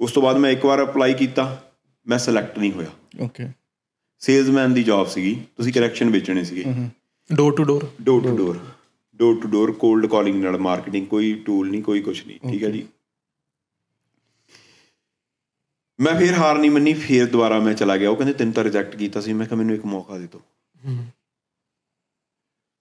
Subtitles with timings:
[0.00, 1.44] ਉਸ ਤੋਂ ਬਾਅਦ ਮੈਂ ਇੱਕ ਵਾਰ ਅਪਲਾਈ ਕੀਤਾ
[2.06, 3.48] ਮੈਂ ਸਿਲੈਕਟ ਨਹੀਂ ਹੋਇਆ। ਓਕੇ
[4.22, 6.64] ਸੇਲਸਮੈਨ ਦੀ ਜੌਬ ਸੀਗੀ ਤੁਸੀਂ ਕਨੈਕਸ਼ਨ ਵੇਚਣੇ ਸੀਗੇ।
[7.30, 8.58] Door to door door to door
[9.20, 12.70] door to door cold calling ਨਾਲ ਮਾਰਕੀਟਿੰਗ ਕੋਈ ਟੂਲ ਨਹੀਂ ਕੋਈ ਕੁਝ ਨਹੀਂ ਠੀਕ ਹੈ
[12.70, 12.86] ਜੀ?
[15.98, 18.96] ਮੈਂ ਫਿਰ ਹਾਰ ਨਹੀਂ ਮੰਨੀ ਫਿਰ ਦੁਬਾਰਾ ਮੈਂ ਚਲਾ ਗਿਆ। ਉਹ ਕਹਿੰਦੇ ਤੈਨੂੰ ਤਾਂ ਰਿਜੈਕਟ
[18.96, 20.40] ਕੀਤਾ ਸੀ। ਮੈਂ ਕਿਹਾ ਮੈਨੂੰ ਇੱਕ ਮੌਕਾ ਦੇ ਦਿਓ।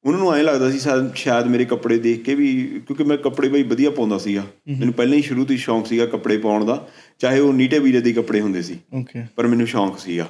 [0.06, 0.80] ਉਹਨਾਂ ਨੂੰ ਐਂ ਲੱਗਦਾ ਸੀ
[1.16, 2.48] ਸ਼ਾਇਦ ਮੇਰੇ ਕੱਪੜੇ ਦੇਖ ਕੇ ਵੀ
[2.88, 6.05] ਕਿਉਂਕਿ ਮੈਂ ਕੱਪੜੇ ਬਈ ਵਧੀਆ ਪਾਉਂਦਾ ਸੀਗਾ। ਮੈਨੂੰ ਪਹਿਲਾਂ ਹੀ ਸ਼ੁਰੂ ਤੋਂ ਹੀ ਸ਼ੌਂਕ ਸੀਗਾ
[6.05, 6.88] ਕੱਪੜੇ ਪਾਉਣ ਦਾ
[7.20, 10.27] ਚਾਹੇ ਉਹ ਨੀਟੇ ਵੀਰੇ ਦੇ ਕੱਪੜੇ ਹੁੰਦੇ ਸੀ। ਓਕੇ ਪਰ ਮੈਨੂੰ ਸ਼ੌਂਕ ਸੀਗਾ।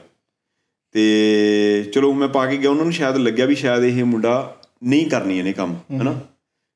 [0.96, 4.36] ਤੇ ਚਲੋ ਮੈਂ ਪਾ ਕੇ ਗਿਆ ਉਹਨਾਂ ਨੂੰ ਸ਼ਾਇਦ ਲੱਗਿਆ ਵੀ ਸ਼ਾਇਦ ਇਹ ਮੁੰਡਾ
[4.84, 6.20] ਨਹੀਂ ਕਰਨੀ ਇਹਨੇ ਕੰਮ ਹਨਾ?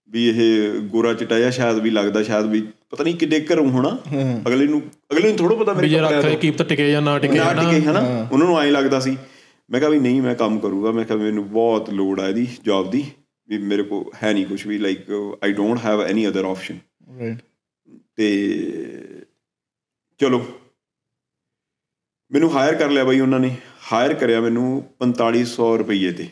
[0.09, 3.97] ਵੀ ਇਹ ਗੋਰਾ ਚਟਾਇਆ ਸ਼ਾਇਦ ਵੀ ਲੱਗਦਾ ਸ਼ਾਇਦ ਵੀ ਪਤਾ ਨਹੀਂ ਕਿੱਡੇ ਘਰੋਂ ਹੋਣਾ।
[4.47, 4.81] ਅਗਲੇ ਨੂੰ
[5.11, 7.53] ਅਗਲੇ ਨੂੰ ਥੋੜਾ ਪਤਾ ਮੇਰੇ ਵੀ ਜੇ ਕੱਪੜਿਆਂ ਰੱਖੇ ਤੋਂ। ਟਿਕੇ ਜਾਂ ਨਾ ਟਿਕੇ ਨਾ
[7.53, 8.27] ਟਿਕੇ ਹਨਾ?
[8.31, 9.17] ਉਹਨਾਂ ਨੂੰ ਐਂ ਲੱਗਦਾ ਸੀ
[9.71, 12.91] ਮੈਂ ਕਿਹਾ ਵੀ ਨਹੀਂ ਮੈਂ ਕੰਮ ਕਰੂੰਗਾ। ਮੈਂ ਕਿਹਾ ਮੈਨੂੰ ਬਹੁਤ ਲੋੜ ਆ ਇਹਦੀ ਜੌਬ
[12.91, 13.11] ਦੀ।
[13.47, 15.05] ਵੀ ਮੇਰੇ ਕੋ ਹੈ ਨਹੀਂ ਕੁਝ ਵੀ like
[15.43, 16.79] I don't have any other option
[17.19, 17.37] right
[18.15, 19.25] ਤੇ
[20.17, 20.45] ਚਲੋ।
[22.31, 23.55] ਮੈਨੂੰ ਹਾਇਰ ਕਰ ਲਿਆ ਬਾਈ ਉਹਨਾਂ ਨੇ।
[23.93, 26.27] ਹਾਇਰ ਕਰਿਆ ਮੈਨੂੰ 4500 ਰੁਪਏ ਤੇ।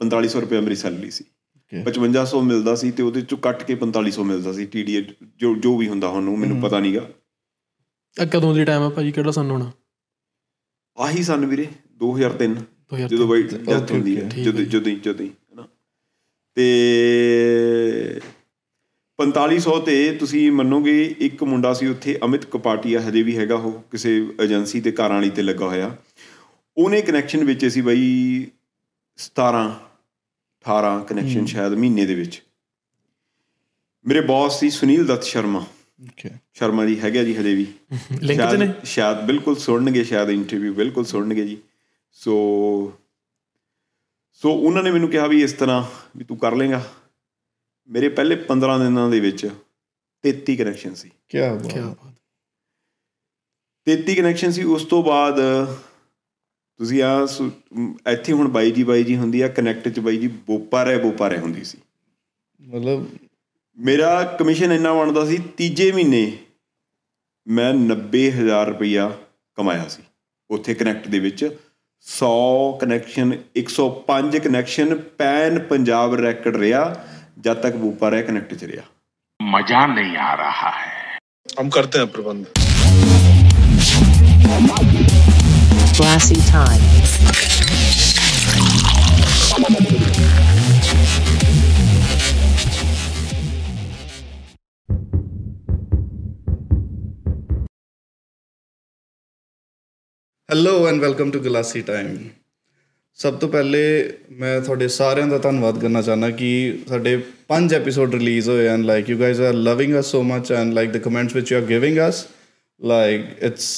[0.00, 1.84] 4500 ਰੁਪਏ ਮੇਰੀ ਸੈਲਰੀ ਸੀ। Okay.
[1.84, 5.00] 5500 ਮਿਲਦਾ ਸੀ ਤੇ ਉਹਦੇ ਚੋਂ ਕੱਟ ਕੇ 4500 ਮਿਲਦਾ ਸੀ। ਟੀਡੀਏ
[5.36, 7.08] ਜੋ ਜੋ ਵੀ ਹੁੰਦਾ ਹੁਣ ਮੈਨੂੰ ਪਤਾ ਨਹੀਂਗਾ
[8.32, 9.12] ਕਦੋਂ ਦੀ ਟਾਈਮ ਹੈ ਭਾਜੀ?
[9.12, 9.72] ਕਿਹੜਾ ਸੰਨ ਹੋਣਾ?
[10.96, 11.66] ਆਹੀ ਸਨ ਵੀਰੇ।
[11.98, 15.68] 2003 2003 ਜਦੋਂ ਬਾਈ ਡੈਥ ਹੁੰਦੀ ਹੈ ਜਦੋਂ ਜਦੋਂ ਜਦੋਂ ਹਨਾ।
[16.54, 18.20] ਤੇ
[19.18, 24.34] 4500 ਤੇ ਤੁਸੀਂ ਮੰਨੋਗੇ ਇੱਕ ਮੁੰਡਾ ਸੀ ਉੱਥੇ ਅਮਿਤ ਕਪਾਟੀਆ ਹਜੇ ਵੀ ਹੈਗਾ ਉਹ ਕਿਸੇ
[24.42, 25.96] ਏਜੰਸੀ ਤੇ ਕਾਰਾਂ ਵਾਲੀ ਤੇ ਲੱਗਾ ਹੋਇਆ।
[26.76, 28.46] ਉਹਨੇ ਕਨੈਕਸ਼ਨ ਵੇਚੇ ਸੀ ਬਾਈ
[29.16, 29.80] 17
[30.60, 32.42] 18 ਕਨੈਕਸ਼ਨ ਸ਼ਾਇਦ ਮਹੀਨੇ ਦੇ ਵਿੱਚ।
[34.06, 35.58] ਮੇਰੇ ਬੌਸ ਸੀ ਸੁਨੀਲ ਦੱਤ ਸ਼ਰਮਾ।
[36.02, 37.66] ਓਕੇ ਸ਼ਰਮਾ ਜੀ ਹੈਗਾ ਜੀ ਹਜੇ ਵੀ।
[38.22, 38.74] ਲਿੰਕ ਸ਼ਾਇਦ- ਨੇ?
[38.84, 41.58] ਸ਼ਾਇਦ ਬਿਲਕੁਲ ਸੁਣਨਗੇ ਸ਼ਾਇਦ ਇੰਟਰਵਿਊ ਬਿਲਕੁਲ ਸੁਣਨਗੇ ਜੀ।
[42.12, 42.34] ਸੋ
[44.32, 45.84] ਸੋ ਉਹਨਾਂ ਨੇ ਮੈਨੂੰ ਕਿਹਾ ਵੀ ਇਸ ਤਰ੍ਹਾਂ
[46.16, 46.82] ਵੀ ਤੂੰ ਕਰ ਲੇਗਾ।
[47.88, 49.48] ਮੇਰੇ ਪਹਿਲੇ 15 ਦਿਨਾਂ ਦੇ ਵਿੱਚ
[50.24, 52.14] 33 ਕਨੈਕਸ਼ਨ ਸੀ। ਕੀ ਕੀ ਬਾਤ ਬਾਤ।
[53.86, 55.40] 33 ਕਨੈਕਸ਼ਨ ਸੀ ਉਸ ਤੋਂ ਬਾਅਦ
[56.78, 57.28] ਤੁਸੀਂ ਆ
[58.12, 61.28] ਇੱਥੇ ਹੁਣ ਬਾਈ ਜੀ ਬਾਈ ਜੀ ਹੁੰਦੀ ਆ ਕਨੈਕਟ ਚ ਬਾਈ ਜੀ ਬੋਪਾ ਰਹਿ ਬੋਪਾ
[61.28, 61.78] ਰਹਿ ਹੁੰਦੀ ਸੀ।
[62.60, 63.08] ਮਤਲਬ
[63.78, 66.38] ਮੇਰਾ ਕਮਿਸ਼ਨ ਇੰਨਾ ਬਣਦਾ ਸੀ ਤੀਜੇ ਮਹੀਨੇ
[67.46, 69.18] ਮੈਂ 90000 ਰੁਪਇਆ
[69.54, 70.02] ਕਮਾਇਆ ਸੀ
[70.50, 71.58] ਉੱਥੇ ਕਨੈਕਟ ਦੇ ਵਿੱਚ।
[72.07, 72.29] 100
[72.79, 76.83] ਕਨੈਕਸ਼ਨ 105 ਕਨੈਕਸ਼ਨ ਪੈਨ ਪੰਜਾਬ ਰੈਕਡ ਰਿਹਾ
[77.39, 78.83] ਜਦ ਤੱਕ ਬੂਪਾ ਰਹਿ ਕਨੈਕਟ ਚ ਰਿਹਾ
[79.39, 80.91] मजा नहीं आ रहा है
[81.47, 82.45] हम करते हैं प्रबंध
[85.95, 86.85] Glassy time.
[100.48, 102.16] Hello and welcome to classy time
[103.18, 103.80] ਸਭ ਤੋਂ ਪਹਿਲੇ
[104.30, 107.16] ਮੈਂ ਤੁਹਾਡੇ ਸਾਰਿਆਂ ਦਾ ਧੰਨਵਾਦ ਕਰਨਾ ਚਾਹਨਾ ਕਿ ਸਾਡੇ
[107.48, 110.90] ਪੰਜ ਐਪੀਸੋਡ ਰਿਲੀਜ਼ ਹੋਏ and like you guys are loving us so much and like
[110.90, 112.24] the comments which you are giving us
[112.80, 113.68] like it's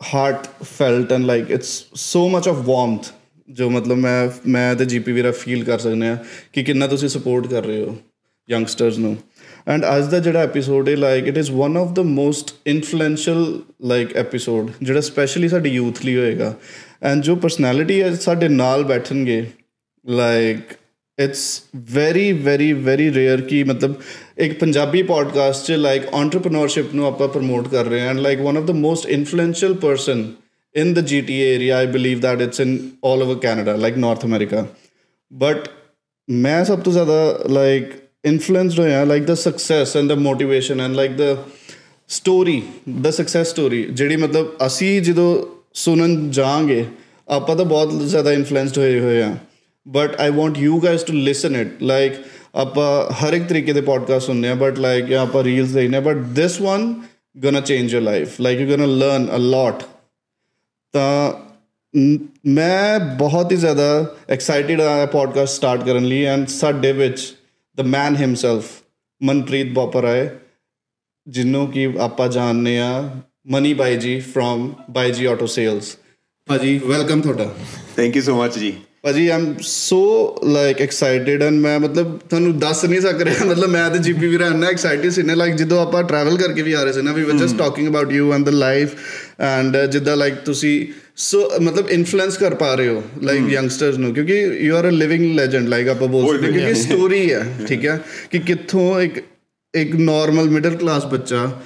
[0.00, 0.46] heart
[0.78, 3.12] felt and like it's so much of warmth
[3.48, 6.16] ਜੋ ਮਤਲਬ ਮੈਂ ਮੈਂ ਤੇ GP ਵੀਰਾ feel ਕਰ ਸਕਦੇ ਆ
[6.52, 7.96] ਕਿ ਕਿੰਨਾ ਤੁਸੀਂ ਸਪੋਰਟ ਕਰ ਰਹੇ ਹੋ
[8.48, 9.16] ਯੰਗਸਟਰਸ ਨੂੰ
[9.70, 13.44] ਐਂਡ ਅੱਜ ਦਾ ਜਿਹੜਾ ਐਪੀਸੋਡ ਹੈ like it is one of the most influential
[13.88, 16.52] like episode ਜਿਹੜਾ ਸਪੈਸ਼ਲੀ ਸਾਡੀ ਯੂਥ ਲਈ ਹੋਏਗਾ
[17.02, 19.44] ਐਂਡ ਜੋ ਪਰਸਨੈਲਿਟੀ ਹੈ ਸਾਡੇ ਨਾਲ ਬੈਠਣਗੇ
[20.04, 20.74] like
[21.18, 21.46] it's
[21.94, 23.94] very very very rare ਕਿ ਮਤਲਬ
[24.38, 28.56] ਇੱਕ ਪੰਜਾਬੀ ਪੋਡਕਾਸਟ 'ਚ ਲਾਈਕ ਐਂਟਰਪ੍ਰੀਨਿਓਰਸ਼ਿਪ ਨੂੰ ਆਪਾਂ ਪ੍ਰਮੋਟ ਕਰ ਰਹੇ ਹਾਂ and like one
[28.56, 30.28] of the most influential person
[30.74, 31.78] in the GTA area.
[31.78, 34.66] I believe that it's in all over Canada, like North America.
[35.32, 35.68] But
[36.28, 37.92] ਮੈਂ ਸਭ ਤੋਂ ਜ਼ਿਆਦਾ ਲਾਈਕ
[38.24, 41.36] ਇਨਫਲੂਐਂਸਡ ਹੋਇਆ like the success and the motivation and like the
[42.10, 42.62] story
[43.00, 45.28] the success story ਜਿਹੜੀ ਮਤਲਬ ਅਸੀਂ ਜਦੋਂ
[45.74, 46.84] ਸੁਣਨ ਜਾਾਂਗੇ
[47.28, 49.34] ਆਪਾਂ ਤਾਂ ਬਹੁਤ ਜ਼ਿਆਦਾ ਇਨਫਲੂਐਂਸਡ ਹੋਏ ਹੋਏ ਆ
[49.86, 52.12] but I want you guys to listen it like
[52.54, 56.00] ਆਪਾਂ ਹਰ ਇੱਕ ਤਰੀਕੇ ਦੇ ਪੋਡਕਾਸਟ ਸੁਣਨੇ ਆ ਬਟ ਲਾਈਕ ਜਾਂ ਆਪਾਂ ਰੀਲਸ ਦੇਖਨੇ ਆ
[56.00, 56.92] but this one
[57.36, 59.82] gonna change your life like you gonna learn a lot
[60.94, 61.32] ਤਾਂ
[61.94, 63.86] ਮ- ਮੈਂ ਬਹੁਤ ਹੀ ਜ਼ਿਆਦਾ
[64.28, 67.20] ਐਕਸਾਈਟਿਡ ਆ ਪੋਡਕਾਸਟ ਸਟਾਰਟ ਕਰਨ ਲਈ ਐਂਡ ਸਾਡੇ ਵਿੱਚ
[67.78, 68.70] ਦ ਮੈਨ ਹਿਮਸੈਲਫ
[69.20, 70.28] ਮਨਪ੍ਰੀਤ ਬੋਪਰਾਏ
[71.26, 72.90] ਜਿਹਨੂੰ ਕਿ ਆਪਾਂ ਜਾਣਦੇ ਆ
[73.46, 75.96] ਮਨੀ ਬਾਈ ਜੀ from Bai Ji auto sales
[76.48, 77.54] ਭਾਜੀ ਵੈਲਕਮ ਤੁਹਾਡਾ
[77.96, 78.72] ਥੈਂਕ ਯੂ ਸੋ ਮਚ ਜੀ
[79.02, 80.00] ਭਾਜੀ I'm so
[80.44, 84.46] like excited and ਮੈਂ ਮਤਲਬ ਤੁਹਾਨੂੰ ਦੱਸ ਨਹੀਂ ਸਕ ਰਿਹਾ ਮਤਲਬ ਮੈਂ ਤੇ ਜੀਪੀ ਵੀਰਾ
[84.46, 87.22] ਇੰਨਾ ਐਕਸਾਈਟਿਡ ਸੀ ਨੇ ਲਾਈਕ ਜਦੋਂ ਆਪਾਂ ਟਰੈਵਲ ਕਰਕੇ ਵੀ ਆ ਰਹੇ ਸੀ ਨਾ we
[87.22, 88.94] were just talking about you and the life
[89.40, 90.86] and ਜਿੱਦਾਂ ਲਾਈਕ ਤੁਸੀਂ
[91.20, 95.34] ਸੋ ਮਤਲਬ ਇਨਫਲੂਐਂਸ ਕਰ ਪਾ ਰਹੇ ਹੋ ਲਾਈਕ ਯੰਗਸਟਰਸ ਨੂੰ ਕਿਉਂਕਿ you are a living
[95.34, 98.00] legend like ਆਪਾਂ ਬੋਲ ਸਕਦੇ ਕਿਉਂਕਿ ਸਟੋਰੀ ਹੈ ਠੀਕ ਹੈ
[98.30, 99.20] ਕਿ ਕਿੱਥੋਂ ਇੱਕ
[99.74, 101.60] ਇੱਕ ਨਾਰਮਲ ਮਿਡਲ ਕਲਾਸ ਬੱਚਾ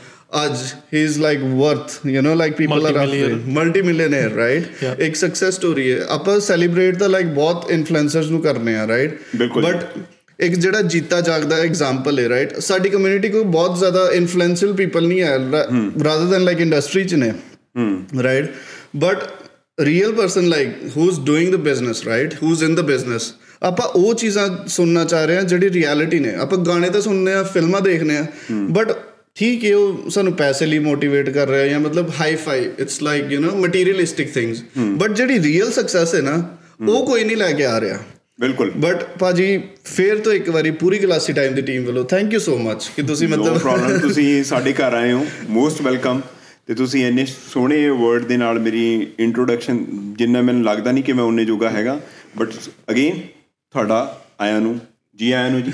[0.45, 0.57] ਅੱਜ
[0.95, 3.07] ਹੀ is like worth you know like people are.
[3.47, 4.85] Multi millionaire right.
[4.99, 9.87] ਇੱਕ ਸਕਸੈਸ ਸਟੋਰੀ ਹੈ ਆਪਾਂ ਸੈਲੀਬ੍ਰੇਟ ਤਾਂ ਲਾਈਕ ਬਹੁਤ ਇਨਫਲੂਐਂਸਰਸ ਨੂੰ ਕਰਨੇ ਆ ਰਾਈਟ। ਬਟ
[10.41, 15.23] ਇੱਕ ਜਿਹੜਾ ਜੀਤਾ ਜਾਗਦਾ ਐਗਜ਼ਾਮਪਲ ਹੈ ਰਾਈਟ ਸਾਡੀ ਕਮਿਊਨਿਟੀ ਕੋਈ ਬਹੁਤ ਜ਼ਿਆਦਾ ਇਨਫਲੂਐਂਸ਼ੀਅਲ ਪੀਪਲ ਨਹੀਂ
[15.23, 15.39] ਹੈ
[16.05, 17.33] ਰਾਦਰ ਦੈਨ ਲਾਈਕ ਇੰਡਸਟਰੀ ਚ ਨੇ
[18.23, 18.51] right
[18.97, 19.19] but
[19.81, 23.33] real person like who is doing the business right who is in the business
[23.63, 27.43] ਆਪਾਂ ਉਹ ਚੀਜ਼ਾਂ ਸੁਣਨਾ ਚਾਹ ਰਹੇ ਹਾਂ ਜਿਹੜੀ ਰਿਐਲਿਟੀ ਨੇ। ਆਪਾਂ ਗਾਣੇ ਤਾਂ ਸੁਣਨੇ ਆ
[27.43, 28.27] ਫਿਲਮਾਂ ਦੇਖਨੇ ਆ
[28.71, 28.93] ਬਟ
[29.35, 33.33] ਠੀਕ ਹੈ ਉਹ ਸਾਨੂੰ ਪੈਸੇ ਲਈ ਮੋਟੀਵੇਟ ਕਰ ਰਿਹਾ ਜਾਂ ਮਤਲਬ hi fi it's like
[33.33, 36.37] you know materialistic things but ਜਿਹੜੀ ਰੀਅਲ ਸਕਸੈਸ ਹੈ ਨਾ
[36.89, 37.99] ਉਹ ਕੋਈ ਨਹੀਂ ਲੈ ਕੇ ਆ ਰਿਹਾ।
[38.41, 42.39] ਬਿਲਕੁਲ। ਬਟ ਭਾਜੀ ਫੇਰ ਤੋਂ ਇੱਕ ਵਾਰੀ ਪੂਰੀ ਕਲਾਸੀ ਟਾਈਮ ਦੀ ਟੀਮ ਵੱਲੋਂ ਥੈਂਕ ਯੂ
[42.39, 46.21] ਸੋ ਮੱਚ ਕਿ ਤੁਸੀਂ ਨੋ ਮਤਲਬ ਪ੍ਰੋਬਲਮ ਤੁਸੀਂ ਸਾਡੇ ਘਰ ਆਏ ਹੋ ਮੋਸਟ ਵੈਲਕਮ
[46.67, 49.85] ਤੇ ਤੁਸੀਂ ਇੰਨੇ ਸੋਹਣੇ ਵਰਡ ਦੇ ਨਾਲ ਮੇਰੀ ਇੰਟਰੋਡਕਸ਼ਨ
[50.19, 52.01] ਜਿੰਨਾ ਮੈਨੂੰ ਲੱਗਦਾ ਨਹੀਂ ਕਿ ਮੈਂ ਉਹਨੇ ਜੋਗਾ ਹੈਗਾ
[52.37, 52.53] ਬਟ
[52.91, 53.21] ਅਗੇਨ
[53.75, 53.99] ਤੁਹਾਡਾ
[54.41, 54.79] ਆਇਆਂ ਨੂੰ
[55.17, 55.73] ਜੀ ਆਇਆਂ ਨੂੰ ਜੀ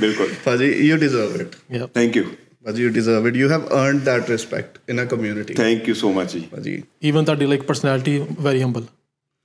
[0.00, 1.56] ਬਿਲਕੁਲ। ਭਾਜੀ you deserve it.
[1.94, 2.24] Thank you
[2.64, 6.12] ਭਾਜੀ you deserve it you have earned that respect in a community thank you so
[6.12, 8.84] much ਜੀ। ਭਾਜੀ। Even ਤੁਹਾਡੀ like personality very humble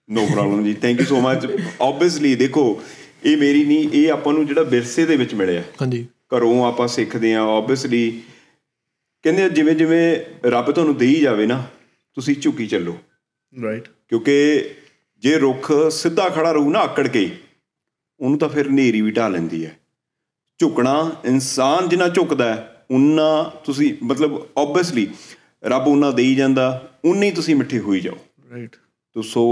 [0.09, 1.47] no problem ਜੀ। Thank you so much
[1.81, 2.81] obviously ਦੇਖੋ
[3.25, 6.05] ਇਹ ਮੇਰੀ ਨਹੀਂ ਇਹ ਆਪਾਂ ਨੂੰ ਜਿਹੜਾ ਵਿਰਸੇ ਦੇ ਵਿੱਚ ਮਿਲਿਆ। ਹਾਂਜੀ।
[6.35, 8.21] ਘਰੋਂ ਆਪਾਂ ਸਿੱਖਦੇ ਆ ਆਬਵੀਅਸਲੀ
[9.25, 11.63] ਕਹਿੰਦੇ ਜਿਵੇਂ ਜਿਵੇਂ ਰੱਬ ਤੁਹਾਨੂੰ ਦੇਈ ਜਾਵੇ ਨਾ
[12.17, 12.95] ਤੁਸੀਂ ਝੁਕੀ ਚੱਲੋ।
[13.55, 14.35] ਰਾਈਟ ਕਿਉਂਕਿ
[15.23, 17.29] ਜੇ ਰੁੱਖ ਸਿੱਧਾ ਖੜਾ ਰਹੂ ਨਾ ਆਕੜ ਕੇ
[18.19, 19.71] ਉਹਨੂੰ ਤਾਂ ਫਿਰ ਹਨੇਰੀ ਵੀ ਢਾ ਲੈਂਦੀ ਹੈ।
[20.59, 25.07] ਝੁਕਣਾ ਇਨਸਾਨ ਜਿੰਨਾ ਝੁਕਦਾ ਹੈ ਉਨਾ ਤੁਸੀਂ ਮਤਲਬ ਆਬਵੀਅਸਲੀ
[25.63, 26.67] ਰੱਬ ਉਹਨਾਂ ਦੇਈ ਜਾਂਦਾ
[27.05, 28.17] ਉਨੀ ਤੁਸੀਂ ਮਿੱਠੇ ਹੋਈ ਜਾਓ।
[28.51, 28.75] ਰਾਈਟ
[29.15, 29.45] ਤੋ ਸੋ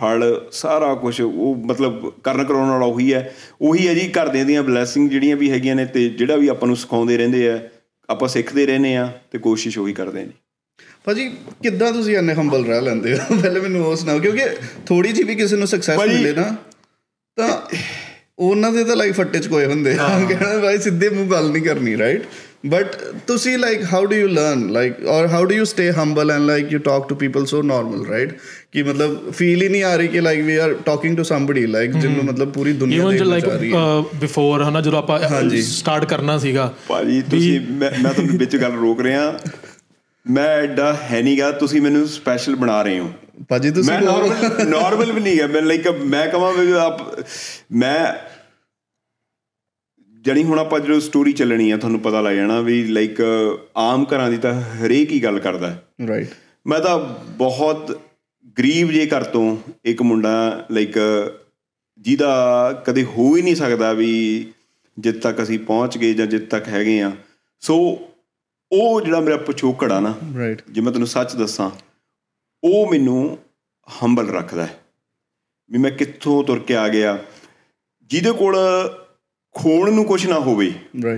[0.00, 4.62] ਫਲ ਸਾਰਾ ਕੁਝ ਉਹ ਮਤਲਬ ਕਰਨ ਕਰਾਉਣ ਵਾਲਾ ਉਹੀ ਹੈ। ਉਹੀ ਹੈ ਜੀ ਘਰਦਿਆਂ ਦੀਆਂ
[4.62, 7.58] ਬਲੇਸਿੰਗ ਜਿਹੜੀਆਂ ਵੀ ਹੈਗੀਆਂ ਨੇ ਤੇ ਜਿਹੜਾ ਵੀ ਆਪਾਂ ਨੂੰ ਸਿਖਾਉਂਦੇ ਰਹਿੰਦੇ ਆ
[8.10, 10.30] ਆਪਾਂ ਸਿੱਖਦੇ ਰਹਿੰਦੇ ਆ ਤੇ ਕੋਸ਼ਿਸ਼ ਉਹੀ ਕਰਦੇ ਜੀ
[11.04, 11.28] ਭਾਜੀ
[11.62, 13.36] ਕਿੱਦਾਂ ਤੁਸੀਂ ਇੰਨੇ ਹੰਬਲ ਰਹਿ ਲੈਂਦੇ ਹੋ?
[13.42, 14.44] ਪਹਿਲੇ ਮੈਨੂੰ ਉਹ ਸੁਣਾਓ ਕਿਉਂਕਿ
[14.86, 16.56] ਥੋੜੀ ਜਿਹੀ ਵੀ ਕਿਸੇ ਨੂੰ ਸਕਸੈਸ ਮਿਲੇ ਨਾ
[17.36, 17.48] ਤਾਂ
[18.38, 21.62] ਉਹਨਾਂ ਦੇ ਤਾਂ ਲਾਈਕ ਫੱਟੇ ਚ ਕੋਏ ਹੁੰਦੇ ਆ। ਕਹਿੰਦਾ ਭਾਈ ਸਿੱਧੇ ਮੂੰਹ ਗੱਲ ਨਹੀਂ
[21.62, 22.22] ਕਰਨੀ ਰਾਈਟ
[22.66, 22.96] ਬਟ
[23.26, 26.72] ਤੁਸੀਂ like how do you learn like or how do you stay humble and like
[26.72, 28.38] you talk to people so normal right
[28.72, 31.90] ਕਿ ਮਤਲਬ ਫੀਲ ਹੀ ਨਹੀਂ ਆ ਰਹੀ ਕਿ like we are talking to somebody like
[31.90, 35.20] ਜਿਹਨੂੰ ਮਤਲਬ ਪੂਰੀ ਦੁਨੀਆ ਇਵਨ ਜ ਦੇਖਣਾ ਲਾਈਕ ਚਾਹ ਰਹੀ ਹੈ ਬਿਫੋਰ ਹਨਾ ਜਦੋਂ ਆਪਾਂ
[35.60, 39.38] ਸਟਾਰਟ ਕਰਨਾ ਸੀਗਾ ਭਾਜੀ ਤੁਸੀਂ ਮੈਂ ਮੈਂ ਤੁਹਾਨੂੰ ਵਿੱਚ ਗੱਲ ਰੋਕ ਰਿਹਾ
[40.30, 43.12] ਮੈਂ ਐਡਾ ਹੈ ਨਹੀਂਗਾ ਤੁਸੀਂ ਮੈਨੂੰ ਸਪੈਸ਼ਲ ਬਣਾ ਰਹੇ ਹੋ
[43.48, 47.18] ਭਾਜੀ ਤੁਸੀਂ ਮੈਂ ਨਾਰਮਲ ਨਾਰਮਲ ਵੀ ਨਹੀਂ ਹੈ ਮੈਂ ਲਾਈਕ ਮੈਂ ਕਹਾਂ ਵੀ ਆਪ
[47.72, 48.14] ਮੈਂ
[50.20, 53.18] ਜਣੀ ਹੁਣ ਆਪਾਂ ਜਦੋਂ ਸਟੋਰੀ ਚੱਲਣੀ ਆ ਤੁਹਾਨੂੰ ਪਤਾ ਲੱਗ ਜਾਣਾ ਵੀ ਲਾਈਕ
[53.76, 56.28] ਆਮ ਘਰਾਂ ਦੀ ਤਾਂ ਹਰੇਕ ਹੀ ਗੱਲ ਕਰਦਾ ਹੈ। ਰਾਈਟ
[56.66, 56.98] ਮੈਂ ਤਾਂ
[57.36, 58.00] ਬਹੁਤ
[58.58, 60.98] ਗਰੀਬ ਜੇ ਘਰ ਤੋਂ ਇੱਕ ਮੁੰਡਾ ਲਾਈਕ
[61.98, 64.12] ਜਿਹਦਾ ਕਦੇ ਹੋ ਹੀ ਨਹੀਂ ਸਕਦਾ ਵੀ
[64.98, 67.12] ਜਿੱਤ ਤੱਕ ਅਸੀਂ ਪਹੁੰਚ ਗਏ ਜਾਂ ਜਿੱਤ ਤੱਕ ਹੈਗੇ ਆ।
[67.60, 67.76] ਸੋ
[68.72, 71.70] ਉਹ ਜਿਹੜਾ ਮੇਰਾ ਪਿਛੋਕੜ ਆ ਨਾ ਰਾਈਟ ਜੇ ਮੈਂ ਤੈਨੂੰ ਸੱਚ ਦੱਸਾਂ
[72.64, 73.38] ਉਹ ਮੈਨੂੰ
[74.02, 74.80] ਹੰਬਲ ਰੱਖਦਾ ਹੈ।
[75.70, 77.18] ਵੀ ਮੈਂ ਕਿੱਥੋਂ ਤੁਰ ਕੇ ਆ ਗਿਆ।
[78.02, 78.56] ਜਿਹਦੇ ਕੋਲ
[79.54, 80.72] ਖੋਣ ਨੂੰ ਕੁਝ ਨਾ ਹੋਵੇ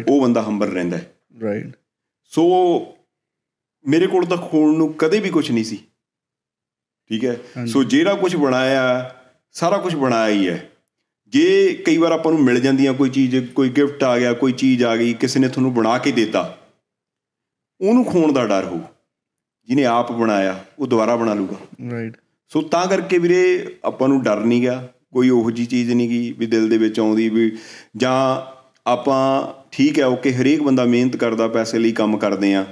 [0.08, 1.12] ਉਹ ਬੰਦਾ ਹੰਬਲ ਰਹਿੰਦਾ ਹੈ।
[1.42, 1.76] ਰਾਈਟ
[2.32, 2.44] ਸੋ
[3.84, 5.76] ਮੇਰੇ ਕੋਲ ਤਾਂ ਖੋਣ ਨੂੰ ਕਦੇ ਵੀ ਕੁਝ ਨਹੀਂ ਸੀ।
[7.10, 7.36] ਠੀਕ ਹੈ?
[7.66, 8.84] ਸੋ ਜਿਹੜਾ ਕੁਝ ਬਣਾਇਆ
[9.54, 10.68] ਸਾਰਾ ਕੁਝ ਬਣਾਇਆ ਹੀ ਹੈ।
[11.32, 14.84] ਜੇ ਕਈ ਵਾਰ ਆਪਾਂ ਨੂੰ ਮਿਲ ਜਾਂਦੀਆਂ ਕੋਈ ਚੀਜ਼ ਕੋਈ ਗਿਫਟ ਆ ਗਿਆ ਕੋਈ ਚੀਜ਼
[14.84, 16.58] ਆ ਗਈ ਕਿਸੇ ਨੇ ਤੁਹਾਨੂੰ ਬਣਾ ਕੇ ਦਿੱਤਾ
[17.80, 18.80] ਉਹਨੂੰ ਖੋਣ ਦਾ ਡਰ ਹੋਊ।
[19.68, 21.56] ਜਿਹਨੇ ਆਪ ਬਣਾਇਆ ਉਹ ਦੁਬਾਰਾ ਬਣਾ ਲੂਗਾ
[21.90, 22.16] ਰਾਈਟ
[22.52, 26.30] ਸੋ ਤਾਂ ਕਰਕੇ ਵੀਰੇ ਆਪਾਂ ਨੂੰ ਡਰ ਨਹੀਂ ਗਿਆ। ਕੋਈ ਉਹੋ ਜੀ ਚੀਜ਼ ਨਹੀਂ ਗਈ
[26.32, 27.50] ਵੀ ਦਿਲ ਦੇ ਵਿੱਚ ਆਉਂਦੀ ਵੀ
[27.96, 28.12] ਜਾਂ
[28.86, 29.22] ਆਪਾਂ
[29.72, 32.64] ਠੀਕ ਹੈ ਓਕੇ ਹਰੇਕ ਬੰਦਾ ਮਿਹਨਤ ਕਰਦਾ, ਪੈਸੇ ਲਈ ਕੰਮ ਕਰਦੇ ਆ,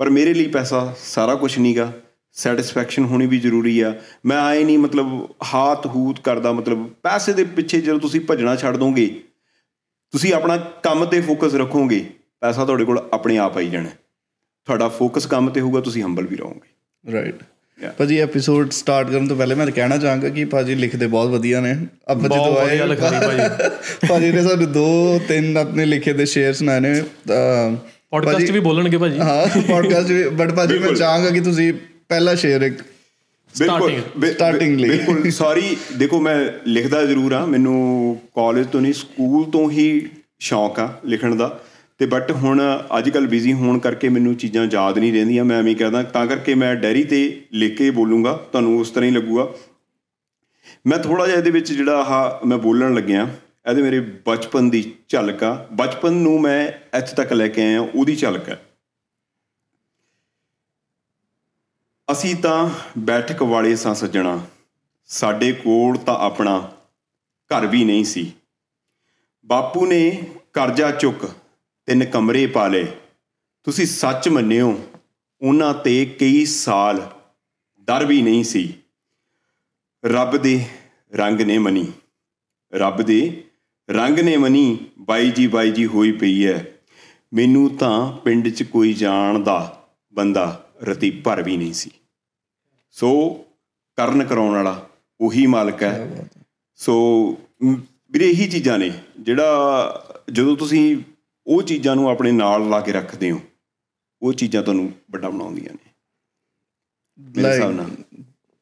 [0.00, 1.92] ਪਰ ਮੇਰੇ ਲਈ ਪੈਸਾ ਸਾਰਾ ਕੁਝ ਨਹੀਂਗਾ
[2.36, 3.94] ਸੈਟੀਸਫੈਕਸ਼ਨ ਹੋਣੀ ਵੀ ਜ਼ਰੂਰੀ ਆ।
[4.26, 5.08] ਮੈਂ ਆਏ ਨਹੀਂ ਮਤਲਬ
[5.44, 9.06] ਹਾਥ ਹੂਤ ਕਰਦਾ, ਮਤਲਬ ਪੈਸੇ ਦੇ ਪਿੱਛੇ ਜਦੋਂ ਤੁਸੀਂ ਭੱਜਣਾ ਛੱਡ ਦੋਗੇ,
[10.12, 12.04] ਤੁਸੀਂ ਆਪਣਾ ਕੰਮ ਤੇ ਫੋਕਸ ਰੱਖੋਗੇ,
[12.40, 13.90] ਪੈਸਾ ਤੁਹਾਡੇ ਕੋਲ ਆਪਣੇ ਆਪ ਆਈ ਜਾਣਾ।
[14.68, 17.51] ਤੁਹਾਡਾ ਫੋਕਸ ਕੰਮ ਤੇ ਹੋਊਗਾ, ਤੁਸੀਂ ਹੰਬਲ ਵੀ ਰਹੋਗੇ। Right Yeah.
[17.98, 21.60] ਭਾਜੀ ਐਪੀਸੋਡ ਸਟਾਰਟ ਕਰਨ ਤੋਂ ਪਹਿਲੇ ਮੈਂ ਤਾਂ ਕਹਿਣਾ ਚਾਹਾਂਗਾ ਕਿ ਭਾਜੀ ਲਿਖਦੇ ਬਹੁਤ ਵਧੀਆ
[21.60, 23.70] ਨੇ। ਆਪਾਂ ਜਦੋਂ ਆਏ। ਵਧੀਆ ਲਿਖਾਈ ਭਾਜੀ।
[24.08, 27.02] ਭਾਜੀ ਨੇ ਸਾਨੂੰ ਦੋ ਤਿੰਨ ਆਪਣੇ ਲਿਖੇ ਦੇ ਸ਼ੇਅਰ ਸੁਣਾਏ ਨੇ।
[28.10, 31.72] ਪੋਡਕਾਸਟ ਵੀ ਬੋਲਣਗੇ ਭਾਜੀ। ਹਾਂ ਪੋਡਕਾਸਟ ਵੀ ਬਟ ਭਾਜੀ ਮੈਂ ਚਾਹਾਂਗਾ ਕਿ ਤੁਸੀਂ
[32.08, 32.78] ਪਹਿਲਾ ਸ਼ੇਅਰ ਇੱਕ
[33.58, 39.50] ਬਿਲਕੁਲ। Starting ਲਈ। ਬਿਲਕੁਲ। ਸੌਰੀ ਦੇਖੋ ਮੈਂ ਲਿਖਦਾ ਜ਼ਰੂਰ ਆ ਮੈਨੂੰ ਕਾਲਜ ਤੋਂ ਨਹੀਂ ਸਕੂਲ
[39.50, 40.08] ਤੋਂ ਹੀ
[40.40, 41.60] ਸ਼ੌਂਕ ਆ ਲਿਖਣ ਦਾ।
[42.00, 42.60] ਤੇ ਬਟ ਹੁਣ
[42.98, 46.54] ਅੱਜ ਕੱਲ ਬਿਜ਼ੀ ਹੋਣ ਕਰਕੇ ਮੈਨੂੰ ਚੀਜ਼ਾਂ ਯਾਦ ਨਹੀਂ ਰਹਿੰਦੀਆਂ, ਮੈਂ ਐਵੇਂ ਕਹਦਾ, ਤਾਂ ਕਰਕੇ
[46.54, 47.20] ਮੈਂ ਡਾਇਰੀ ਤੇ
[47.52, 49.48] ਲਿਖ ਕੇ ਬੋਲੂੰਗਾ, ਤੁਹਾਨੂੰ ਉਸ ਤਰ੍ਹਾਂ ਹੀ ਲੱਗੂਗਾ।
[50.86, 53.28] ਮੈਂ ਥੋੜਾ ਜਿਹਾ ਇਹਦੇ ਵਿੱਚ ਜਿਹੜਾ ਆਹ ਮੈਂ ਬੋਲਣ ਲੱਗਿਆ,
[53.68, 56.66] ਇਹਦੇ ਮੇਰੇ ਬਚਪਨ ਦੀ ਝਲਕ ਆ। ਬਚਪਨ ਨੂੰ ਮੈਂ
[56.98, 58.60] ਇੱਥੇ ਤੱਕ ਲੈ ਕੇ ਆਇਆ, ਉਹਦੀ ਝਲਕ ਹੈ
[62.08, 62.68] ਅਸੀਂ ਤਾਂ
[63.00, 64.40] ਬੈਠਕ ਵਾਲੇ ਸਾਂ ਸੱਜਣਾ,
[65.10, 66.58] ਸਾਡੇ ਕੋਲ ਤਾਂ ਆਪਣਾ
[67.50, 68.30] ਘਰ ਵੀ ਨਹੀਂ ਸੀ।
[69.46, 70.00] ਬਾਪੂ ਨੇ
[70.52, 71.24] ਕਰਜ਼ਾ ਚੁੱਕ
[71.86, 72.86] ਤਿੰਨ ਕਮਰੇ ਪਾ ਲਏ।
[73.66, 74.78] ਤੁਸੀਂ ਸੱਚ ਮੰਨਿਓ
[75.40, 77.00] ਉਹਨਾਂ ਤੇ ਕਈ ਸਾਲ
[77.80, 78.72] ਦਰ ਵੀ ਨਹੀਂ ਸੀ।
[80.04, 80.64] ਰੱਬ ਦੇ
[81.14, 81.86] ਰੰਗ ਨੇ ਮਨੀ।
[82.74, 83.44] ਰੱਬ ਦੇ
[83.88, 86.58] ਰੰਗ ਨੇ ਮਨੀ ਬਾਈ ਜੀ ਬਾਈ ਜੀ ਹੋਈ ਪਈ ਐ।
[87.32, 91.90] ਮੈਨੂੰ ਤਾਂ ਪਿੰਡ 'ਚ ਕੋਈ ਜਾਣਦਾ ਬੰਦਾ ਰਤੀ ਭਰ ਵੀ ਨਹੀਂ ਸੀ।
[92.90, 93.10] ਸੋ
[93.96, 94.88] ਕਰਨ ਕਰਾਉਣ ਵਾਲਾ
[95.20, 96.28] ਉਹੀ ਮਾਲਕ ਹੈ
[96.76, 96.94] ਸੋ
[97.62, 99.42] ਵੀਰੇ ਇਹੀ ਚੀਜ਼ਾਂ ਨੇ ਜਿਹੜਾ
[100.32, 100.96] ਜਦੋਂ ਤੁਸੀਂ
[101.47, 103.39] ਉਹ ਚੀਜ਼ਾਂ ਨੂੰ ਆਪਣੇ ਨਾਲ ਲਾ ਕੇ ਰੱਖਦੇ ਹੋ
[104.21, 105.91] ਉਹ ਚੀਜ਼ਾਂ ਤੁਹਾਨੂੰ ਵੱਡਾ ਬਣਾਉਂਦੀਆਂ ਨੇ
[107.19, 107.91] ਮੇਰੇ ਹਿਸਾਬ ਨਾਲ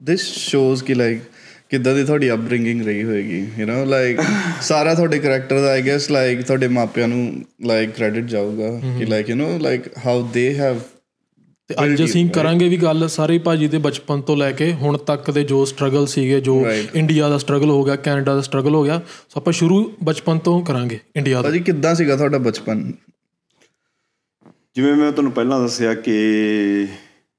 [0.01, 1.21] this shows ਕਿ ਲਾਈਕ
[1.69, 4.19] ਕਿੱਦਾਂ ਦੀ ਤੁਹਾਡੀ ਅਪਬ੍ਰਿੰਗਿੰਗ ਰਹੀ ਹੋਏਗੀ ਯੂ نو ਲਾਈਕ
[4.61, 9.29] ਸਾਰਾ ਤੁਹਾਡੇ ਕੈਰੈਕਟਰ ਦਾ ਆਈ ਗੈਸ ਲਾਈਕ ਤੁਹਾਡੇ ਮਾਪਿਆਂ ਨੂੰ ਲਾਈਕ ਕ੍ਰੈਡਿਟ ਜਾਊਗਾ ਕਿ like
[9.29, 10.79] you know like how they have
[11.70, 15.30] ਤੇ ਅੱਜ ਅਸੀਂ ਕਰਾਂਗੇ ਵੀ ਗੱਲ ਸਾਰੇ ਭਾਜੀ ਦੇ ਬਚਪਨ ਤੋਂ ਲੈ ਕੇ ਹੁਣ ਤੱਕ
[15.30, 16.64] ਦੇ ਜੋ ਸਟਰਗਲ ਸੀਗੇ ਜੋ.
[16.94, 20.62] ਇੰਡੀਆ ਦਾ ਸਟਰਗਲ ਹੋ ਗਿਆ ਕੈਨੇਡਾ ਦਾ ਸਟਰਗਲ ਹੋ ਗਿਆ ਸੋ ਆਪਾਂ ਸ਼ੁਰੂ ਬਚਪਨ ਤੋਂ
[20.64, 22.92] ਕਰਾਂਗੇ ਇੰਡੀਆ ਦਾ। ਭਾਜੀ ਕਿੱਦਾਂ ਸੀਗਾ ਤੁਹਾਡਾ ਬਚਪਨ?
[24.76, 26.16] ਜਿਵੇਂ ਮੈਂ ਤੁਹਾਨੂੰ ਪਹਿਲਾਂ ਦੱਸਿਆ ਕਿ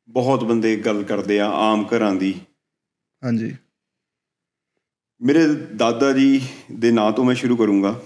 [0.10, 2.34] ਬਹੁਤ ਬੰਦੇ ਗੱਲ ਕਰਦੇ ਆ ਆਮ ਘਰਾਂ ਦੀ।
[3.24, 3.56] ਹਾਂਜੀ।
[5.22, 8.02] ਮੇਰੇ ਦਾਦਾ ਜੀ ਦੇ ਨਾਂ ਤੋਂ ਮੈਂ ਸ਼ੁਰੂ ਕਰੂੰਗਾ।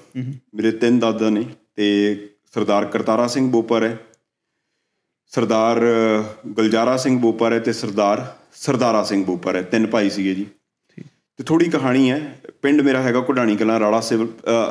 [0.56, 1.44] ਮੇਰੇ ਤਿੰਨ ਦਾਦਾ ਨੇ
[1.76, 2.16] ਤੇ
[2.54, 3.98] ਸਰਦਾਰ ਕਰਤਾਰਾ ਸਿੰਘ ਬੋਪਰ ਹੈ।
[5.28, 5.82] ਸਰਦਾਰ
[6.48, 10.46] ਗੁਲਜਾਰਾ ਸਿੰਘ ਬੋਪਰ ਹੈ ਤੇ ਸਰਦਾਰ ਸਰਦਾਰਾ ਸਿੰਘ ਬੋਪਰ ਹੈ। ਤਿੰਨ ਭਾਈ ਸੀਗੇ ਜੀ।
[11.38, 14.28] ਤੇ ਥੋੜੀ ਕਹਾਣੀ ਹੈ। ਪਿੰਡ ਮੇਰਾ ਹੈਗਾ ਕੁਢਾਣੀ ਕਲਾਂ ਰਾੜਾ ਸਿਵਲ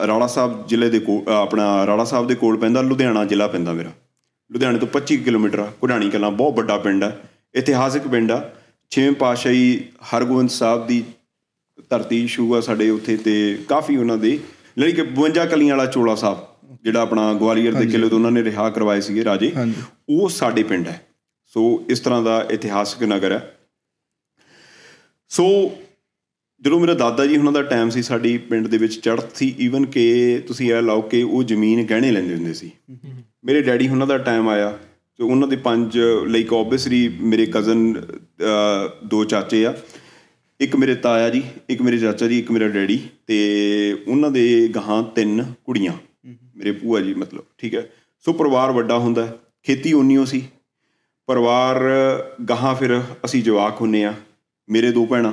[0.06, 3.90] ਰਾੜਾ ਸਾਹਿਬ ਜ਼ਿਲ੍ਹੇ ਦੇ ਕੋਲ ਆਪਣਾ ਰਾੜਾ ਸਾਹਿਬ ਦੇ ਕੋਲ ਪੈਂਦਾ ਲੁਧਿਆਣਾ ਜ਼ਿਲ੍ਹਾ ਪੈਂਦਾ ਮੇਰਾ।
[4.52, 7.20] ਲੁਧਿਆਣੇ ਤੋਂ 25 ਕਿਲੋਮੀਟਰ ਆ। ਕੁਢਾਣੀ ਕਲਾਂ ਬਹੁਤ ਵੱਡਾ ਪਿੰਡ ਹੈ।
[7.54, 8.50] ਇਤਿਹਾਸਿਕ ਪਿੰਡ ਆ।
[8.90, 11.04] ਛੇਵੇਂ ਪਾਤਸ਼ਾਹੀ ਹਰਗੋਬਿੰਦ ਸਾਹਿਬ ਦੀ
[11.90, 14.40] ਧਰਤੀ ਸ਼ੂ ਆ ਸਾਡੇ ਉੱਥੇ ਤੇ ਕਾਫੀ ਉਹਨਾਂ ਦੇ
[14.78, 16.38] ਲਈ ਕਿ 52 ਕਲੀਆਂ ਵਾਲਾ ਚੋਲਾ ਸਾਹਿਬ।
[16.82, 19.52] ਜਿਹੜਾ ਆਪਣਾ ਗਵਾਲੀਅਰ ਦੇ ਕਿਲੇ ਤੋਂ ਉਹਨਾਂ ਨੇ ਰਿਹਾ ਕਰਵਾਏ ਸੀਗੇ ਰਾਜੇ
[20.08, 21.00] ਉਹ ਸਾਡੇ ਪਿੰਡ ਹੈ।
[21.46, 23.56] ਸੋ ਇਸ ਤਰ੍ਹਾਂ ਦਾ ਇਤਿਹਾਸਕ ਨਗਰ ਹੈ।
[25.30, 25.46] ਸੋ
[26.60, 29.86] ਜਦੋਂ ਮੇਰਾ ਦਾਦਾ ਜੀ ਉਹਨਾਂ ਦਾ ਟਾਈਮ ਸੀ ਸਾਡੀ ਪਿੰਡ ਦੇ ਵਿੱਚ ਚੜ੍ਹਤ ਸੀ ਈਵਨ
[29.86, 32.70] ਕਿ ਤੁਸੀਂ ਇਹ ਲਾਓ ਕਿ ਉਹ ਜ਼ਮੀਨ ਗਹਿਣੇ ਲੈਂਦੇ ਹੁੰਦੇ ਸੀ।
[33.44, 34.70] ਮੇਰੇ ਡੈਡੀ ਉਹਨਾਂ ਦਾ ਟਾਈਮ ਆਇਆ
[35.18, 37.92] ਤੇ ਉਹਨਾਂ ਦੇ ਪੰਜ ਲਾਈਕ ਆਬਵੀਅਸਲੀ ਮੇਰੇ ਕਜ਼ਨ
[39.04, 39.74] ਦੋ ਚਾਚੇ ਆ।
[40.60, 43.36] ਇੱਕ ਮੇਰੇ ਤਾਇਆ ਜੀ ਇੱਕ ਮੇਰੇ ਚਾਚਾ ਜੀ ਇੱਕ ਮੇਰਾ ਡੈਡੀ ਤੇ
[44.08, 45.92] ਉਹਨਾਂ ਦੇ ਗਾਹਾਂ ਤਿੰਨ ਕੁੜੀਆਂ।
[46.56, 47.90] ਮੇਰੇ ਭੂਆ ਜੀ, ਮਤਲਬ, ਠੀਕ ਹੈ?
[48.18, 50.48] ਸੋ ਪਰਿਵਾਰ ਵੱਡਾ ਹੁੰਦਾ ਹੈ। ਖੇਤੀ ਉਨੀਓ ਸੀ।
[51.26, 51.80] ਪਰਿਵਾਰ
[52.48, 54.14] ਗਾਹਾਂ ਫਿਰ ਅਸੀਂ ਜਵਾਕ ਹੁੰਨੇ ਆ,
[54.68, 55.32] ਮੇਰੇ ਦੋ ਭੈਣਾਂ,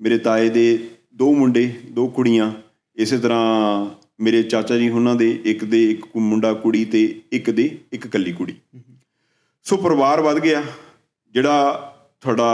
[0.00, 2.52] ਮੇਰੇ ਤਾਏ ਦੇ ਦੋ ਮੁੰਡੇ, ਦੋ ਕੁੜੀਆਂ,
[2.96, 3.86] ਇਸੇ ਤਰ੍ਹਾਂ
[4.20, 8.32] ਮੇਰੇ ਚਾਚਾ ਜੀ ਉਹਨਾਂ ਦੇ, ਇੱਕ ਦੇ ਇੱਕ ਮੁੰਡਾ ਕੁੜੀ ਤੇ ਇੱਕ ਦੇ ਇੱਕ ਕੱਲੀ
[8.32, 8.54] ਕੁੜੀ।
[9.64, 10.62] ਸੋ ਪਰਿਵਾਰ ਵੱਧ ਗਿਆ,
[11.30, 11.54] ਜਿਹੜਾ
[12.20, 12.50] ਤੁਹਾਡਾ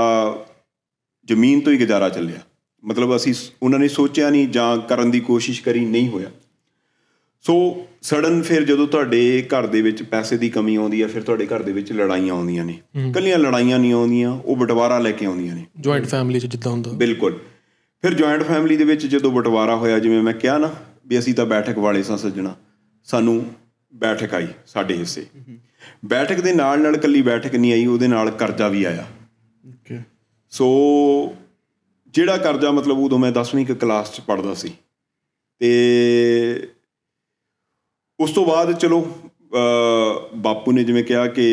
[1.24, 2.40] ਜ਼ਮੀਨ ਤੋਂ ਹੀ ਗੁਜ਼ਾਰਾ ਚੱਲਿਆ।
[2.84, 6.30] ਮਤਲਬ ਅਸੀਂ ਉਹਨਾਂ ਨੇ ਸੋਚਿਆ ਨਹੀਂ ਜਾਂ ਕਰਨ ਦੀ ਕੋਸ਼ਿਸ਼ ਕਰੀ, ਨਹੀਂ ਹੋਇਆ।
[7.46, 11.46] ਸੋ ਸਡਨ ਫਿਰ ਜਦੋਂ ਤੁਹਾਡੇ ਘਰ ਦੇ ਵਿੱਚ ਪੈਸੇ ਦੀ ਕਮੀ ਆਉਂਦੀ ਹੈ ਫਿਰ ਤੁਹਾਡੇ
[11.46, 12.80] ਘਰ ਦੇ ਵਿੱਚ ਲੜਾਈਆਂ ਆਉਂਦੀਆਂ ਨੇ।
[13.14, 16.90] ਕੱਲੀਆਂ ਲੜਾਈਆਂ ਨਹੀਂ ਆਉਂਦੀਆਂ ਉਹ ਬਟਵਾਰਾ ਲੈ ਕੇ ਆਉਂਦੀਆਂ ਨੇ। ਜੁਆਇੰਟ ਫੈਮਿਲੀ ਚ ਜਿੱਦਾਂ ਹੁੰਦਾ।
[16.92, 17.38] ਬਿਲਕੁਲ।
[18.02, 20.74] ਫਿਰ ਜੁਆਇੰਟ ਫੈਮਿਲੀ ਦੇ ਵਿੱਚ ਜਦੋਂ ਬਟਵਾਰਾ ਹੋਇਆ ਜਿਵੇਂ ਮੈਂ ਕਿਹਾ ਨਾ
[21.06, 22.56] ਵੀ ਅਸੀਂ ਤਾਂ ਬੈਠਕ ਵਾਲੇ ਸਾਂ ਸੱਜਣਾ
[23.04, 23.46] ਸਾਨੂੰ
[23.94, 25.26] ਬੈਠਕ ਆਈ ਸਾਡੇ ਹਿੱਸੇ।
[26.04, 29.06] ਬੈਠਕ ਦੇ ਨਾਲ ਨਾਲ ਕੱਲੀ ਬੈਠਕ ਨਹੀਂ ਆਈ ਉਹਦੇ ਨਾਲ ਕਰਜ਼ਾ ਵੀ ਆਇਆ।
[29.68, 29.98] ਓਕੇ
[30.50, 30.66] ਸੋ
[32.14, 34.72] ਜਿਹੜਾ ਕਰਜ਼ਾ ਮਤਲਬ ਉਦੋਂ ਮੈਂ 10ਵੀਂ ਕ ਕਲਾਸ ਚ ਪੜਦਾ ਸੀ।
[35.58, 36.68] ਤੇ
[38.20, 41.44] ਉਸ ਤੋਂ ਬਾਅਦ ਚਲੋ ਅ, ਬਾਪੂ ਨੇ ਜਿਵੇਂ ਕਿਹਾ ਕਿ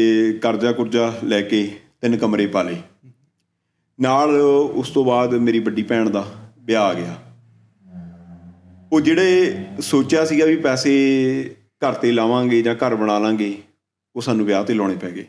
[0.41, 2.77] ਕਰਜ਼ਾ ਕੁਰਜ਼ਾ ਲੈ ਕੇ ਤਿੰਨ ਕਮਰੇ ਪਾ ਲਏ।
[3.99, 4.41] ਨਾਲ
[4.73, 7.17] ਉਸ ਤੋਂ ਬਾਅਦ ਮੇਰੀ ਵੱਡੀ ਭੈਣ ਦਾ ਵਿਆਹ ਆ ਗਿਆ।
[8.93, 10.93] ਉਹ ਜਿਹੜੇ ਸੋਚਿਆ ਸੀਗਾ ਵੀ ਪੈਸੇ
[11.65, 13.57] ਘਰ ਤੇ ਲਾਵਾਂਗੇ ਜਾਂ ਘਰ ਬਣਾ ਲਾਂਗੇ
[14.15, 15.25] ਉਹ ਸਾਨੂੰ ਵਿਆਹ ਤੇ ਲਾਉਣੇ ਪੈ ਗਏ।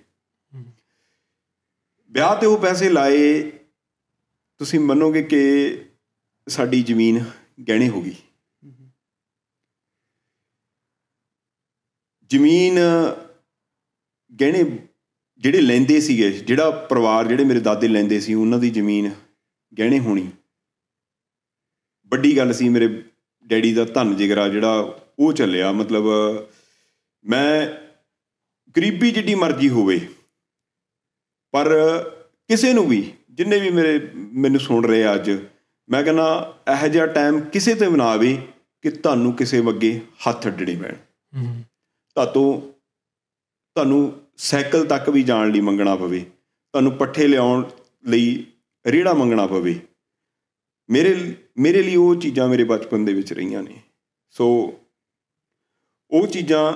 [2.11, 3.43] ਵਿਆਹ ਤੇ ਉਹ ਪੈਸੇ ਲਾਏ
[4.59, 5.43] ਤੁਸੀਂ ਮੰਨੋਗੇ ਕਿ
[6.49, 7.25] ਸਾਡੀ ਜ਼ਮੀਨ
[7.69, 8.15] ਗਹਿਣੇ ਹੋ ਗਈ।
[12.33, 12.79] ਜ਼ਮੀਨ
[14.33, 14.65] ਗਹਿਣੇ
[15.41, 19.11] ਜਿਹੜੇ ਲੈਂਦੇ ਸੀਗੇ, ਜਿਹੜਾ ਪਰਿਵਾਰ ਜਿਹੜੇ ਮੇਰੇ ਦਾਦੇ ਲੈਂਦੇ ਸੀ, ਉਹਨਾਂ ਦੀ ਜ਼ਮੀਨ
[19.73, 20.29] ਗਹਿਣੇ ਹੋਣੀ।
[22.13, 22.89] ਵੱਡੀ ਗੱਲ ਸੀ ਮੇਰੇ
[23.47, 26.05] ਡੈਡੀ ਦਾ ਧਨ ਜਿਗਰਾ ਜਿਹੜਾ ਉਹ ਚੱਲਿਆ, ਮਤਲਬ
[27.25, 27.67] ਮੈਂ
[28.77, 29.99] ਗਰੀਬੀ ਜਿੱਡੀ ਮਰਜ਼ੀ ਹੋਵੇ,
[31.55, 31.69] ਪਰ
[32.49, 35.31] ਕਿਸੇ ਨੂੰ ਵੀ, ਜਿੰਨੇ ਵੀ ਮੇਰੇ ਮੈਨੂੰ ਸੁਣ ਰਹੇ ਆ ਅੱਜ,
[35.89, 38.37] ਮੈਂ ਕਹਿੰਦਾ ਇਹੋ ਜਿਹਾ ਟਾਈਮ ਕਿਸੇ ਤੇ ਵੀ ਨਾ ਆਵੇ
[38.85, 40.97] ਕਿ ਤੁਹਾਨੂੰ ਕਿਸੇ ਅੱਗੇ ਹੱਥ ਅੱਡਣੇ ਪੈਣ।
[42.19, 42.61] ਹਮ, ਤਾਤੋਂ
[43.75, 46.21] ਤੁਹਾਨੂੰ ਸਾਈਕਲ ਤੱਕ ਵੀ ਜਾਣ ਲਈ ਮੰਗਣਾ ਪਵੇ।
[46.73, 47.69] ਤੁਹਾਨੂੰ ਪੱਠੇ ਲਿਆਉਣ
[48.07, 48.47] ਲਈ
[48.87, 49.81] ਰੇੜਾ ਮੰਗਣਾ ਪਵੇ।
[50.91, 53.83] ਮੇਰੇ ਮੇਰੇ ਲਈ ਉਹ ਚੀਜ਼ਾਂ ਮੇਰੇ ਬਚਪਨ ਦੇ ਵਿੱਚ ਰਹੀਆਂ ਨੇ।
[54.31, 54.75] ਸੋ
[56.11, 56.73] ਉਹ ਚੀਜ਼ਾਂ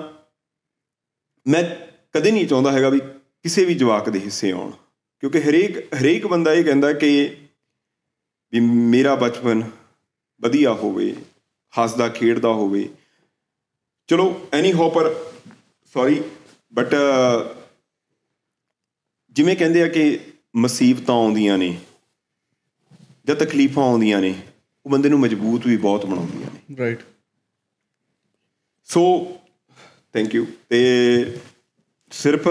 [1.51, 1.77] ਮੈਂ
[2.13, 2.99] ਕਦੇ ਨਹੀਂ ਚਾਹੁੰਦਾ ਹੈਗਾ ਵੀ
[3.43, 4.71] ਕਿਸੇ ਵੀ ਜਵਾਕ ਦੇ ਹਿੱਸੇ ਆਉਣ।
[5.21, 7.37] ਕਿਉਂਕਿ ਹਰੇਕ ਹਰੇਕ ਬੰਦਾ ਇਹ ਕਹਿੰਦਾ ਕਿ
[8.53, 9.71] ਵੀ ਮੇਰਾ ਬਚਪਨ
[10.41, 11.17] ਵਧੀਆ ਹੋਵੇ
[11.83, 12.89] ਹੱਸਦਾ ਖੇਡਦਾ ਹੋਵੇ।
[14.07, 15.26] ਚਲੋ ਐਨੀ ਹੋਪਰ
[15.97, 16.23] ਸੌਰੀ
[16.75, 16.95] ਬਟ
[19.31, 20.19] ਜਿਵੇਂ ਕਹਿੰਦੇ ਆ ਕਿ
[20.57, 21.81] ਮੁਸੀਬਤਾਂ ਆਉਂਦੀਆਂ ਨੇ
[23.25, 24.35] ਜਾਂ ਤਕਲੀਫਾਂ ਆਉਂਦੀਆਂ ਨੇ
[24.87, 27.01] ਉਹ ਬੰਦੇ ਨੂੰ ਮਜ਼ਬੂਤ ਵੀ ਬਹੁਤ ਬਣਾਉਂਦੀਆਂ ਨੇ। ਰਾਈਟ
[28.85, 29.05] ਸੋ
[30.13, 30.81] ਥੈਂਕ ਯੂ ਤੇ
[32.11, 32.49] ਸਿਰਫ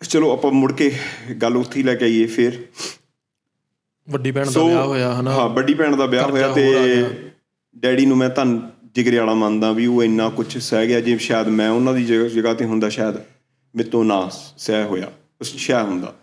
[0.00, 0.90] ਚਲੋ ਆਪਾਂ ਮੁੜ ਕੇ
[1.42, 2.66] ਗੱਲ ਉੱਥੇ ਲੈ ਕੇ ਆਈਏ ਫਿਰ।
[4.08, 5.30] ਵੱਡੀ ਭੈਣ ਦਾ ਵਿਆਹ ਹੋਇਆ ਹਨਾ?
[5.30, 7.29] ਹਾਂ ਵੱਡੀ ਭੈਣ ਦਾ ਵਿਆਹ ਹੋਇਆ ਤੇ।
[7.76, 11.48] ਡੈਡੀ ਨੂੰ ਮੈਂ ਧੰਨ ਜਿਗਰੇ ਵਾਲਾ ਮੰਨਦਾ ਵੀ ਉਹ ਇੰਨਾ ਕੁਝ ਸਹਿ ਗਿਆ ਜੇ ਸ਼ਾਇਦ
[11.48, 13.16] ਮੈਂ ਉਹਨਾਂ ਦੀ ਜਗ੍ਹਾ ਤੇ ਹੁੰਦਾ ਸ਼ਾਇਦ
[13.74, 15.10] ਮੇਰੇ ਤੋਂ ਨਾ ਸਹਿ ਹੋਇਆ
[15.40, 16.14] ਉਸ ਸ਼ਾਇਦ ਹੁੰਦਾ।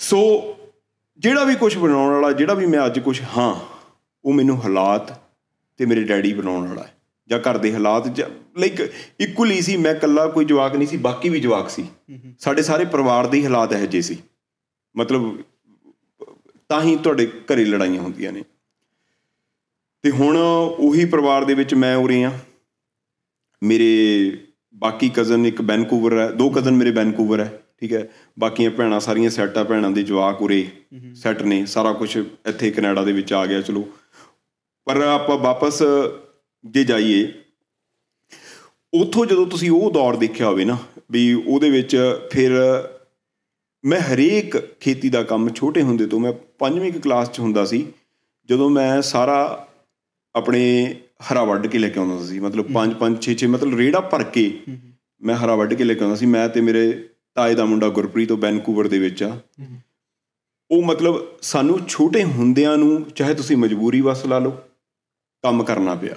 [0.00, 0.20] ਸੋ
[1.18, 3.54] ਜਿਹੜਾ ਵੀ ਕੁਝ ਬਣਾਉਣ ਵਾਲਾ ਜਿਹੜਾ ਵੀ ਮੈਂ ਅੱਜ ਕੁਝ ਹਾਂ
[4.24, 5.12] ਉਹ ਮੈਨੂੰ ਹਾਲਾਤ
[5.78, 6.94] ਤੇ ਮੇਰੇ ਡੈਡੀ ਬਣਾਉਣ ਵਾਲਾ ਹੈ।
[7.28, 8.20] ਜਾਂ ਘਰ ਦੇ ਹਾਲਾਤ
[8.58, 8.80] ਲਾਈਕ
[9.20, 11.86] ਇਕੁਅਲੀ ਸੀ ਮੈਂ ਇਕੱਲਾ ਕੋਈ ਜਵਾਕ ਨਹੀਂ ਸੀ ਬਾਕੀ ਵੀ ਜਵਾਕ ਸੀ।
[12.38, 14.16] ਸਾਡੇ ਸਾਰੇ ਪਰਿਵਾਰ ਦੇ ਹਾਲਾਤ ਇਹੋ ਜਿਹੇ ਸੀ।
[14.96, 15.36] ਮਤਲਬ
[16.68, 18.44] ਤਾਂ ਹੀ ਤੁਹਾਡੇ ਘਰੇ ਲੜਾਈਆਂ ਹੁੰਦੀਆਂ ਨੇ।
[20.04, 22.30] ਤੇ ਹੁਣ ਉਹੀ ਪਰਿਵਾਰ ਦੇ ਵਿੱਚ ਮੈਂ ਉਰੇ ਆ
[23.62, 24.36] ਮੇਰੇ
[24.74, 28.06] ਬਾਕੀ ਕਜ਼ਨ ਇੱਕ ਵੈਨਕੂਵਰ ਹੈ ਦੋ ਕਜ਼ਨ ਮੇਰੇ ਵੈਨਕੂਵਰ ਹੈ ਠੀਕ ਹੈ।
[28.38, 30.66] ਬਾਕੀਆਂ ਭੈਣਾਂ ਸਾਰੀਆਂ ਸੈੱਟ ਆ ਭੈਣਾਂ ਦੇ ਜਵਾਕ ਉਰੇ
[31.14, 33.84] ਸੈੱਟ ਨੇ ਸਾਰਾ ਕੁਝ ਇੱਥੇ ਕੈਨੇਡਾ ਦੇ ਵਿੱਚ ਆ ਗਿਆ ਚਲੋ।
[34.86, 35.82] ਪਰ ਆਪਾਂ ਵਾਪਸ
[36.64, 37.26] ਜੇ ਜਾਈਏ
[38.92, 40.76] ਉਥੋਂ ਜਦੋਂ ਤੁਸੀਂ ਉਹ ਦੌਰ ਦੇਖਿਆ ਹੋਵੇ ਨਾ
[41.10, 41.96] ਵੀ ਉਹਦੇ ਵਿੱਚ
[42.32, 42.52] ਫਿਰ
[43.84, 47.86] ਮੈਂ ਹਰੇਕ ਖੇਤੀ ਦਾ ਕੰਮ ਛੋਟੇ ਹੁੰਦੇ ਤੋਂ ਮੈਂ ਪੰਜਵੀਂ ਕਲਾਸ 'ਚ ਹੁੰਦਾ ਸੀ
[48.48, 49.66] ਜਦੋਂ ਮੈਂ ਸਾਰਾ
[50.34, 50.60] ਆਪਣੇ
[51.22, 54.22] ਹਰਾ ਵੱਢ ਕੇ ਲੈ ਕੇ ਆਉਂਦਾ ਸੀ ਮਤਲਬ 5 5 6 6 ਮਤਲਬ ਰੇੜਾ ਭਰ
[54.36, 54.44] ਕੇ
[55.20, 56.82] ਮੈਂ ਹਰਾ ਵੱਢ ਕੇ ਲੈ ਕੇ ਆਉਂਦਾ ਸੀ। ਮੈਂ ਤੇ ਮੇਰੇ
[57.34, 59.30] ਤਾਏ ਦਾ ਮੁੰਡਾ ਗੁਰਪ੍ਰੀਤ ਉਹ ਵੈਨਕੂਵਰ ਦੇ ਵਿੱਚ ਆ।
[60.70, 64.50] ਉਹ ਮਤਲਬ ਸਾਨੂੰ ਛੋਟੇ ਹੁੰਦਿਆਂ ਨੂੰ ਚਾਹੇ ਤੁਸੀਂ ਮਜਬੂਰੀ ਵਸ ਲਾ ਲਓ
[65.44, 66.16] ਕੰਮ ਕਰਨਾ ਪਿਆ।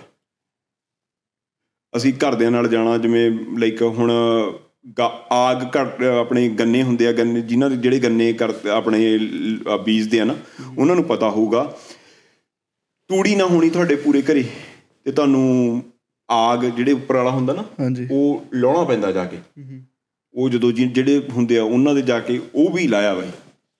[1.93, 3.29] ਅਸੀਂ ਘਰਦਿਆਂ ਨਾਲ ਜਾਣਾ ਜਿਵੇਂ
[3.60, 4.12] ਲਾਈਕ ਹੁਣ
[5.32, 8.34] ਆਗ ਘਰ ਆਪਣੇ ਗੰਨੇ ਹੁੰਦੇ ਆ ਗੰਨੇ ਜਿਨ੍ਹਾਂ ਦੇ ਜਿਹੜੇ ਗੰਨੇ
[8.72, 9.17] ਆਪਣੇ
[9.86, 10.36] ਬੀਜਦੇ ਆ ਨਾ
[10.77, 11.63] ਉਹਨਾਂ ਨੂੰ ਪਤਾ ਹੋਊਗਾ।
[13.13, 14.43] ਤੂੜੀ ਨਾ ਹੋਣੀ ਤੁਹਾਡੇ ਪੂਰੇ ਘਰੇ
[15.05, 15.84] ਤੇ ਤੁਹਾਨੂੰ
[16.29, 17.63] ਆਗ ਜਿਹੜੇ ਉੱਪਰ ਵਾਲਾ ਹੁੰਦਾ ਨਾ
[18.12, 19.38] ਉਹ ਲਾਉਣਾ ਪੈਂਦਾ ਜਾ ਕੇ।
[20.34, 23.27] ਉਹ ਜਦੋਂ ਜਿਹੜੇ ਹੁੰਦੇ ਆ ਉਹਨਾਂ ਦੇ ਜਾ ਕੇ ਉਹ ਵੀ ਲਾਇਆ ਬਾਈ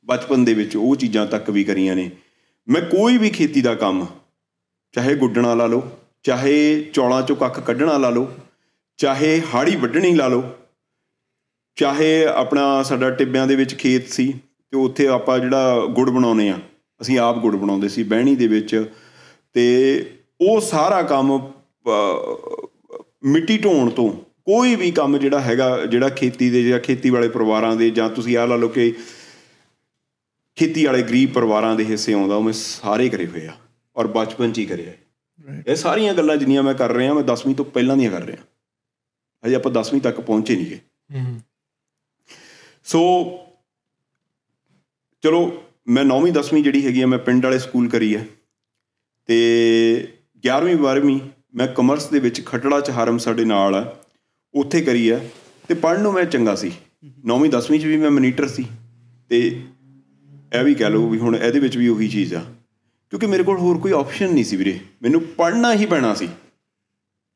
[0.05, 2.09] ਬਚਪਨ ਦੇ ਵਿੱਚ ਉਹ ਚੀਜ਼ਾਂ ਤੱਕ ਵੀ ਕਰੀਆਂ ਨੇ।
[2.67, 4.05] ਮੈਂ ਕੋਈ ਵੀ ਖੇਤੀ ਦਾ ਕੰਮ
[4.93, 5.81] ਚਾਹੇ ਗੁੱਡਣਾ ਲਾ ਲਓ
[6.23, 8.27] ਚਾਹੇ ਚੌਲਾਂ ਚੋਂ ਕੱਖ ਕੱਢਣਾ ਲਾ ਲਓ
[8.99, 10.43] ਚਾਹੇ ਹਾੜੀ ਵੱਢਣੀ ਲਾ ਲਓ
[11.77, 14.31] ਚਾਹੇ ਆਪਣਾ ਸਾਡਾ ਟਿੱਬਿਆਂ ਦੇ ਵਿੱਚ ਖੇਤ ਸੀ
[14.71, 16.59] ਤੇ ਉੱਥੇ ਆਪਾਂ ਜਿਹੜਾ ਗੁੜ ਬਣਾਉਨੇ ਆ
[17.01, 18.91] ਅਸੀਂ ਆਪ ਗੁੜ ਬਣਾਉਂਦੇ ਸੀ। ਬਹਿਣੀ ਦੇ ਵਿੱਚ
[19.55, 19.65] ਤੇ
[20.41, 21.38] ਉਹ ਸਾਰਾ ਕੰਮ
[23.25, 24.12] ਮਿੱਟੀ ਢੋਣ ਤੋਂ
[24.45, 28.38] ਕੋਈ ਵੀ ਕੰਮ ਜਿਹੜਾ ਹੈਗਾ ਜਿਹੜਾ ਖੇਤੀ ਦੇ ਜਾਂ ਖੇਤੀ ਵਾਲੇ ਪਰਿਵਾਰਾਂ ਦੇ ਜਾਂ ਤੁਸੀਂ
[28.38, 28.93] ਆਹ ਲਾ ਲਓ ਕਿ
[30.57, 33.53] ਖੇਤੀ ਵਾਲੇ ਗਰੀਬ ਪਰਿਵਾਰਾਂ ਦੇ ਹਿੱਸੇ ਆਉਂਦਾ ਉਹ ਮੈਂ ਸਾਰੇ ਕਰੇ ਹੋਏ ਆ
[33.95, 34.93] ਔਰ ਬਚਪਨ 'ਚ ਹੀ ਕਰਿਆ
[35.67, 38.38] ਇਹ ਸਾਰੀਆਂ ਗੱਲਾਂ ਜਿੰਨੀਆਂ ਮੈਂ ਕਰ ਰਿਹਾ ਮੈਂ 10ਵੀਂ ਤੋਂ ਪਹਿਲਾਂ ਦੀਆਂ ਕਰ ਰਿਹਾ।
[39.44, 40.79] ਅਜੇ ਆਪਾਂ 10ਵੀਂ ਤੱਕ ਪਹੁੰਚੇ ਨਹੀਂਗੇ
[42.85, 43.01] ਸੋ
[45.24, 45.42] ਚਲੋ
[45.87, 48.25] ਮੈਂ 9ਵੀਂ 10ਵੀਂ ਜਿਹੜੀ ਹੈਗੀ ਆ ਮੈਂ ਪਿੰਡ ਵਾਲੇ ਸਕੂਲ ਕਰੀ ਹੈ।
[49.25, 50.07] ਤੇ
[50.44, 51.20] 11ਵੀਂ 12ਵੀਂ
[51.55, 53.96] ਮੈਂ ਕਮਰਸ ਦੇ ਵਿੱਚ ਖਟੜਾ ਚ ਹਰਮ ਸਾਡੇ ਨਾਲ ਆ
[54.53, 55.20] ਉੱਥੇ ਕਰੀ ਆ
[55.68, 56.72] ਤੇ ਪੜ੍ਹਨ ਨੂੰ ਮੈਂ ਚੰਗਾ ਸੀ।
[57.31, 58.66] 9ਵੀਂ 10ਵੀਂ ਚ ਵੀ ਮੈਂ ਮਨੀਟਰ ਸੀ
[59.29, 59.62] ਤੇ
[60.55, 62.40] ਇਹ ਵੀ ਕਹਿ ਲਓ ਵੀ ਹੁਣ ਇਹਦੇ ਵਿੱਚ ਵੀ ਉਹੀ ਚੀਜ਼ ਆ।
[63.09, 66.27] ਕਿਉਂਕਿ ਮੇਰੇ ਕੋਲ ਹੋਰ ਕੋਈ ਆਪਸ਼ਨ ਨਹੀਂ ਸੀ ਵੀਰੇ। ਮੈਨੂੰ ਪੜ੍ਹਨਾ ਹੀ ਪੈਣਾ ਸੀ।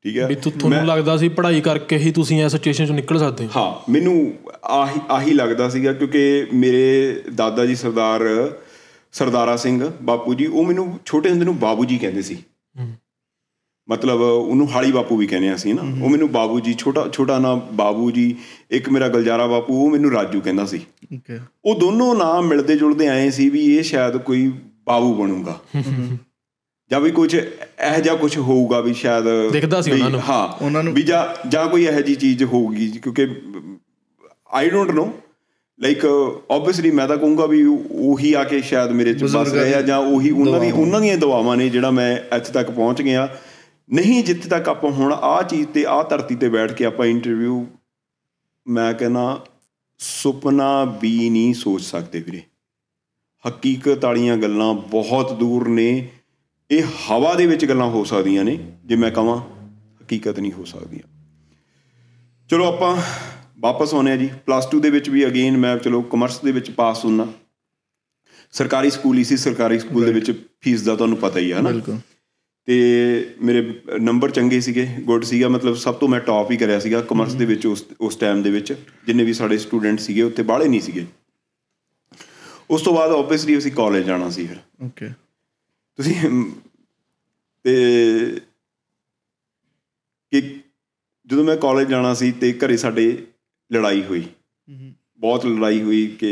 [0.04, 3.45] ਠੀਕ ਹੈ ਵੀ ਤੁਹਾਨੂੰ ਲੱਗਦਾ ਸੀ ਪੜ੍ਹਾਈ ਕਰਕੇ ਹੀ ਤੁਸੀਂ ਇਸ ਸਿਚੁਏਸ਼ਨ ਚੋਂ ਨਿਕਲ ਸਕਦੇ
[3.45, 3.50] ਹੋ?
[3.56, 8.21] ਹਾਂ ਮੈਨੂੰ ਆਹੀ ਆਹੀ ਲੱਗਦਾ ਸੀਗਾ ਕਿਉਂਕਿ ਮੇਰੇ ਦਾਦਾ ਜੀ ਸਰਦਾਰ
[9.17, 12.38] ਸਰਦਾਰਾ ਸਿੰਘ ਬਾਪੂ ਜੀ ਉਹ ਮੈਨੂੰ ਛੋਟੇ ਹੁੰਦੇ ਨੂੰ ਬਾਬੂ ਜੀ ਕਹਿੰਦੇ ਸੀ।
[13.89, 17.62] ਮਤਲਬ ਉਹਨੂੰ ਹਾਲੀ ਬਾਪੂ ਵੀ ਕਹਿੰਦੇ ਅਸੀਂ ਨਾ। ਉਹ ਮੈਨੂੰ ਬਾਬੂ ਜੀ ਛੋਟਾ ਛੋਟਾ ਨਾਮ
[17.73, 18.36] ਬਾਬੂ ਜੀ
[18.71, 23.08] ਇੱਕ ਮੇਰਾ ਗਲਜਾਰਾ ਬਾਪੂ ਉਹ ਮੈਨੂੰ ਰਾਜੂ ਕਹਿੰਦਾ ਸੀ। ਓਕੇ ਉਹ ਦੋਨੋਂ ਨਾਮ ਮਿਲਦੇ ਜੁਲਦੇ
[23.08, 24.53] ਆਏ ਸੀ ਵੀ ਇਹ ਸ਼ਾਇਦ ਕੋਈ
[24.86, 25.62] ਬਾਬੂ ਬਣੂਗਾ।
[26.91, 30.84] ਜਾਂ ਵੀ ਕੁਝ ਇਹੋ ਜਿਹਾ ਕੁਝ ਹੋਊਗਾ ਵੀ ਸ਼ਾਇਦ ਦਿਖਦਾ ਸੀ ਉਹਨਾਂ ਨੂੰ। ਹਾਂ ਉਹਨਾਂ
[30.84, 33.27] ਨੂੰ- ਵੀ ਜਾਂ ਜਾਂ ਕੋਈ ਇਹੋ ਜੀ ਚੀਜ਼ ਹੋਊਗੀ ਕਿਉਂਕਿ
[34.51, 35.13] I don't know
[35.79, 36.05] like
[36.51, 40.31] obviously ਮੈਂ ਤਾਂ ਕਹੂੰਗਾ ਵੀ ਉਹੀ ਆ ਕੇ ਸ਼ਾਇਦ ਮੇਰੇ ਚ ਬਸ ਦੀ ਜਾਂ। ਉਹੀ
[40.31, 43.37] ਉਹਨਾਂ ਦੀ। ਉਹਨਾਂ ਦੀਆਂ ਦੁਆਵਾਂ ਨੇ ਜਿਹੜਾ ਮੈਂ ਇੱਥੇ ਤੱਕ ਪਹੁੰਚ ਗਿਆ।
[43.93, 47.65] ਨਹੀਂ ਜਿੱਥੇ ਤੱਕ ਆਪਾਂ ਹੁਣ ਆਹ ਚੀਜ਼ ਤੇ ਆਹ ਧਰਤੀ ਤੇ ਬੈਠ ਕੇ ਆਪਾਂ ਇੰਟਰਵਿਊ
[48.67, 49.45] ਮੈਂ ਕਹਿੰਦਾ
[49.97, 52.41] ਸੁਪਨਾ ਵੀ ਨਹੀਂ ਸੋਚ ਸਕਦੇ ਵੀਰੇ।
[53.49, 56.07] ਹਕੀਕਤ ਵਾਲੀਆਂ ਗੱਲਾਂ ਬਹੁਤ ਦੂਰ ਨੇ।
[56.71, 59.37] ਇਹ ਹਵਾ ਦੇ ਵਿੱਚ ਗੱਲਾਂ ਹੋ ਸਕਦੀਆਂ ਨੇ ਜੇ ਮੈਂ ਕਹਾਂ
[60.03, 61.07] ਹਕੀਕਤ ਨਹੀਂ ਹੋ ਸਕਦੀਆਂ।
[62.49, 62.97] ਚਲੋ ਆਪਾਂ
[63.58, 66.70] ਵਾਪਸ ਆਉਨੇ ਆ ਜੀ। ਪਲੱਸ 2 ਦੇ ਵਿੱਚ ਵੀ ਅਗੇਨ ਮੈਂ ਚਲੋ ਕਮਰਸ ਦੇ ਵਿੱਚ
[66.72, 67.28] ਪਾਸ ਹੁੰਨਾ
[68.54, 71.70] ਸਰਕਾਰੀ ਸਕੂਲ ਹੀ ਸੀ ਸਰਕਾਰੀ ਸਕੂਲ ਦੇ ਵਿੱਚ ਫੀਸ ਦਾ ਤੁਹਾਨੂੰ ਪਤਾ ਹੀ ਆ ਨਾ
[71.70, 71.98] ਬਿਲਕੁਲ।
[72.67, 72.76] ਤੇ
[73.41, 73.62] ਮੇਰੇ
[74.00, 77.46] ਨੰਬਰ ਚੰਗੇ ਸੀਗੇ ਗੁੱਡ ਸੀਗਾ ਮਤਲਬ ਸਭ ਤੋਂ ਮੈਂ ਟੌਪ ਹੀ ਕਰਿਆ ਸੀਗਾ ਕਮਰਸ ਦੇ
[77.46, 78.74] ਵਿੱਚ ਉਸ ਉਸ ਟਾਈਮ ਦੇ ਵਿੱਚ।
[79.08, 81.06] ਜਿੰਨੇ ਵੀ ਸਾਡੇ ਸਟੂਡੈਂਟ ਸੀਗੇ ਉੱਥੇ ਬਾਹਲੇ ਨਹੀਂ ਸੀਗੇ।
[82.70, 85.10] ਉਸ ਤੋਂ ਬਾਅਦ ਆਬਵੀਅਸਲੀ ਅਸੀਂ ਕਾਲਜ ਜਾਣਾ ਸੀ ਫਿਰ। ਓਕੇ
[86.00, 86.15] ਤੁਸੀਂ
[87.65, 87.76] ਤੇ
[90.34, 90.41] ਕਿ
[91.28, 93.06] ਜਦੋਂ ਮੈਂ ਕਾਲਜ ਜਾਣਾ ਸੀ ਤੇ ਘਰੇ ਸਾਡੇ
[93.73, 94.23] ਲੜਾਈ ਹੋਈ।
[95.19, 96.32] ਬਹੁਤ ਲੜਾਈ ਹੋਈ ਕਿ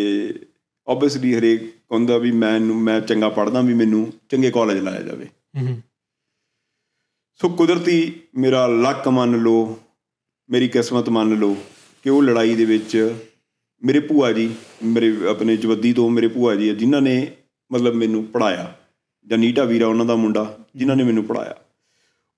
[0.88, 5.26] ਆਬਵੀਅਸਲੀ ਹਰੇਕ ਕਹਿੰਦਾ ਵੀ ਮੈਨੂੰ ਮੈਂ ਚੰਗਾ ਪੜ੍ਹਦਾ ਵੀ ਮੈਨੂੰ ਚੰਗੇ ਕਾਲਜ ਲਾਇਆ ਜਾਵੇ।
[5.58, 5.82] ਹੂੰ
[7.40, 9.80] ਸੋ ਕੁਦਰਤੀ ਮੇਰਾ ਲੱਕ ਮੰਨ ਲਓ,
[10.50, 11.56] ਮੇਰੀ ਕਿਸਮਤ ਮੰਨ ਲਓ
[12.04, 13.16] ਕਿ ਉਹ ਲੜਾਈ ਦੇ ਵਿੱਚ
[13.84, 14.50] ਮੇਰੇ ਭੂਆ ਜੀ,
[14.84, 17.32] ਮੇਰੇ ਆਪਣੇ ਜਵੱਦੀ ਤੋਂ ਮੇਰੇ ਭੂਆ ਜੀ ਆ, ਜਿਨ੍ਹਾਂ ਨੇ
[17.72, 18.74] ਮਤਲਬ ਮੈਨੂੰ ਪੜਾਇਆ
[19.28, 21.56] ਜਾਂ ਨੀਟਾ ਵੀਰਾ ਉਹਨਾਂ ਦਾ ਮੁੰਡਾ, ਜਿਨ੍ਹਾਂ ਨੇ ਮੈਨੂੰ ਪੜਾਇਆ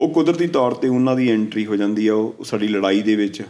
[0.01, 3.41] ਉਹ ਕੁਦਰਤੀ ਤੌਰ ਤੇ ਉਹਨਾਂ ਦੀ ਐਂਟਰੀ ਹੋ ਜਾਂਦੀ ਆ, ਉਹ ਸਾਡੀ ਲੜਾਈ ਦੇ ਵਿੱਚ।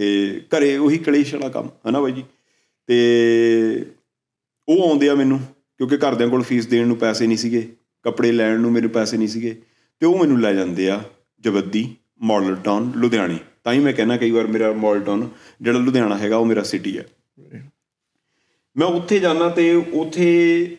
[0.00, 2.22] ਤੇ ਘਰੇ ਉਹੀ ਕਲੇਸ਼ ਵਾਲਾ ਕੰਮ, ਹਨਾ ਬਾਈ ਜੀ?
[2.88, 3.84] ਤੇ
[4.68, 5.38] ਉਹ ਆਉਂਦੇ ਆ ਮੈਨੂੰ,
[5.78, 7.60] ਕਿਉਂਕਿ ਘਰਦਿਆਂ ਕੋਲ ਫੀਸ ਦੇਣ ਨੂੰ ਪੈਸੇ ਨਹੀਂ ਸੀਗੇ,
[8.04, 9.54] ਕੱਪੜੇ ਲੈਣ ਨੂੰ ਮੇਰੇ ਪੈਸੇ ਨਹੀਂ ਸੀਗੇ,
[10.02, 11.00] ਤੇ ਉਹ ਮੈਨੂੰ ਲੈ ਜਾਂਦੇ ਆ
[11.40, 11.86] ਜਵੱਦੀ
[12.22, 15.28] ਮਾਡਲ ਟਾਊਨ ਲੁਧਿਆਣੇ। ਤਾਂ ਹੀ ਮੈਂ ਕਹਿੰਦਾ ਕਈ ਵਾਰ ਮੇਰਾ ਮਾਡਲ ਟਾਊਨ
[15.62, 17.04] ਜਿਹੜਾ ਲੁਧਿਆਣਾ ਹੈਗਾ, ਉਹ ਮੇਰਾ ਸਿਟੀ ਹੈ
[18.76, 20.76] ਮੈਂ ਉੱਥੇ ਜਾਣਾ ਤੇ ਉੱਥੇ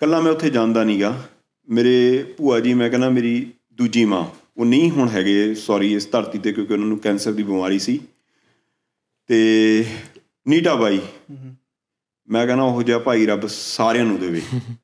[0.00, 1.28] ਕੱਲਾ ਮੈਂ ਉੱਥੇ ਜਾਂਦਾ ਨਹੀਂਗਾ
[1.68, 4.24] ਮੇਰੇ ਭੂਆ ਜੀ, ਮੈਂ ਕਹਿੰਦਾ ਮੇਰੀ ਦੂਜੀ ਮਾਂ।
[4.56, 7.98] ਉਹ ਨਹੀਂ ਹੁਣ ਹੈਗੇ ਸੌਰੀ ਇਸ ਧਰਤੀ ਤੇ ਕਿਉਂਕਿ ਉਹਨਾਂ ਨੂੰ ਕੈਂਸਰ ਦੀ ਬਿਮਾਰੀ ਸੀ।
[9.26, 9.84] ਤੇ
[10.48, 11.00] ਨੀਟਾ ਬਾਈ
[12.28, 14.40] ਮੈਂ ਕਹਿੰਦਾ ਉਹ ਜਿਹਾ ਭਾਈ ਰੱਬ ਸਾਰਿਆਂ ਨੂੰ ਦੇਵੇ।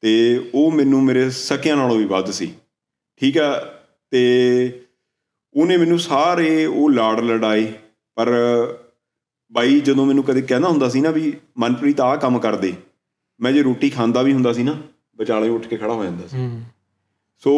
[0.00, 2.52] ਤੇ ਉਹ ਮੈਨੂੰ ਮੇਰੇ ਸਕਿਆਂ ਨਾਲੋਂ ਵੀ ਵੱਧ ਸੀ।
[3.16, 3.58] ਠੀਕ ਆ?
[4.10, 4.80] ਤੇ
[5.54, 7.72] ਉਹਨੇ ਮੈਨੂੰ ਸਾਰੇ ਉਹ ਲਾੜ ਲੜਾਏ
[8.14, 8.30] ਪਰ
[9.52, 12.72] ਬਾਈ ਜਦੋਂ ਮੈਨੂੰ ਕਦੇ ਕਹਿੰਦਾ ਹੁੰਦਾ ਸੀ ਨਾ ਵੀ ਮਨਪ੍ਰੀਤ ਆਹ ਕੰਮ ਕਰ ਦੇ
[13.40, 14.76] ਮੈਂ ਜੇ ਰੋਟੀ ਖਾਂਦਾ ਵੀ ਹੁੰਦਾ ਸੀ ਨਾ
[15.18, 16.36] ਵਿਚਾਲੇ ਉੱਠ ਕੇ ਖੜਾ ਹੋ ਜਾਂਦਾ ਸੀ।
[17.38, 17.52] ਸੋ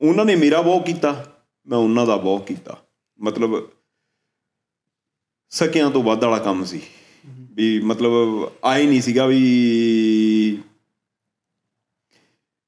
[0.00, 1.32] ਉਹਨਾਂ ਨੇ ਮੇਰਾ ਬਹੁਤ ਕੀਤਾ
[1.66, 2.78] ਮੈਂ ਉਹਨਾਂ ਦਾ ਬਹੁਤ ਕੀਤਾ।
[3.20, 3.68] ਮਤਲਬ
[5.50, 6.80] ਸਕਿਆਂ ਤੋਂ ਵੱਧ ਵਾਲਾ ਕੰਮ ਸੀ।
[7.52, 8.12] ਵੀ ਮਤਲਬ
[8.64, 9.42] ਆਏ ਨਹੀਂ ਸੀਗਾ ਵੀ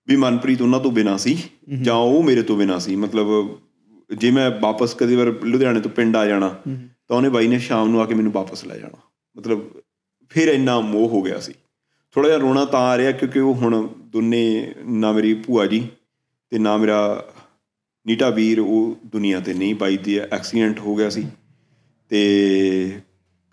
[0.07, 1.43] ਵੀ ਮਨਪ੍ਰੀਤ ਉਹਨਾਂ ਤੋਂ ਬਿਨਾ ਸੀ
[1.83, 3.59] ਜਾਂ ਉਹ ਮੇਰੇ ਤੋਂ ਬਿਨਾ ਸੀ। ਮਤਲਬ
[4.17, 6.49] ਜੇ ਮੈਂ ਵਾਪਸ ਕਦੇ ਵਾਰ ਲੁਧਿਆਣੇ ਤੋਂ ਪਿੰਡ ਆ ਜਾਣਾ
[7.09, 8.99] ਤਾਂ ਉਹਨੇ ਬਾਈ ਨੇ ਸ਼ਾਮ ਨੂੰ ਆ ਕੇ ਮੈਨੂੰ ਵਾਪਸ ਲੈ ਜਾਣਾ।
[9.37, 9.63] ਮਤਲਬ
[10.29, 11.55] ਫਿਰ ਇੰਨਾ ਮੋਹ ਹੋ ਗਿਆ ਸੀ।
[12.11, 15.89] ਥੋੜਾ ਜਿਹਾ ਰੋਣਾ ਤਾਂ ਆ ਰਿਹਾ ਕਿਉਂਕਿ ਉਹ ਹੁਣ ਦੋਨੇ ਨਾ ਮੇਰੀ ਭੂਆ ਜੀ
[16.51, 17.25] ਤੇ ਨਾ ਮੇਰਾ
[18.07, 21.27] ਨੀਟਾ ਵੀਰ ਉਹ ਦੁਨੀਆ ਤੇ ਨਹੀਂ ਬਾਈ ਦੀ ਐਕਸੀਡੈਂਟ ਹੋ ਗਿਆ ਸੀ।
[22.09, 23.01] ਤੇ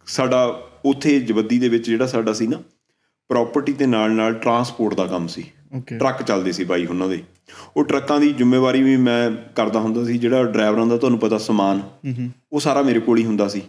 [0.06, 2.64] ਸਾਡਾ ਉੱਥੇ ਜਵੱਦੀ ਦੇ ਵਿੱਚ ਜਿਹੜਾ ਸਾਡਾ ਸੀ ਨਾ
[3.30, 5.44] ਪ੍ਰਾਪਰਟੀ ਦੇ ਨਾਲ ਨਾਲ ਟਰਾਂਸਪੋਰਟ ਦਾ ਕੰਮ ਸੀ।
[6.00, 7.24] ਟਰੱਕ ਚੱਲਦੇ ਸੀ ਬਾਈ ਉਹਨਾਂ ਦੇ।
[7.78, 11.82] ਉਹ ਟਰੱਕਾਂ ਦੀ ਜ਼ਿੰਮੇਵਾਰੀ ਵੀ ਮੈਂ ਕਰਦਾ ਹੁੰਦਾ ਸੀ ਜਿਹੜਾ ਡਰਾਈਵਰਾਂ ਦਾ ਤੁਹਾਨੂੰ ਪਤਾ ਸਮਾਨ
[12.54, 13.62] ਉਹ ਸਾਰਾ ਮੇਰੇ ਕੋਲ ਹੀ ਹੁੰਦਾ ਸੀ।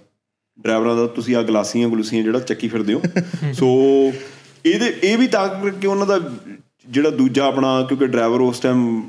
[0.61, 3.03] ਡਰਾਈਵਰਾਂ ਦਾ ਤੁਸੀਂ ਆ ਗਲਾਸੀਆਂ ਗਲੂਸੀਆਂ ਜਿਹੜਾ ਚੱਕੀ ਫਿਰਦੇ ਹੋ।
[3.53, 3.69] ਸੋ
[4.67, 6.19] ਇਹਦੇ ਇਹ ਵੀ ਤਾਂ ਕਰਕੇ ਉਹਨਾਂ ਦਾ
[6.89, 9.03] ਜਿਹੜਾ ਦੂਜਾ ਆਪਣਾ ਕਿਉਂਕਿ ਡਰਾਈਵਰ ਉਸ ਟਾਈਮ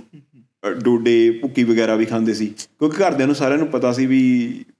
[0.84, 4.22] ਡੋਡੇ ਭੁੱਕੀ ਵਗੈਰਾ ਵੀ ਖਾਂਦੇ ਸੀ। ਕਿਉਂਕਿ ਘਰਦਿਆਂ ਨੂੰ ਸਾਰਿਆਂ ਨੂੰ ਪਤਾ ਸੀ ਵੀ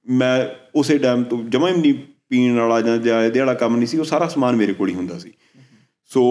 [0.10, 1.94] ਮੈਂ ਉਸੇ ਟਾਈਮ ਤੋਂ ਜਮਾਂ ਹੀ ਨਹੀਂ
[2.30, 4.94] ਪੀਣ ਵਾਲਾ ਜਾਂ ਜਾਂ ਇਹਦੇ ਵਾਲਾ ਕੰਮ ਨਹੀਂ ਸੀ ਉਹ ਸਾਰਾ ਸਮਾਨ ਮੇਰੇ ਕੋਲ ਹੀ
[4.94, 5.32] ਹੁੰਦਾ ਸੀ।
[6.06, 6.24] ਸੋ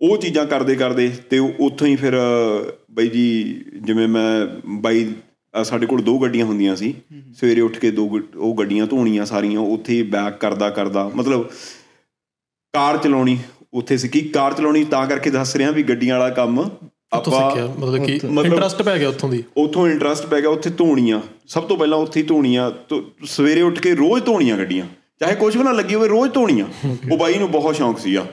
[0.00, 5.12] ਉਹ ਚੀਜ਼ਾਂ ਕਰਦੇ ਕਰਦੇ ਤੇ ਉਹ ਉੱਥੋਂ ਹੀ ਫਿਰ ਅ, ਬਈ ਜੀ ਜਿਵੇਂ ਮੈਂ ਬਾਈ
[5.60, 6.94] ਅ, ਸਾਡੇ ਕੋਲ ਦੋ ਗੱਡੀਆਂ ਹੁੰਦੀਆਂ ਸੀ।
[7.36, 11.50] ਸਵੇਰੇ ਉੱਠ ਕੇ ਦੋ ਗ- ਉਹ ਗੱਡੀਆਂ ਧੋਣੀਆਂ ਸਾਰੀਆਂ ਉੱਥੇ ਬੈਕ ਕਰਦਾ ਕਰਦਾ ਮਤਲਬ
[12.72, 13.38] ਕਾਰ ਚਲਾਉਣੀ
[13.72, 16.70] ਉੱਥੇ ਸਿੱਖੀ ਕਾਰ ਚਲਾਉਣੀ ਤਾਂ ਕਰਕੇ ਦੱਸ ਰਿਹਾ ਵੀ ਗੱਡੀਆਂ ਵਾਲਾ ਕੰਮ
[17.12, 21.20] ਆਪਾਂ ਸਿੱਖਿਆ ਮਤਲਬ ਕਿ ਇੰਟਰਸਟ ਪੈ ਗਿਆ ਉੱਥੋਂ ਦੀ। ਉਥੋਂ ਇੰਟਰਸਟ ਪੈ ਗਿਆ ਉੱਥੇ ਧੋਣੀਆਂ
[21.46, 22.70] ਸਭ ਤੋਂ ਪਹਿਲਾਂ ਉੱਥੇ ਧੋਣੀਆਂ
[23.24, 24.86] ਸਵੇਰੇ ਉੱਠ ਕੇ ਰੋਜ਼ ਧੋਣੀਆਂ ਗੱਡੀਆਂ
[25.20, 26.66] ਚਾਹੇ ਕੁਝ ਵੀ ਨਾ ਲੱਗੀ ਹੋਵੇ ਰੋਜ਼ ਧੋਣੀਆਂ।
[27.12, 28.26] ਉਹ ਬਾਈ ਨੂੰ ਬਹੁਤ ਸ਼ੌਂਕ ਸੀਗਾ।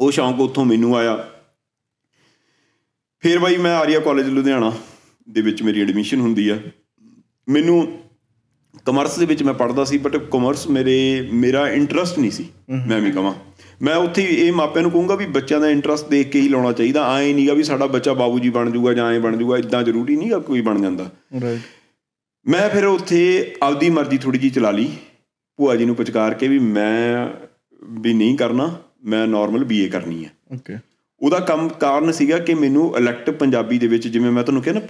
[0.00, 1.16] ਉਹ ਸ਼ੌਂਕ ਉੱਥੋਂ ਮੈਨੂੰ ਆਇਆ।
[3.20, 4.72] ਫਿਰ ਬਾਈ ਮੈਂ ਆਰੀਆ ਕਾਲਜ ਲੁਧਿਆਣਾ
[5.30, 6.58] ਦੇ ਵਿੱਚ ਮੇਰੀ ਐਡਮਿਸ਼ਨ ਹੁੰਦੀ ਆ।
[7.48, 7.98] ਮੈਨੂੰ
[8.86, 12.48] ਕਮਰਸ ਦੇ ਵਿੱਚ ਮੈਂ ਪੜ੍ਹਦਾ ਸੀ ਬਟ ਕਮਰਸ ਮੇਰੇ ਮੇਰਾ ਇੰਟਰਸਟ ਨਹੀਂ ਸੀ
[12.86, 13.32] ਮੈਂ ਵੀ ਕਹਾਂ
[13.80, 17.04] ਮੈਂ ਉੱਥੇ ਇਹ ਮਾਪਿਆਂ ਨੂੰ ਕਹੂੰਗਾ ਵੀ ਬੱਚਿਆਂ ਦਾ ਇੰਟਰਸਟ ਦੇਖ ਕੇ ਹੀ ਲਾਉਣਾ ਚਾਹੀਦਾ।
[17.18, 20.16] ਐਂ ਨਹੀਂਗਾ ਵੀ ਸਾਡਾ ਬੱਚਾ ਬਾਬੂ ਜੀ ਬਣ ਜਾਊਗਾ ਜਾਂ ਐਂ ਬਣ ਜਾਊਗਾ ਇਦਾਂ ਜ਼ਰੂਰੀ
[20.16, 21.10] ਨਹੀਂਗਾ ਕੋਈ ਬਣ ਜਾਂਦਾ।
[21.42, 21.60] ਰਾਈਟ
[22.46, 24.88] ਮੈਂ ਫਿਰ ਉੱਥੇ ਆਪਦੀ ਮਰਜ਼ੀ ਥੋੜੀ ਜੀ ਚਲਾ ਲਈ।
[25.58, 27.26] ਭੂਆ ਜੀ ਨੂੰ ਪੁਚਕਾਰ ਕੇ ਵੀ ਮੈਂ
[28.00, 28.70] ਵੀ ਨਹੀਂ ਕਰਨਾ
[29.04, 30.76] ਮੈਂ ਨਾਰਮਲ ਬੀਏ ਕਰਨੀ ਹੈ ਓਕੇ
[31.20, 34.80] ਉਹਦਾ ਕੰਮ ਕਾਰਨ ਸੀਗਾ ਕਿ ਮੈਨੂੰ ਇਲੈਕਟਿਵ ਪੰਜਾਬੀ ਦੇ ਵਿੱਚ ਜਿਵੇਂ ਮੈਂ ਤੁਹਾਨੂੰ ਕਿਹਾ ਨਾ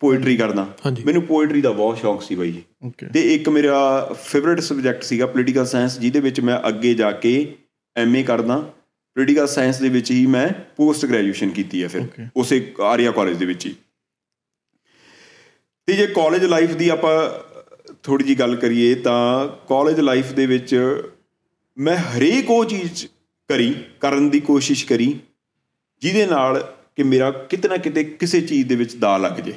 [0.00, 0.66] ਪੋਇਟਰੀ ਕਰਦਾ।
[1.06, 3.78] ਮੈਨੂੰ ਪੋਇਟਰੀ ਦਾ ਬਹੁਤ ਸ਼ੌਂਕ ਸੀ ਬਾਈ ਜੀ। ਓਕੇ ਤੇ ਇੱਕ ਮੇਰਾ
[4.24, 7.32] ਫੇਵਰਿਟ ਸਬਜੈਕਟ ਸੀਗਾ ਪੋਲੀਟੀਕਲ ਸਾਇੰਸ ਜਿਹਦੇ ਵਿੱਚ ਮੈਂ ਅੱਗੇ ਜਾ ਕੇ
[7.96, 8.58] ਐਮਏ ਕਰਦਾ।
[9.16, 12.28] ਪੋਲੀਟੀਕਲ ਸਾਇੰਸ ਦੇ ਵਿੱਚ ਹੀ ਮੈਂ ਪੋਸਟ ਗ੍ਰੈਜੂਏਸ਼ਨ ਕੀਤੀ ਹੈ ਫਿਰ.
[12.36, 13.74] ਉਸੇ ਆਰੀਆ ਕਾਲਜ ਦੇ ਵਿੱਚ ਹੀ।
[15.86, 17.30] ਤੇ ਜੇ ਕਾਲਜ ਲਾਈਫ ਦੀ ਆਪਾਂ
[18.02, 20.74] ਥੋੜੀ ਜੀ ਗੱਲ ਕਰੀਏ ਤਾਂ ਕਾਲਜ ਲਾਈਫ ਦੇ ਵਿੱਚ
[21.78, 23.06] ਮੈਂ ਹਰੇਕ ਉਹ ਚੀਜ਼
[23.48, 25.20] ਕਰੀ ਕਰਨ ਦੀ ਕੋਸ਼ਿਸ਼ ਕਰੀ
[26.00, 29.54] ਜਿਹਦੇ ਨਾਲ ਕਿ ਮੇਰਾ ਕਿਤੇ ਨਾ ਕਿਤੇ ਕਿਸੇ ਚੀਜ਼ ਦੇ ਵਿੱਚ ਦਾ ਲੱਗ ਜੇ।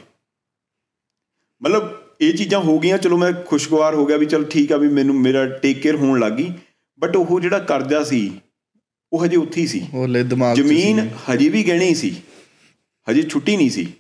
[1.62, 4.88] ਮਤਲਬ ਇਹ ਚੀਜ਼ਾਂ ਹੋ ਗਈਆਂ ਚਲੋ ਮੈਂ ਖੁਸ਼ਗਵਾਰ ਹੋ ਗਿਆ ਵੀ ਚਲ ਠੀਕ ਆ ਵੀ
[4.88, 6.54] ਮੈਨੂੰ ਮੇਰਾ ਟੇਕ ਕੇਅਰ ਹੋਣ ਲੱਗੀ
[7.02, 8.32] ਬਟ ਉਹ ਜਿਹੜਾ ਕਰਜ਼ਾ ਸੀ
[9.14, 12.16] ਉਹ ਹਜੇ ਉੱਥੇ ਸੀ। ਉਹ ਲੈ ਦਿਮਾਗ ਜ਼ਮੀਨ ਹਜੇ ਵੀ ਗਹਿਣੀ ਸੀ।
[13.12, 13.94] ਹਜੇ ਛੁੱਟੀ ਨਹੀਂ ਸੀ।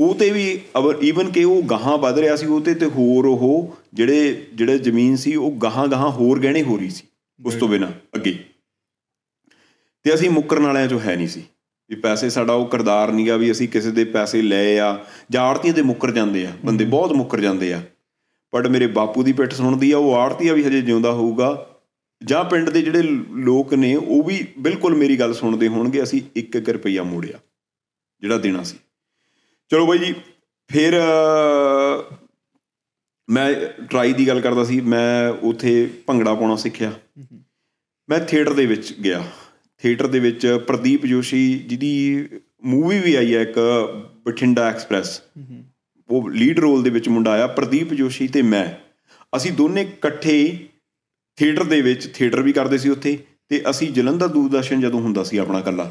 [0.00, 0.60] ਉਹ ਤੇ ਵੀ
[1.02, 5.16] ਈਵਨ ਕਿ ਉਹ ਗਾਹਾਂ ਵੱਧ ਰਿਹਾ ਸੀ ਉਹ ਤੇ ਤੇ ਹੋਰ ਉਹ ਜਿਹੜੇ ਜਿਹੜੇ ਜ਼ਮੀਨ
[5.16, 7.06] ਸੀ ਉਹ ਗਾਹਾਂ ਗਾਹਾਂ ਹੋਰ ਗਹਿਣੇ ਹੋ ਰਹੀ ਸੀ
[7.46, 8.44] ਉਸ ਤੋਂ ਬਿਨਾ ਅੱਗੇ।
[10.02, 11.42] ਤੇ ਅਸੀਂ ਮੁੱਕਰਨ ਵਾਲਿਆਂ ਚੋਂ ਹੈ ਨਹੀਂ ਸੀ।
[11.90, 15.74] ਵੀ ਪੈਸੇ ਸਾਡਾ ਉਹ ਕਰਦਾਰ ਨਹੀਂਗਾ ਵੀ ਅਸੀਂ ਕਿਸੇ ਦੇ ਪੈਸੇ ਲਏ ਆ। ਜਾਂ ਆੜਤੀਆਂ
[15.74, 17.82] ਦੇ ਮੁੱਕਰ ਜਾਂਦੇ ਆ। ਬੰਦੇ ਬਹੁਤ ਮੁੱਕਰ ਜਾਂਦੇ ਆ।
[18.54, 21.69] ਬਟ ਮੇਰੇ ਬਾਪੂ ਦੀ ਪਿੱਠ ਸੁਣਦੀ ਆ ਉਹ ਆੜਤੀਆ ਵੀ ਹਜੇ ਜਿਉਂਦਾ ਹੋਊਗਾ।
[22.24, 23.02] ਜਾਂ ਪਿੰਡ ਦੇ ਜਿਹੜੇ
[23.36, 27.38] ਲੋਕ ਨੇ ਉਹ ਵੀ ਬਿਲਕੁਲ ਮੇਰੀ ਗੱਲ ਸੁਣਦੇ ਹੋਣਗੇ ਅਸੀਂ 1-1 ਰੁਪਈਆ ਮੋੜਿਆ
[28.20, 28.76] ਜਿਹੜਾ ਦੇਣਾ ਸੀ।
[29.68, 30.14] ਚਲੋ ਬਾਈ ਜੀ
[30.68, 32.14] ਫਿਰ ਅਹ,
[33.30, 33.54] ਮੈਂ
[33.90, 36.92] ਟਰਾਈ ਦੀ ਗੱਲ ਕਰਦਾ ਸੀ ਮੈਂ ਉਥੇ ਭੰਗੜਾ ਪਾਉਣਾ ਸਿੱਖਿਆ।
[38.08, 39.24] ਮੈਂ ਥੀਏਟਰ ਦੇ ਵਿੱਚ ਗਿਆ।
[39.82, 42.26] ਥੀਏਟਰ ਦੇ ਵਿੱਚ ਪ੍ਰਦੀਪ ਜੋਸ਼ੀ ਜਿਹਦੀ
[42.64, 43.54] ਮੂਵੀ ਵੀ ਆਈ ਹੈ ਇੱਕ
[44.24, 45.22] ਬਠਿੰਡਾ ਐਕਸਪ੍ਰੈਸ
[46.08, 48.66] ਉਹ ਲੀਡ ਰੋਲ ਦੇ ਵਿੱਚ ਮੁੰਡਾ ਆਇਆ ਪ੍ਰਦੀਪ ਜੋਸ਼ੀ ਤੇ ਮੈਂ।
[49.36, 50.66] ਅਸੀਂ ਦੋਨੇ ਇਕੱਠੇ
[51.40, 55.38] ਥੀਏਟਰ ਦੇ ਵਿੱਚ ਥੀਏਟਰ ਵੀ ਕਰਦੇ ਸੀ ਉੱਥੇ ਤੇ ਅਸੀਂ ਜਲੰਧਰ ਦੂਰਦਰਸ਼ਨ ਜਦੋਂ ਹੁੰਦਾ ਸੀ
[55.38, 55.90] ਆਪਣਾ ਕੱਲਾ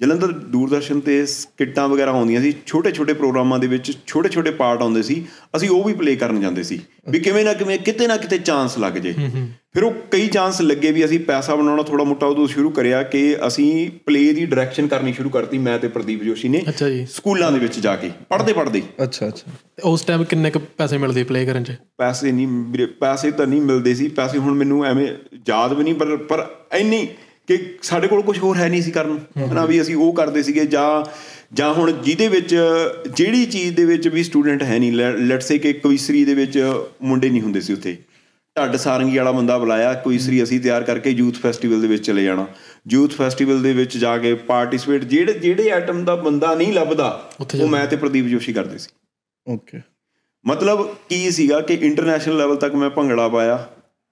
[0.00, 4.82] ਜਲੰਧਰ ਦੂਰਦਰਸ਼ਨ ਤੇ ਸਕਿੱਟਾਂ ਵਗੈਰਾ ਆਉਂਦੀਆਂ ਸੀ ਛੋਟੇ ਛੋਟੇ ਪ੍ਰੋਗਰਾਮਾਂ ਦੇ ਵਿੱਚ ਛੋਟੇ ਛੋਟੇ ਪਾਰਟ
[4.82, 5.24] ਆਉਂਦੇ ਸੀ
[5.56, 8.78] ਅਸੀਂ ਉਹ ਵੀ ਪਲੇ ਕਰਨ ਜਾਂਦੇ ਸੀ ਵੀ ਕਿਵੇਂ ਨਾ ਕਿਵੇਂ ਕਿਤੇ ਨਾ ਕਿਤੇ ਚਾਂਸ
[8.78, 9.14] ਲੱਗ ਜੇ।
[9.74, 13.36] ਫਿਰ ਉਹ ਕਈ ਚਾਂਸ ਲੱਗੇ ਵੀ ਅਸੀਂ ਪੈਸਾ ਬਣਾਉਣਾ ਥੋੜਾ ਮੋਟਾ ਉਦੋਂ ਸ਼ੁਰੂ ਕਰਿਆ ਕਿ
[13.46, 16.62] ਅਸੀਂ ਪਲੇ ਦੀ ਡਾਇਰੈਕਸ਼ਨ ਕਰਨੀ ਸ਼ੁਰੂ ਕਰਤੀ ਮੈਂ ਤੇ ਪ੍ਰਦੀਪ ਜੋਸ਼ੀ ਨੇ
[17.10, 19.52] ਸਕੂਲਾਂ ਦੇ ਵਿੱਚ ਜਾ ਕੇ ਪੜ੍ਹਦੇ ਪੜ੍ਹਦੇ। ਅੱਛਾ ਅੱਛਾ।
[19.84, 21.72] ਉਸ ਟਾਈਮ ਕਿੰਨੇ ਕੁ ਪੈਸੇ ਮਿਲਦੇ ਪਲੇ ਕਰਨ 'ਚ?
[21.98, 25.08] ਪੈਸੇ ਨਹੀਂ ਪੈਸੇ ਤਾਂ ਨਹੀਂ ਮਿਲਦੇ ਸੀ ਪੈਸੇ ਹੁਣ ਮੈਨੂੰ ਐਵੇਂ
[25.48, 27.08] ਯਾਦ ਵੀ ਨਹੀਂ ਪਰ ਪਰ ਇੰਨੀ
[27.46, 29.18] ਕਿ ਸਾਡੇ ਕੋਲ ਕੁਝ ਹੋਰ ਹੈ ਨਹੀਂ ਸੀ ਕਰਨ।
[29.52, 31.04] ਹਨਾ ਵੀ ਅਸੀਂ ਉਹ ਕਰਦੇ ਸੀਗੇ ਜਾਂ
[31.54, 32.54] ਜਾਂ ਹੁਣ ਜਿਹਦੇ ਵਿੱਚ
[33.16, 36.58] ਜਿਹੜੀ ਚੀਜ਼ ਦੇ ਵਿੱਚ ਵੀ ਸਟੂਡੈਂਟ ਹੈ ਨਹੀਂ ਲੈਟਸ ਸੇ ਕਿ ਕਵਿਸਰੀ ਦੇ ਵਿੱਚ
[37.02, 37.96] ਮੁੰਡੇ ਨਹੀਂ ਹੁੰਦੇ ਸੀ ਉੱਥੇ।
[38.56, 42.46] ਢੱਡ ਸਾਰੰਗੀ ਵਾਲਾ ਬੰਦਾ ਬੁਲਾਇਆ ਕਵਿਸਰੀ ਅਸੀਂ ਤਿਆਰ ਕਰਕੇ ਯੂਥ ਫੈਸਟੀਵਲ ਦੇ ਵਿੱਚ ਚਲੇ ਜਾਣਾ।
[42.90, 47.68] ਯੂਥ ਫੈਸਟੀਵਲ ਦੇ ਵਿੱਚ ਜਾ ਕੇ ਪਾਰਟਿਸਿਪੇਟ ਜਿਹੜੇ ਜਿਹੜੇ ਆਈਟਮ ਦਾ ਬੰਦਾ ਨਹੀਂ ਲੱਭਦਾ ਉਹ
[47.68, 48.88] ਮੈਂ ਤੇ ਪ੍ਰਦੀਪ ਜੋਸ਼ੀ ਕਰਦੇ ਸੀ।
[49.48, 49.80] ਓਕੇ
[50.44, 53.56] ਮਤਲਬ ਕੀ ਸੀਗਾ ਕਿ ਇੰਟਰਨੈਸ਼ਨਲ ਲੈਵਲ ਤੱਕ ਮੈਂ ਭੰਗੜਾ ਪਾਇਆ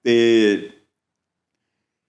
[0.03, 0.69] ਤੇ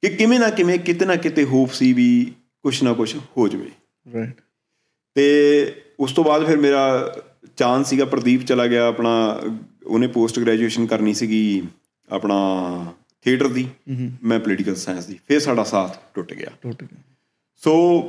[0.02, 2.32] ਕਿ ਕਿਵੇਂ ਨਾ ਕਿਵੇਂ ਕਿਤੇ ਨਾ ਕਿਤੇ ਹੋਪ ਸੀ ਵੀ
[2.62, 3.70] ਕੁਛ ਨਾ ਕੁਛ ਹੋ ਜਾਵੇ।
[4.14, 4.40] ਰਾਈਟ
[5.14, 7.14] ਤੇ ਉਸ ਤੋਂ ਬਾਅਦ ਫਿਰ ਮੇਰਾ
[7.56, 9.40] ਚਾਂਸ ਸੀਗਾ ਪ੍ਰਦੀਪ ਚਲਾ ਗਿਆ ਆਪਣਾ
[9.86, 11.62] ਉਹਨੇ ਪੋਸਟ ਗ੍ਰੈਜੂਏਸ਼ਨ ਕਰਨੀ ਸੀਗੀ
[12.10, 12.38] ਆਪਣਾ
[13.24, 13.68] ਥੀਏਟਰ ਦੀ।
[14.22, 17.02] ਮੈਂ ਪੋਲੀਟੀਕਲ ਸਾਇੰਸ ਦੀ। ਫਿਰ ਸਾਡਾ ਸਾਥ ਟੁੱਟ ਗਿਆ। ਟੁੱਟ ਗਿਆ।
[17.56, 18.00] ਸੋ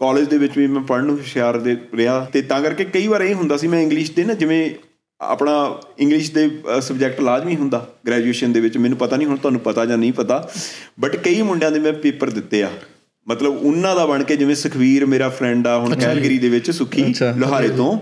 [0.00, 3.20] ਕਾਲਜ ਦੇ ਵਿੱਚ ਵੀ ਮੈਂ ਪੜ੍ਹਨ ਨੂੰ ਹੁਸ਼ਿਆਰ ਦੇ ਰਿਹਾ। ਤੇ ਤਾਂ ਕਰਕੇ ਕਈ ਵਾਰ
[3.20, 4.70] ਇਹ ਹੁੰਦਾ ਸੀ ਮੈਂ ਇੰਗਲਿਸ਼ ਦੇ ਨਾ ਜਿਵੇਂ
[5.20, 6.50] ਆਪਣਾ ਇੰਗਲਿਸ਼ ਦੇ
[6.80, 10.48] ਸਬਜੈਕਟ ਲਾਜ਼ਮੀ ਹੁੰਦਾ ਗ੍ਰੈਜੂਏਸ਼ਨ ਦੇ ਵਿੱਚ ਮੈਨੂੰ ਪਤਾ ਨਹੀਂ ਹੁਣ ਤੁਹਾਨੂੰ ਪਤਾ ਜਾਂ ਨਹੀਂ ਪਤਾ
[11.00, 12.70] ਬਟ ਕਈ ਮੁੰਡਿਆਂ ਦੇ ਮੈਂ ਪੇਪਰ ਦਿੱਤੇ ਆ।
[13.26, 17.04] ਮਤਲਬ ਉਹਨਾਂ ਦਾ ਬਣ ਕੇ ਜਿਵੇਂ ਸੁਖਵੀਰ ਮੇਰਾ ਫਰੈਂਡ ਆ ਹੁਣ ਕੈਲਗਰੀ ਦੇ ਵਿੱਚ ਸੁਖੀ
[17.36, 17.98] ਲੋਹਾਰੇ ਤੋਂ.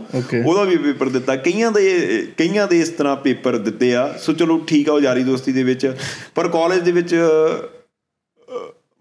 [0.47, 4.59] ਉਹਦਾ ਵੀ ਪੇਪਰ ਦਿੱਤਾ। ਕਈਆਂ ਦੇ ਕਈਆਂ ਦੇ ਇਸ ਤਰ੍ਹਾਂ ਪੇਪਰ ਦਿੱਤੇ ਆ। ਸੋ ਚਲੋ
[4.67, 5.95] ਠੀਕ ਆ ਉਹ ਯਾਰੀ ਦੋਸਤੀ ਦੇ ਵਿੱਚ
[6.35, 7.15] ਪਰ ਕਾਲਜ ਦੇ ਵਿੱਚ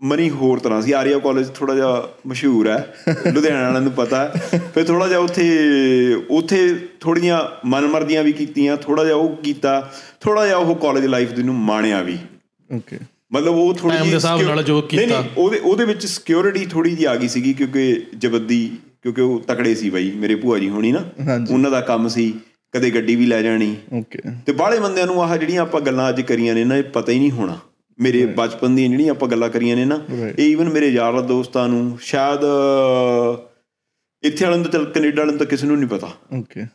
[0.03, 2.77] ਮਨੀ ਹੋਰ ਤਰ੍ਹਾਂ ਸੀ। ਆਰੀਆ ਕਾਲਜ ਥੋੜਾ ਜਿਹਾ ਮਸ਼ਹੂਰ ਹੈ।
[3.27, 4.25] ਲੁਧਿਆਣਾ ਵਾਲਿਆਂ ਨੂੰ ਪਤਾ
[4.73, 5.47] ਫਿਰ ਥੋੜਾ ਜਿਹਾ ਉੱਥੇ
[6.29, 6.67] ਉੱਥੇ
[6.99, 9.79] ਥੋੜੀਆਂ ਮਨਮਰਦੀਆਂ ਵੀ ਕੀਤੀਆਂ ਥੋੜਾ ਜਿਹਾ ਉਹ ਕੀਤਾ
[10.21, 12.17] ਥੋੜਾ ਜਿਹਾ ਉਹ ਕਾਲਜ ਲਾਈਫ ਦੀ ਨੂੰ ਮਾਣਿਆ ਵੀ।
[12.69, 12.97] ਓਕੇ
[13.33, 17.15] ਮਤਲਬ ਉਹ ਥੋੜੀ ਦੇ ਹਿਸਾਬ ਨਾਲ ਜੋ ਕੀਤਾ। ਉਹਦੇ ਉਹਦੇ ਵਿੱਚ ਸਿਕਿਉਰਿਟੀ ਥੋੜੀ ਜਿਹੀ ਆ
[17.15, 18.69] ਗਈ ਸੀਗੀ ਕਿਉਂਕਿ ਜਬੱਦੀ
[19.03, 21.03] ਕਿਉਂਕਿ ਉਹ ਤਕੜੇ ਸੀ ਬਾਈ ਮੇਰੇ ਭੂਆ ਜੀ ਹੋਣੀ ਨਾ।
[21.51, 22.33] ਉਹਨਾਂ ਦਾ ਕੰਮ ਸੀ
[22.73, 26.21] ਕਦੇ ਗੱਡੀ ਵੀ ਲੈ ਜਾਣੀ। ਓਕੇ ਤੇ ਬਾਹਲੇ ਬੰਦਿਆਂ ਨੂੰ ਆਹ ਜਿਹੜੀਆਂ ਆਪਾਂ ਗੱਲਾਂ ਅੱਜ
[26.21, 27.57] ਕਰੀਆਂ ਨੇ ਨਾ ਇਹ ਪਤਾ ਹੀ ਨਹੀਂ ਹੋਣਾ।
[27.99, 29.99] ਮੇਰੇ ਬਚਪਨ ਦੀਆਂ ਜਿਹੜੀਆਂ ਆਪਾਂ ਗੱਲਾਂ ਕਰੀਆਂ ਨੇ ਨਾ.
[30.37, 32.39] ਇਹ ਈਵਨ ਮੇਰੇ ਯਾਰ ਦੋਸਤਾਂ ਨੂੰ ਸ਼ਾਇਦ
[34.23, 36.65] ਇੱਥੇ ਵਾਲਿਆਂ ਨੂੰ ਤਾਂ ਕੈਨੇਡਾ ਵਾਲਿਆਂ ਨੂੰ ਤਾਂ ਕਿਸੇ ਨੂੰ ਨਹੀਂ ਪਤਾ। ਓਕੇ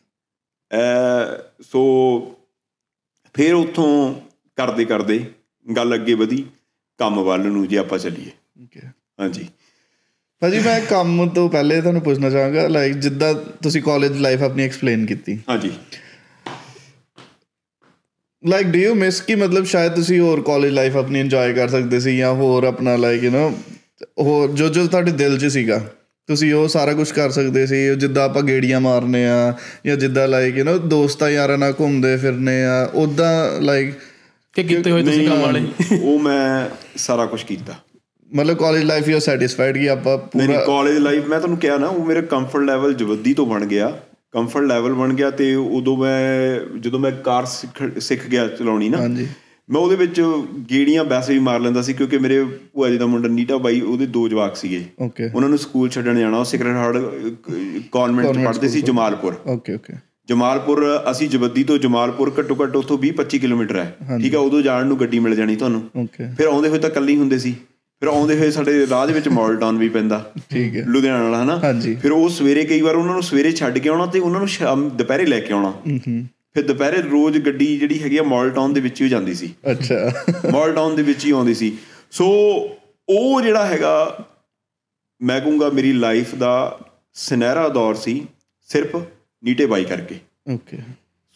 [0.70, 1.24] ਐ
[1.62, 1.82] ਸੋ
[3.34, 4.14] ਫਿਰ ਉੱਥੋਂ
[4.58, 5.24] ਕਰਦੇ ਕਰਦੇ
[5.66, 6.44] ਗੱਲ ਅੱਗੇ ਵਧੀ
[7.00, 8.30] ਕੰਮ ਵੱਲ ਨੂੰ ਜੇ ਆਪਾਂ ਚੱਲੀਏ।
[8.62, 8.80] ਓਕੇ
[9.20, 9.46] ਹਾਂਜੀ।
[10.42, 15.06] ਭਾਜੀ ਮੈਂ ਕੰਮ ਤੋਂ ਪਹਿਲੇ ਤੁਹਾਨੂੰ ਪੁੱਛਣਾ ਚਾਹਾਂਗਾ ਲਾਈਕ ਜਿੱਦਾਂ ਤੁਸੀਂ ਕਾਲਜ ਲਾਈਫ ਆਪਣੀ ਐਕਸਪਲੇਨ
[15.06, 15.70] ਕੀਤੀ। ਹਾਂਜੀ।
[18.43, 21.99] ਲਾਈਕ ਡੂ ਯੂ ਮਿਸ ਕਿ ਮਤਲਬ ਸ਼ਾਇਦ ਤੁਸੀਂ ਹੋਰ ਕਾਲਜ ਲਾਈਫ ਆਪਣੀ ਇੰਜੋਏ ਕਰ ਸਕਦੇ
[21.99, 23.51] ਸੀ ਜਾਂ ਹੋਰ ਆਪਣਾ ਲਾਈਕ ਯੂ نو
[24.19, 25.79] ਹੋਰ ਜੋ ਜੋ ਤੁਹਾਡੇ ਦਿਲ 'ਚ ਸੀਗਾ
[26.29, 29.53] ਤੁਸੀਂ ਉਹ ਸਾਰਾ ਕੁਝ ਕਰ ਸਕਦੇ ਸੀ ਜਿੱਦਾਂ ਆਪਾਂ ਗੇੜੀਆਂ ਮਾਰਨੇ ਆ
[29.85, 33.93] ਜਾਂ ਜਿੱਦਾਂ ਲਾਈਕ ਯੂ نو ਦੋਸਤਾਂ ਯਾਰਾਂ ਨਾਲ ਘੁੰਮਦੇ ਫਿਰਨੇ ਆ ਉਦਾਂ ਲਾਈਕ
[34.55, 35.65] ਕਿ ਕੀਤੇ ਹੋਏ ਤੁਸੀਂ ਕੰਮ ਵਾਲੇ
[36.01, 37.75] ਉਹ ਮੈਂ ਸਾਰਾ ਕੁਝ ਕੀਤਾ
[38.31, 41.87] ਮਤਲਬ ਕਾਲਜ ਲਾਈਫ ਯੂ ਸੈਟੀਸਫਾਈਡ ਕਿ ਆਪਾਂ ਨਹੀਂ ਪੂਰਾ ਕਾਲਜ ਲਾਈਫ ਮੈਂ ਤੁਹਾਨੂੰ ਕਿਹਾ ਨਾ
[41.87, 43.91] ਉਹ ਮੇਰੇ ਕੰਫਰਟ ਲੈਵਲ ਜਵੱਦੀ ਤੋਂ ਬਣ ਗਿਆ
[44.32, 48.98] ਕੰਫਰਟ ਲੈਵਲ ਬਣ ਗਿਆ ਤੇ ਉਦੋਂ ਮੈਂ ਜਦੋਂ ਮੈਂ ਕਾਰ ਸਿੱਖ ਸਿੱਖ ਗਿਆ ਚਲਾਉਣੀ ਨਾ
[48.98, 49.28] ਹਾਂਜੀ।
[49.70, 50.20] ਮੈਂ ਉਹਦੇ ਵਿੱਚ
[50.70, 54.06] ਗੇੜੀਆਂ ਵੈਸੇ ਵੀ ਮਾਰ ਲੈਂਦਾ ਸੀ ਕਿਉਂਕਿ ਮੇਰੇ ਭੂਆ ਜੀ ਦਾ ਮੁੰਡਾ ਨੀਟਾ ਬਾਈ ਉਹਦੇ
[54.06, 56.96] ਦੋ ਜਵਾਕ ਸੀਗੇ। ਓਕੇ। ਉਹਨਾਂ ਨੂੰ ਸਕੂਲ ਛੱਡਣ ਜਾਣਾ ਉਹ ਸਿਕਰਟ ਹਾਰਡ
[57.92, 59.92] ਕਨਵੈਂਟ ਚ ਪੜ੍ਹਦੇ ਸੀ ਜਮਾਲਪੁਰ। Okay okay.
[60.28, 64.62] ਜਮਾਲਪੁਰ ਅਸੀਂ ਜਵੱਦੀ ਤੋਂ ਜਮਾਲਪੁਰ ਘੱਟੋ ਘੱਟ ਉੱਥੋਂ 20 25 ਕਿਲੋਮੀਟਰ ਹੈ। ਠੀਕ ਹੈ ਉਦੋਂ
[64.62, 67.54] ਜਾਣ ਨੂੰ ਗੱਡੀ ਮਿਲ ਜਾਣੀ ਤੁਹਾਨੂੰ। ਓਕੇ। ਫਿਰ ਆਉਂਦੇ ਹੋਏ ਤਾਂ ਇਕੱਲੇ ਹੀ ਹੁੰਦੇ ਸੀ।
[68.02, 70.18] ਫਿਰ ਆਉਂਦੇ ਹੋਏ ਸਾਡੇ ਰਾਹ ਦੇ ਵਿੱਚ ਮਾਲ ਟਾਊਨ ਵੀ ਪੈਂਦਾ।
[70.50, 71.58] ਠੀਕ ਹੈ। ਲੁਧਿਆਣਾ ਵਾਲਾ ਹਨਾ?
[71.58, 74.48] ਹਾਂਜੀ। ਫਿਰ ਉਹ ਸਵੇਰੇ ਕਈ ਵਾਰ ਉਹਨਾਂ ਨੂੰ ਸਵੇਰੇ ਛੱਡ ਕੇ ਆਉਣਾ ਤੇ ਉਹਨਾਂ ਨੂੰ
[74.48, 75.72] ਸ਼ਾਮ ਦੁਪਹਿਰੇ ਲੈ ਕੇ ਆਉਣਾ।
[76.54, 80.12] ਫਿਰ ਦੁਪਹਿਰੇ ਰੋਜ਼ ਗੱਡੀ ਜਿਹੜੀ ਹੈਗੀ ਆ ਮਾਲ ਟਾਊਨ ਦੇ ਵਿੱਚ ਹੀ ਜਾਂਦੀ ਸੀ। ਅੱਛਾ।
[80.52, 81.76] ਮਾਲ ਟਾਊਨ ਦੇ ਵਿੱਚ ਹੀ ਆਉਂਦੀ ਸੀ।
[82.10, 82.26] ਸੋ
[83.08, 84.24] ਉਹ ਜਿਹੜਾ ਹੈਗਾ
[85.20, 86.54] ਮੈਂ ਕਹੂੰਗਾ ਮੇਰੀ ਲਾਈਫ ਦਾ
[87.14, 88.26] ਸੁਨਹਿਰਾ ਦੌਰ ਸੀ
[88.68, 88.96] ਸਿਰਫ
[89.44, 90.18] ਨੀਟੇ ਬਾਈ ਕਰਕੇ।
[90.54, 90.76] ਓਕੇ।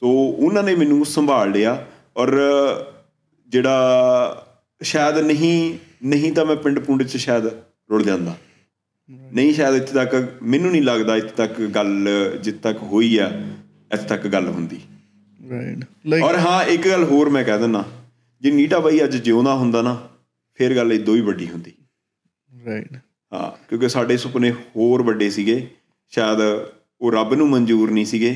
[0.03, 1.85] ਸੋ ਉਹਨਾਂ ਨੇ ਮੈਨੂੰ ਸੰਭਾਲ ਲਿਆ
[2.16, 2.40] ਔਰ
[3.48, 4.46] ਜਿਹੜਾ
[4.83, 7.46] ਸ਼ਾਇਦ ਨਹੀਂ ਨਹੀਂ ਤਾਂ ਮੈਂ ਪਿੰਡ ਪੁੰਡ 'ਚ ਸ਼ਾਇਦ
[7.90, 8.36] ਰੁੜ ਜਾਂਦਾ।
[9.08, 12.08] ਨਹੀਂ ਸ਼ਾਇਦ ਇੱਥੇ ਤੱਕ ਮੈਨੂੰ ਨਹੀਂ ਲੱਗਦਾ ਇੱਥੇ ਤੱਕ ਗੱਲ
[12.42, 13.26] ਜਿੱਥੇ ਤੱਕ ਹੋਈ ਆ
[13.94, 14.80] ਇੱਥੇ ਤੱਕ ਗੱਲ ਹੁੰਦੀ।
[15.40, 17.84] ਰਾਈਟ ਔਰ ਹਾਂ ਇੱਕ ਗੱਲ ਹੋਰ ਮੈਂ ਕਹਿ ਦਿੰਦਾ।
[18.42, 19.94] ਜੇ ਨੀਟਾ ਬਾਈ ਅੱਜ ਜਿਉਂਦਾ ਹੁੰਦਾ ਨਾ
[20.58, 21.72] ਫਿਰ ਗੱਲ ਇਦੋਂ ਹੀ ਵੱਡੀ ਹੁੰਦੀ।
[22.50, 22.96] ਰਾਈਟ
[23.32, 25.66] ਹਾਂ ਕਿਉਂਕਿ ਸਾਡੇ ਸੁਪਨੇ ਹੋਰ ਵੱਡੇ ਸੀਗੇ।
[26.12, 26.40] ਸ਼ਾਇਦ
[27.00, 28.34] ਉਹ ਰੱਬ ਨੂੰ ਮਨਜ਼ੂਰ ਨਹੀਂ ਸੀਗੇ।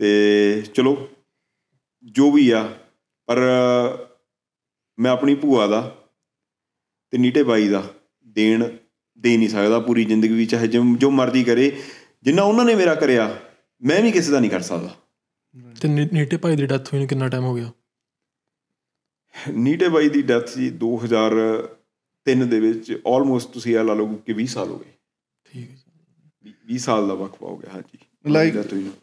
[0.00, 1.08] ਤੇ ਚਲੋ
[2.04, 2.62] ਜੋ ਵੀ ਆ
[3.28, 3.40] ਪਰ
[4.98, 5.80] ਮੈਂ ਆਪਣੀ ਭੂਆ ਦਾ
[7.10, 7.94] ਤੇ ਨੀਟੇ ਬਾਈ ਦਾ
[8.26, 8.76] ਦੇਣ
[9.18, 11.82] ਦੇ ਨਹੀਂ ਸਕਦਾ ਪੂਰੀ ਜ਼ਿੰਦਗੀ ਵਿੱਚ ਚਾਹੇ ਜੋ ਮਰਜ਼ੀ ਕਰੇ
[12.22, 13.40] ਜਿੰਨਾ ਉਹਨਾਂ ਨੇ ਮੇਰਾ ਕਰਿਆ
[13.82, 14.96] ਮੈਂ ਵੀ ਕਿਸੇ ਦਾ ਨਹੀਂ ਕਰ ਸਕਦਾ।
[15.82, 17.72] ਤੇ ਨੀਟੇ ਭਾਈ ਦੀ ਡੈਥ ਹੋਈ ਨੂੰ ਕਿੰਨਾ ਟਾਈਮ ਹੋ ਗਿਆ?
[19.50, 24.46] ਨੀਟੇ ਬਾਈ ਦੀ ਡੈਥ ਜੀ 2003 ਦੇ ਵਿੱਚ ਆਲਮੋਸਟ ਤੁਸੀਂ ਇਹ ਲਾ ਲਓ ਕਿ 20
[24.46, 24.92] ਸਾਲ ਹੋ ਗਏ।
[25.52, 25.76] ਠੀਕ ਹੈ।
[26.72, 28.62] 20 ਸਾਲ ਦਾ ਵਕਫਾ ਹੋ ਗਿਆ ਹਾਂਜੀ। ਨੂੰ।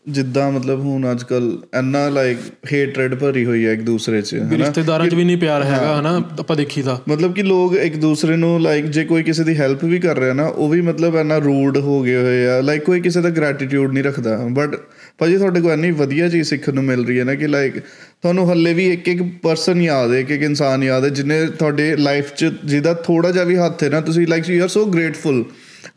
[0.09, 2.38] ਜਿੱਦਾਂ ਮਤਲਬ ਹੁਣ ਅੱਜ ਕੱਲ ਇੰਨਾ ਲਾਈਕ
[2.73, 4.57] ਹੇਟਰੇਡ ਭਰੀ ਹੋਈ ਹੈ ਇੱਕ ਦੂਸਰੇ 'ਚ ਹਨਾ?
[4.57, 6.23] ਰਿਸ਼ਤੇਦਾਰਾਂ 'ਚ ਵੀ ਨਹੀਂ ਪਿਆਰ ਹੈਗਾ ਹਨਾ?
[6.39, 9.86] ਆਪਾਂ ਦੇਖੀ ਤਾਂ। ਮਤਲਬ ਕਿ ਲੋਕ ਇੱਕ ਦੂਸਰੇ ਨੂੰ ਲਾਈਕ ਜੇ ਕੋਈ ਕਿਸੇ ਦੀ ਹੈਲਪ
[9.86, 13.01] ਵੀ ਕਰ ਰਿਹਾ ਨਾ ਉਹ ਵੀ ਮਤਲਬ ਇੰਨਾ ਰੂਡ ਹੋ ਗਏ ਹੋਏ ਆ। ਲਾਈਕ ਕੋਈ
[13.01, 14.75] ਕਿਸੇ ਦਾ ਗ੍ਰੈਟੀਟਿਊਡ ਨਹੀਂ ਰੱਖਦਾ। ਬਟ
[15.19, 18.49] ਭਾਜੀ ਤੁਹਾਡੇ ਕੋਲ ਇੰਨੀ ਵਧੀਆ ਚੀਜ਼ ਸਿੱਖਣ ਨੂੰ ਮਿਲ ਰਹੀ ਹੈ ਨਾ ਕਿ ਲਾਈਕ ਤੁਹਾਨੂੰ
[18.51, 22.33] ਹੱਲੇ ਵੀ ਇੱਕ ਇੱਕ ਪਰਸਨ ਯਾਦ ਹੈ ਇੱਕ ਇੱਕ ਇਨਸਾਨ ਯਾਦ ਹੈ ਜਿਹਨੇ ਤੁਹਾਡੇ ਲਾਈਫ
[22.33, 25.45] 'ਚ ਜਿਹਦਾ ਥੋੜਾ ਜਿਹਾ ਵੀ ਹੱਥ ਹੈ ਨਾ ਤੁਸੀਂ like you are so grateful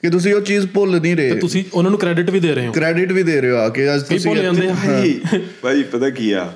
[0.02, 2.72] ਕਿ ਤੁਸੀਂ ਉਹ ਚੀਜ਼ ਭੁੱਲ ਨਹੀਂ ਰਹੇ। ਤੁਸੀਂ ਉਹਨਾਂ ਨੂੰ ਕ੍ਰੈਡਿਟ ਵੀ ਦੇ ਰਹੇ ਹੋ।
[2.72, 5.20] ਕ੍ਰੈਡਿਟ ਵੀ ਦੇ ਰਹੇ ਹੋ ਆ ਕਿ ਅੱਜ ਤੁਸੀਂ ਭੁੱਲ ਜਾਂਦੇ ਭਾਈ
[5.62, 6.52] ਭਾਈ ਪਤਾ ਕੀ ਆ?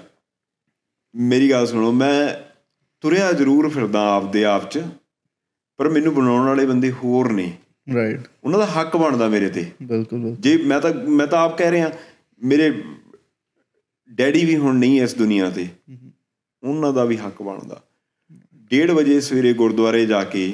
[1.15, 2.29] ਮੇਰੀ ਗੱਲ ਸੁਣੋ ਮੈਂ
[3.01, 4.83] ਤੁਰਿਆ ਜ਼ਰੂਰ ਫਿਰਦਾ ਆਪਦੇ ਆਪ ਚ
[5.79, 7.53] ਪਰ ਮੈਨੂੰ ਬਣਾਉਣ ਵਾਲੇ ਬੰਦੇ ਹੋਰ ਨੇ।
[7.95, 11.59] ਰਾਈਟ ਉਹਨਾਂ ਦਾ ਹੱਕ ਬਣਦਾ ਮੇਰੇ ਤੇ। ਬਿਲਕੁਲ ਬਿਲਕੁਲ। ਜੇ ਮੈਂ ਤਾਂ ਮੈਂ ਤਾਂ ਆਪ
[11.59, 11.91] ਕਹਿ ਰਿਹਾ
[12.43, 12.71] ਮੇਰੇ
[14.11, 15.67] ਡੈਡੀ ਵੀ ਹੁਣ ਨਹੀਂ ਇਸ ਦੁਨੀਆ ਤੇ।
[16.63, 17.81] ਉਹਨਾਂ ਦਾ ਵੀ ਹੱਕ ਬਣਦਾ।
[18.67, 20.53] 1:30 ਵਜੇ ਸਵੇਰੇ ਗੁਰਦੁਆਰੇ ਜਾ ਕੇ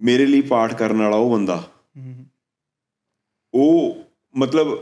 [0.00, 1.62] ਮੇਰੇ ਲਈ ਪਾਠ ਕਰਨ ਵਾਲਾ ਉਹ ਬੰਦਾ।
[3.54, 3.96] ਉਹ
[4.34, 4.76] ਮਤਲਬ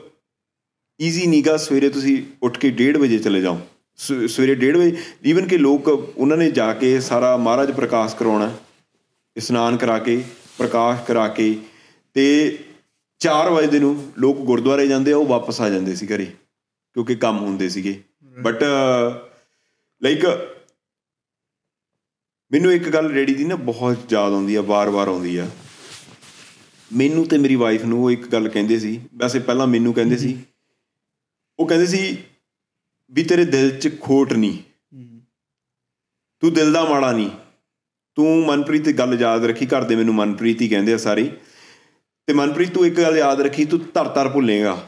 [1.01, 3.61] ਈਜ਼ੀ ਨੀਗਾ ਸਵੇਰੇ ਤੁਸੀਂ ਉੱਠ ਕੇ 1:30 ਵਜੇ ਚਲੇ ਜਾਓ।
[3.99, 8.53] ਸਵੇਰੇ 1:30 ਵਜੇ ਈਵਨ ਕਿ ਲੋਕ ਉਹਨਾਂ ਨੇ ਜਾ ਕੇ ਸਾਰਾ ਮਹਾਰਾਜ ਪ੍ਰਕਾਸ਼ ਕਰਾਉਣਾ
[9.37, 10.23] ਇਸ਼ਨਾਨ ਕਰਾ ਕੇ
[10.59, 11.55] ਪ੍ਰਕਾਸ਼ ਕਰਾ ਕੇ
[12.17, 12.25] ਤੇ
[13.21, 16.25] 4 ਵਜੇ ਦੇ ਨੂੰ ਲੋਕ ਗੁਰਦੁਆਰੇ ਜਾਂਦੇ ਆ ਉਹ ਵਾਪਸ ਆ ਜਾਂਦੇ ਸੀ ਘਰੇ
[16.97, 18.01] ਕਿਉਂਕਿ ਕੰਮ ਹੁੰਦੇ ਸੀਗੇ।
[18.37, 18.63] ਬਟ
[20.03, 20.27] ਲਾਈਕ
[22.55, 25.47] ਮੈਨੂੰ ਇੱਕ ਗੱਲ ਰੈਡੀ ਦੀ ਨਾ ਬਹੁਤ ਯਾਦ ਆਉਂਦੀ ਆ, ਵਾਰ-ਵਾਰ ਆਉਂਦੀ ਆ।
[26.91, 30.37] ਮੈਨੂੰ ਤੇ ਮੇਰੀ ਵਾਈਫ ਨੂੰ ਉਹ ਇੱਕ ਗੱਲ ਕਹਿੰਦੇ ਸੀ, ਵੈਸੇ ਪਹਿਲਾਂ ਮੈਨੂੰ ਕਹਿੰਦੇ ਸੀ।
[31.59, 32.17] ਉਹ ਕਹਿੰਦੇ ਸੀ
[33.13, 34.59] ਵੀ ਤੇਰੇ ਦਿਲ 'ਚ ਖੋਟ ਨਹੀਂ,
[36.43, 37.31] ਤੂੰ ਦਿਲ ਦਾ ਮਾੜਾ ਨਹੀਂ।
[38.17, 41.31] ਤੂੰ ਮਨਪ੍ਰੀਤ ਦੀ ਗੱਲ ਯਾਦ ਰੱਖੀ, ਘਰ ਦੇ ਮੈਨੂੰ ਮਨਪ੍ਰੀਤ ਹੀ ਕਹਿੰਦੇ ਆ ਸਾਰੇ।
[42.29, 44.79] ਤੇ ਮਨਪ੍ਰੀਤ ਤੂੰ ਇੱਕ ਗੱਲ ਯਾਦ ਰੱਖੀ, ਤੂੰ ਧਰ ਧਰ ਭੁੱਲੇਗਾ।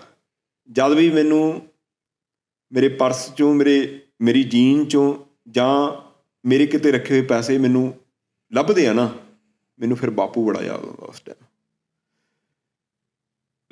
[0.69, 1.63] ਜਦ ਵੀ ਮੈਨੂੰ
[2.73, 5.15] ਮੇਰੇ ਪਰਸ ਚੋਂ, ਮੇਰੇ, ਮੇਰੀ ਜੀਨ ਚੋਂ
[5.51, 6.06] ਜਾਂ
[6.47, 7.95] ਮੇਰੇ ਕਿਤੇ ਰੱਖੇ ਹੋਏ ਪੈਸੇ ਮੈਨੂੰ
[8.53, 9.15] ਲੱਭਦੇ ਆ ਨਾ,
[9.79, 11.45] ਮੈਨੂੰ ਫਿਰ ਬਾਪੂ ਬੜਾ ਯਾਦ ਆਉਂਦਾ ਉਸ ਟਾਈਮ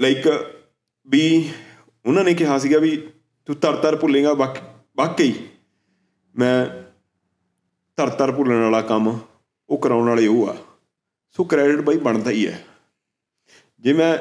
[0.00, 0.28] ਲਾਈਕ
[1.06, 1.50] ਵੀ
[2.06, 2.96] ਉਹਨਾਂ ਨੇ ਕਿਹਾ ਸੀਗਾ ਵੀ
[3.46, 4.62] ਤੂੰ ਤਰ ਤਰ ਭੁੱਲੇਗਾ ਵਾਕ-
[4.96, 5.48] ਵਾਕਈ
[6.36, 6.66] ਮੈਂ
[7.96, 9.18] ਤਰ ਤਰ ਭੁੱਲਣ ਵਾਲਾ ਕੰਮ
[9.68, 10.56] ਉਹ ਕਰਾਉਣ ਵਾਲੇ ਉਹ ਆ।
[11.30, 12.64] ਸੋ ਕ੍ਰੈਡਿਟ ਬਾਈ ਬਣਦਾ ਹੀ ਹੈ।
[13.80, 14.18] ਜੇ ਮੈਂ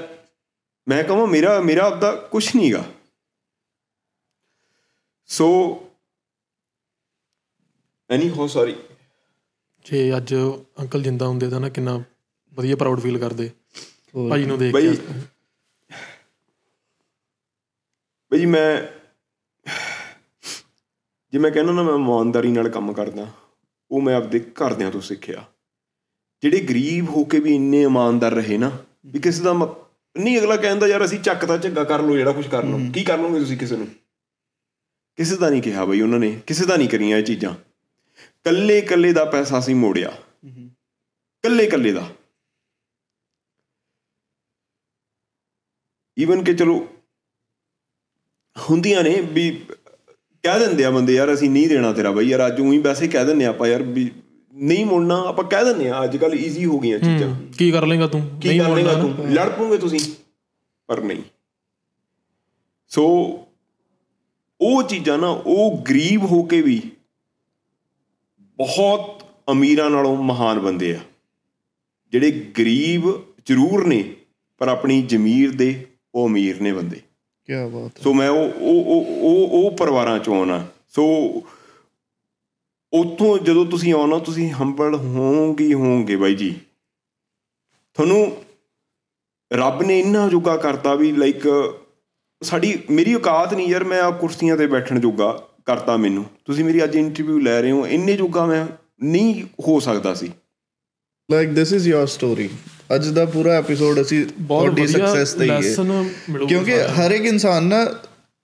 [0.87, 2.85] ਮੈਂ ਕਹਾਂ ਮੇਰਾ ਮੇਰਾ ਆਪਦਾ ਕੁਝ ਨਹੀਂਗਾ
[5.25, 5.47] ਸੋ
[8.13, 8.75] ਐਨੀ ਹੋ ਸੌਰੀ
[9.85, 10.33] ਜੇ ਅੱਜ
[10.79, 12.01] ਅੰਕਲ ਜਿੰਦਾ ਹੁੰਦੇ ਤਾਂ ਨਾ ਕਿੰਨਾ
[12.53, 13.49] ਵਧੀਆ ਪ੍ਰਾਊਡ ਫੀਲ ਕਰਦੇ।
[14.29, 14.89] ਭਾਜੀ ਨੂੰ ਦੇਖ ਕੇ
[18.31, 18.81] ਬਈ ਜੀ ਮੈਂ
[21.33, 23.27] ਜੇ ਮੈਂ ਕਹਿੰਦਾ ਨਾ ਮੈਂ ਇਮਾਨਦਾਰੀ ਨਾਲ ਕੰਮ ਕਰਦਾ
[23.91, 25.43] ਉਹ ਮੈਂ ਆਪਦੇ ਘਰਦਿਆਂ ਤੋਂ ਸਿੱਖਿਆ।
[26.43, 28.71] ਜਿਹੜੇ ਗਰੀਬ ਹੋ ਕੇ ਵੀ ਇੰਨੇ ਇਮਾਨਦਾਰ ਰਹੇ ਨਾ
[29.05, 29.53] ਵੀ ਕਿਸੇ ਦਾ
[30.15, 33.03] ਨਹੀਂ ਅਗਲਾ ਕਹਿੰਦਾ ਯਾਰ ਅਸੀਂ ਚੱਕ ਤਾਂ ਝੱਗਾ ਕਰ ਲਓ ਜਿਹੜਾ ਕੁਝ ਕਰ ਲਓ। ਕੀ
[33.03, 33.87] ਕਰ ਲਓਗੇ ਤੁਸੀਂ ਕਿਸੇ ਨੂੰ?
[35.17, 37.53] ਕਿਸੇ ਦਾ ਨਹੀਂ ਕਿਹਾ ਬਈ ਉਹਨਾਂ ਨੇ ਕਿਸੇ ਦਾ ਨਹੀਂ ਕਰੀਆਂ ਇਹ ਚੀਜ਼ਾਂ।
[38.43, 40.17] ਕੱਲੇ ਕੱਲੇ ਦਾ ਪੈਸਾ ਅਸੀਂ ਮੋੜਿਆ।
[41.43, 42.09] ਕੱਲੇ ਕੱਲੇ ਦਾ।
[46.19, 46.87] ਈਵਨ ਕਿ ਚਲੋ
[48.69, 49.65] ਹੁੰਦੀਆਂ ਨੇ ਵੀ
[50.43, 53.25] ਕਹਿ ਦਿੰਦੇ ਆ ਬੰਦੇ ਯਾਰ ਅਸੀਂ ਨਹੀਂ ਦੇਣਾ ਤੇਰਾ ਬਈ ਯਾਰ ਅੱਜ ਉਹੀ ਵੈਸੇ ਕਹਿ
[53.45, 54.11] ਆ ਆਪਾਂ ਯਾਰ ਵੀ
[54.53, 58.07] ਨਹੀਂ ਮੁੜਨਾ ਆਪਾਂ ਕਹਿ ਦਿੰਦੇ ਆ ਅੱਜ ਕੱਲ ਈਜ਼ੀ ਹੋ ਗਈਆਂ ਚੀਜ਼ਾਂ। ਕੀ ਕਰ ਲੇਗਾ
[58.07, 58.39] ਤੂੰ?
[58.39, 59.31] ਕੀ ਕਰ ਲੇਗਾ ਮੁੜਨਾ। ਤੂੰ?
[59.31, 59.99] ਲੜ ਪੋਗੇ ਤੁਸੀਂ
[60.87, 61.23] ਪਰ ਨਹੀਂ।
[62.87, 63.05] ਸੋ
[64.61, 66.81] ਉਹ ਚੀਜ਼ਾਂ ਨਾ ਉਹ ਗਰੀਬ ਹੋ ਕੇ ਵੀ
[68.63, 70.99] ਬਹੁਤ ਅਮੀਰਾਂ ਨਾਲੋਂ ਮਹਾਨ ਬੰਦੇ ਆ।
[72.13, 73.07] ਜਿਹੜੇ ਗਰੀਬ
[73.45, 74.03] ਜ਼ਰੂਰ ਨੇ
[74.57, 76.99] ਪਰ ਆਪਣੀ ਜ਼ਮੀਰ ਦੇ ਉਹ ਅਮੀਰ ਨੇ ਬੰਦੇ।
[77.49, 81.03] ਕੀ ਬਾਤ ਸੋ ਮੈਂ ਉਹ ਉਹ ਉਹ ਉਹ ਪਰਿਵਾਰਾਂ ਚੋਂ ਆਉਣਾ। ਸੋ
[82.93, 86.59] ਉੱਥੋਂ ਜਦੋਂ ਤੁਸੀਂ ਆਉਣਾ ਤੁਸੀਂ ਹੰਬਲ ਹੋਵੋਗੇ ਹੋਵੋਗੇ ਬਾਈ ਜੀ।
[87.93, 88.43] ਤੁਹਾਨੂੰ
[89.53, 91.47] ਰੱਬ ਨੇ ਇੰਨਾ ਜੋਗਾ ਕਰਤਾ ਵੀ ਲਾਈਕ
[92.41, 96.83] ਸਾਡੀ ਮੇਰੀ ਔਕਾਤ ਨਹੀਂ ਯਾਰ ਮੈਂ ਆ ਕੁਰਸੀਆਂ ਤੇ ਬੈਠਣ ਜੋਗਾ। ਕਰਤਾ ਮੈਨੂੰ। ਤੁਸੀਂ ਮੇਰੀ
[96.83, 98.65] ਅੱਜ ਇੰਟਰਵਿਊ ਲੈ ਰਹੇ ਹੋ ਇੰਨੇ ਜੋਗਾ ਮੈਂ
[99.03, 100.31] ਨਹੀਂ ਹੋ ਸਕਦਾ ਸੀ।
[101.29, 102.49] Like this is your story
[102.95, 107.85] ਅੱਜ ਦਾ ਪੂਰਾ ਐਪੀਸੋਡ ਅਸੀਂ ਵਧੀਆ ਸਕਸੈਸ ਤੇ ਹੀ ਹੈ। ਕਿਉਂਕਿ ਹਰ ਇੱਕ ਇਨਸਾਨ ਨਾ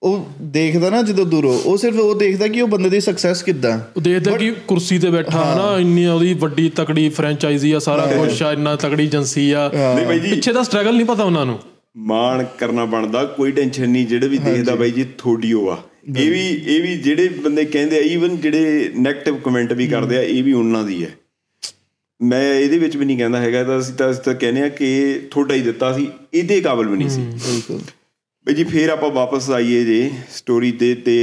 [0.03, 3.79] ਉਹ ਦੇਖਦਾ ਨਾ ਜਦੋਂ ਦੂਰੋਂ ਉਹ ਸਿਰਫ ਉਹ ਦੇਖਦਾ ਕਿ ਉਹ ਬੰਦੇ ਦੀ ਸਕਸੈਸ ਕਿੱਦਾਂ।
[3.97, 8.43] ਉਹ ਦੇਖਦਾ ਕਿ ਕੁਰਸੀ ਤੇ ਬੈਠਾ ਨਾ ਇੰਨੀ ਉਹਦੀ ਵੱਡੀ ਤਕੜੀ ਫਰੈਂਚਾਈਜ਼ੀ ਆ ਸਾਰਾ ਕੁਝ
[8.43, 11.59] ਆ ਇੰਨਾ ਤਕੜੀ ਏਜੰਸੀ ਆ। ਨਹੀਂ ਬਾਈ ਜੀ। ਪਿੱਛੇ ਦਾ ਸਟਰਗਲ ਨਹੀਂ ਪਤਾ ਉਹਨਾਂ ਨੂੰ।
[11.97, 15.77] ਮਾਣ ਕਰਨਾ ਬਣਦਾ ਕੋਈ ਟੈਨਸ਼ਨ ਨਹੀਂ ਜਿਹੜੇ ਵੀ ਦੇਖਦਾ ਬਾਈ ਜੀ ਥੋੜੀ ਉਹ ਆ।
[16.17, 20.21] ਇਹ ਵੀ ਇਹ ਵੀ ਜਿਹੜੇ ਬੰਦੇ ਕਹਿੰਦੇ ਆ ਈਵਨ ਜਿਹੜੇ 네ਗੇਟਿਵ ਕਮੈਂਟ ਵੀ ਕਰਦੇ ਆ
[20.21, 21.11] ਇਹ ਵੀ ਉਹਨਾਂ ਦੀ ਹੈ।
[22.21, 25.21] ਮੈਂ ਇਹਦੇ ਵਿੱਚ ਵੀ ਨਹੀਂ ਕਹਿੰਦਾ ਹੈਗਾ ਤਾਂ ਅਸੀਂ ਤਾਂ ਅਸੀਂ ਤਾਂ ਕਹਿੰਦੇ ਆ ਕਿ
[25.31, 27.81] ਥੋੜਾ ਹੀ ਦਿੱਤਾ ਸੀ ਇਹਦੇ ਕਾਬਲ ਵੀ ਨਹੀਂ ਸੀ। ਬਿਲਕੁਲ।
[28.45, 31.17] ਬਈ ਜੀ ਫੇਰ ਆਪਾਂ ਵਾਪਸ ਆਈਏ ਜੇ ਸਟੋਰੀ ਤੇ ਤੇ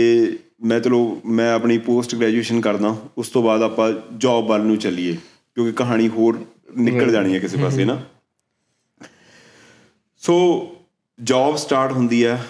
[0.64, 5.12] ਮੈਂ ਚਲੋ ਮੈਂ ਆਪਣੀ ਪੋਸਟ ਗ੍ਰੈਜੂਏਸ਼ਨ ਕਰਦਾ ਉਸ ਤੋਂ ਬਾਅਦ ਆਪਾਂ ਜੌਬ ਵੱਲ ਨੂੰ ਚੱਲੀਏ
[5.55, 6.44] ਕਿਉਂਕਿ ਕਹਾਣੀ ਹੋਰ
[6.77, 8.03] ਨਿਕਲ ਜਾਣੀ ਹੈ ਕਿਸੇ ਪਾਸੇ ਨਾ।
[10.16, 10.37] ਸੋ
[11.22, 12.46] ਜੌਬ ਸਟਾਰਟ ਹੁੰਦੀ ਹੈ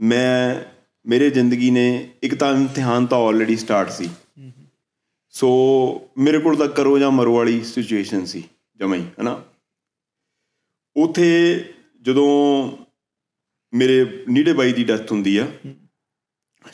[0.00, 0.60] ਮੈਂ
[1.06, 4.08] ਮੇਰੇ ਜ਼ਿੰਦਗੀ ਨੇ ਇੱਕ ਤਾਂ ਇਮਤਿਹਾਨ ਤਾਂ ਆਲਰੇਡੀ ਸਟਾਰਟ ਸੀ।
[5.34, 5.48] ਸੋ
[6.18, 8.42] ਮੇਰੇ ਕੋਲ ਤਾਂ ਕਰੋ ਜਾਂ ਮਰੋ ਵਾਲੀ ਸਿਚੁਏਸ਼ਨ ਸੀ
[8.76, 9.42] ਜਮਾਂ ਹੀ ਹਨਾ?
[10.96, 11.28] ਉਥੇ
[12.02, 12.28] ਜਦੋਂ
[13.72, 15.46] ਮੇਰੇ ਨੀੜੇ ਬਾਈ ਦੀ ਡੈਥ ਹੁੰਦੀ ਆ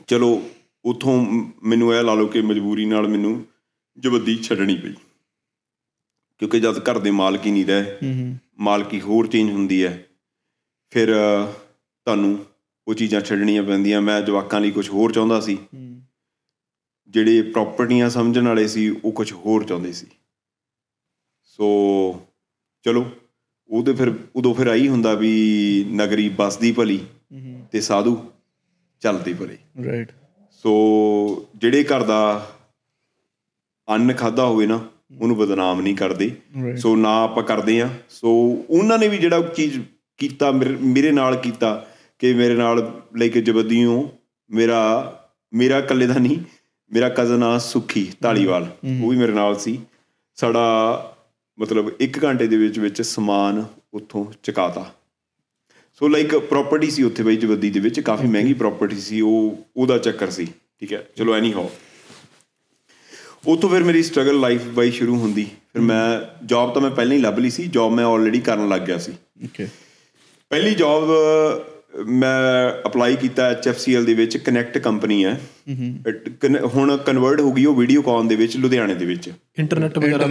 [0.06, 0.30] ਚਲੋ
[0.84, 1.16] ਉਥੋਂ
[1.62, 3.44] ਮੈਨੂੰ ਇਹ ਲਾ ਲਓ ਕਿ ਮਜਬੂਰੀ ਨਾਲ ਮੈਨੂੰ
[3.98, 4.94] ਜਬੱਦੀ ਛੱਡਣੀ ਪਈ।
[6.40, 10.06] ਕਿਉਂਕਿ ਜਦ ਘਰ ਦੇ ਮਾਲਕ ਹੀ ਨਹੀਂ ਰਹੇ ਮਾਲਕੀ ਹੋਰ ਚੇਂਜ ਹੁੰਦੀ ਹੈ
[10.92, 11.14] ਫਿਰ
[12.06, 12.44] ਤੁਹਾਨੂੰ
[12.88, 15.58] ਉਹ ਚੀਜ਼ਾਂ ਛੱਡਣੀਆਂ ਪੈਂਦੀਆਂ। ਮੈਂ ਜਵਾਕਾਂ ਲਈ ਕੁਝ ਹੋਰ ਚਾਹੁੰਦਾ ਸੀ।
[17.08, 20.06] ਜਿਹੜੇ ਪ੍ਰਾਪਰਟੀਆਂ ਸਮਝਣ ਵਾਲੇ ਸੀ ਉਹ ਕੁਝ ਹੋਰ ਚਾਹੁੰਦੇ ਸੀ।
[21.42, 22.26] ਸੋ
[22.82, 23.10] ਚਲੋ
[23.68, 27.00] ਉਹਦੇ ਫਿਰ ਉਦੋਂ ਫਿਰ ਆਈ ਹੁੰਦਾ ਵੀ ਨਗਰੀ ਬਸਦੀ ਭਲੀ
[27.72, 28.32] ਤੇ ਸਾਧੂ
[29.00, 30.12] ਚੱਲਦੇ ਭਲੇ। ਰਾਈਟ
[30.50, 30.72] ਸੋ
[31.56, 32.50] ਜਿਹੜੇ ਘਰ ਦਾ
[33.88, 34.88] ਅੰਨ ਖਾਦਾ ਹੋਵੇ ਨਾ
[35.20, 36.36] ਉਹਨੂੰ ਬਦਨਾਮ ਨਹੀਂ ਕਰਦੇ।
[36.76, 38.30] ਸੋ ਨਾ ਆਪਾਂ ਕਰਦੇ ਆ ਸੋ
[38.70, 39.80] ਉਹਨਾਂ ਨੇ ਵੀ ਜਿਹੜਾ ਚੀਜ਼
[40.16, 41.86] ਕੀਤਾ ਮੇਰੇ- ਮੇਰੇ ਨਾਲ ਕੀਤਾ
[42.18, 44.10] ਕਿ ਮੇਰੇ ਨਾਲ ਲੈ ਕੇ ਜਬਦੀਓ
[44.50, 45.12] ਮੇਰਾ
[45.54, 46.38] ਮੇਰਾ ਇਕੱਲੇ ਦਾ ਨਹੀਂ
[46.92, 49.80] ਮੇਰਾ ਕਜ਼ਨ ਆ ਸੁਖੀ ਢਾਲੀਵਾਲ ਉਹ ਵੀ ਮੇਰੇ ਨਾਲ ਸੀ।
[50.34, 50.66] ਸਾਡਾ
[51.58, 53.64] ਮਤਲਬ 1 ਘੰਟੇ ਦੇ ਵਿੱਚ ਵਿੱਚ ਸਮਾਨ
[53.94, 54.94] ਉੱਥੋਂ ਚਕਾਤਾ।
[55.92, 59.98] ਸੋ ਲਾਈਕ ਪ੍ਰਾਪਰਟੀ ਸੀ ਉੱਥੇ ਬਈ ਜਵੱਦੀ ਦੇ ਵਿੱਚ। ਕਾਫੀ ਮਹਿੰਗੀ ਪ੍ਰਾਪਰਟੀ ਸੀ। ਉਹ ਉਹਦਾ
[59.98, 60.46] ਚੱਕਰ ਸੀ।
[60.80, 61.70] ਠੀਕ ਹੈ। ਚਲੋ ਐਨੀ ਹੋ
[63.46, 67.20] ਉਤੋਂ ਫਿਰ ਮੇਰੀ ਸਟਰਗਲ ਲਾਈਫ ਬਾਈ ਸ਼ੁਰੂ ਹੁੰਦੀ। ਫਿਰ ਮੈਂ ਜੌਬ ਤਾਂ ਮੈਂ ਪਹਿਲਾਂ ਹੀ
[67.20, 69.12] ਲੱਭ ਲਈ ਸੀ। ਜੌਬ ਮੈਂ ਆਲਰੇਡੀ ਕਰਨ ਲੱਗ ਗਿਆ ਸੀ।
[69.44, 69.68] ਓਕੇ
[70.48, 71.04] ਪਹਿਲੀ ਜੌਬ
[72.06, 75.38] ਮੈਂ ਅਪਲਾਈ ਕੀਤਾ HFCL ਦੇ ਵਿੱਚ ਕਨੈਕਟ ਕੰਪਨੀ ਹੈ।
[76.74, 80.26] ਹੁਣ ਕਨਵਰਟ ਹੋ ਗਈ ਉਹ ਵੀਡੀਓਕਾਨ ਦੇ ਵਿੱਚ ਲੁਧਿਆਣੇ ਦੇ ਵਿੱਚ। ਇੰਟਰਨੈਟ ਵਗੈਰਾ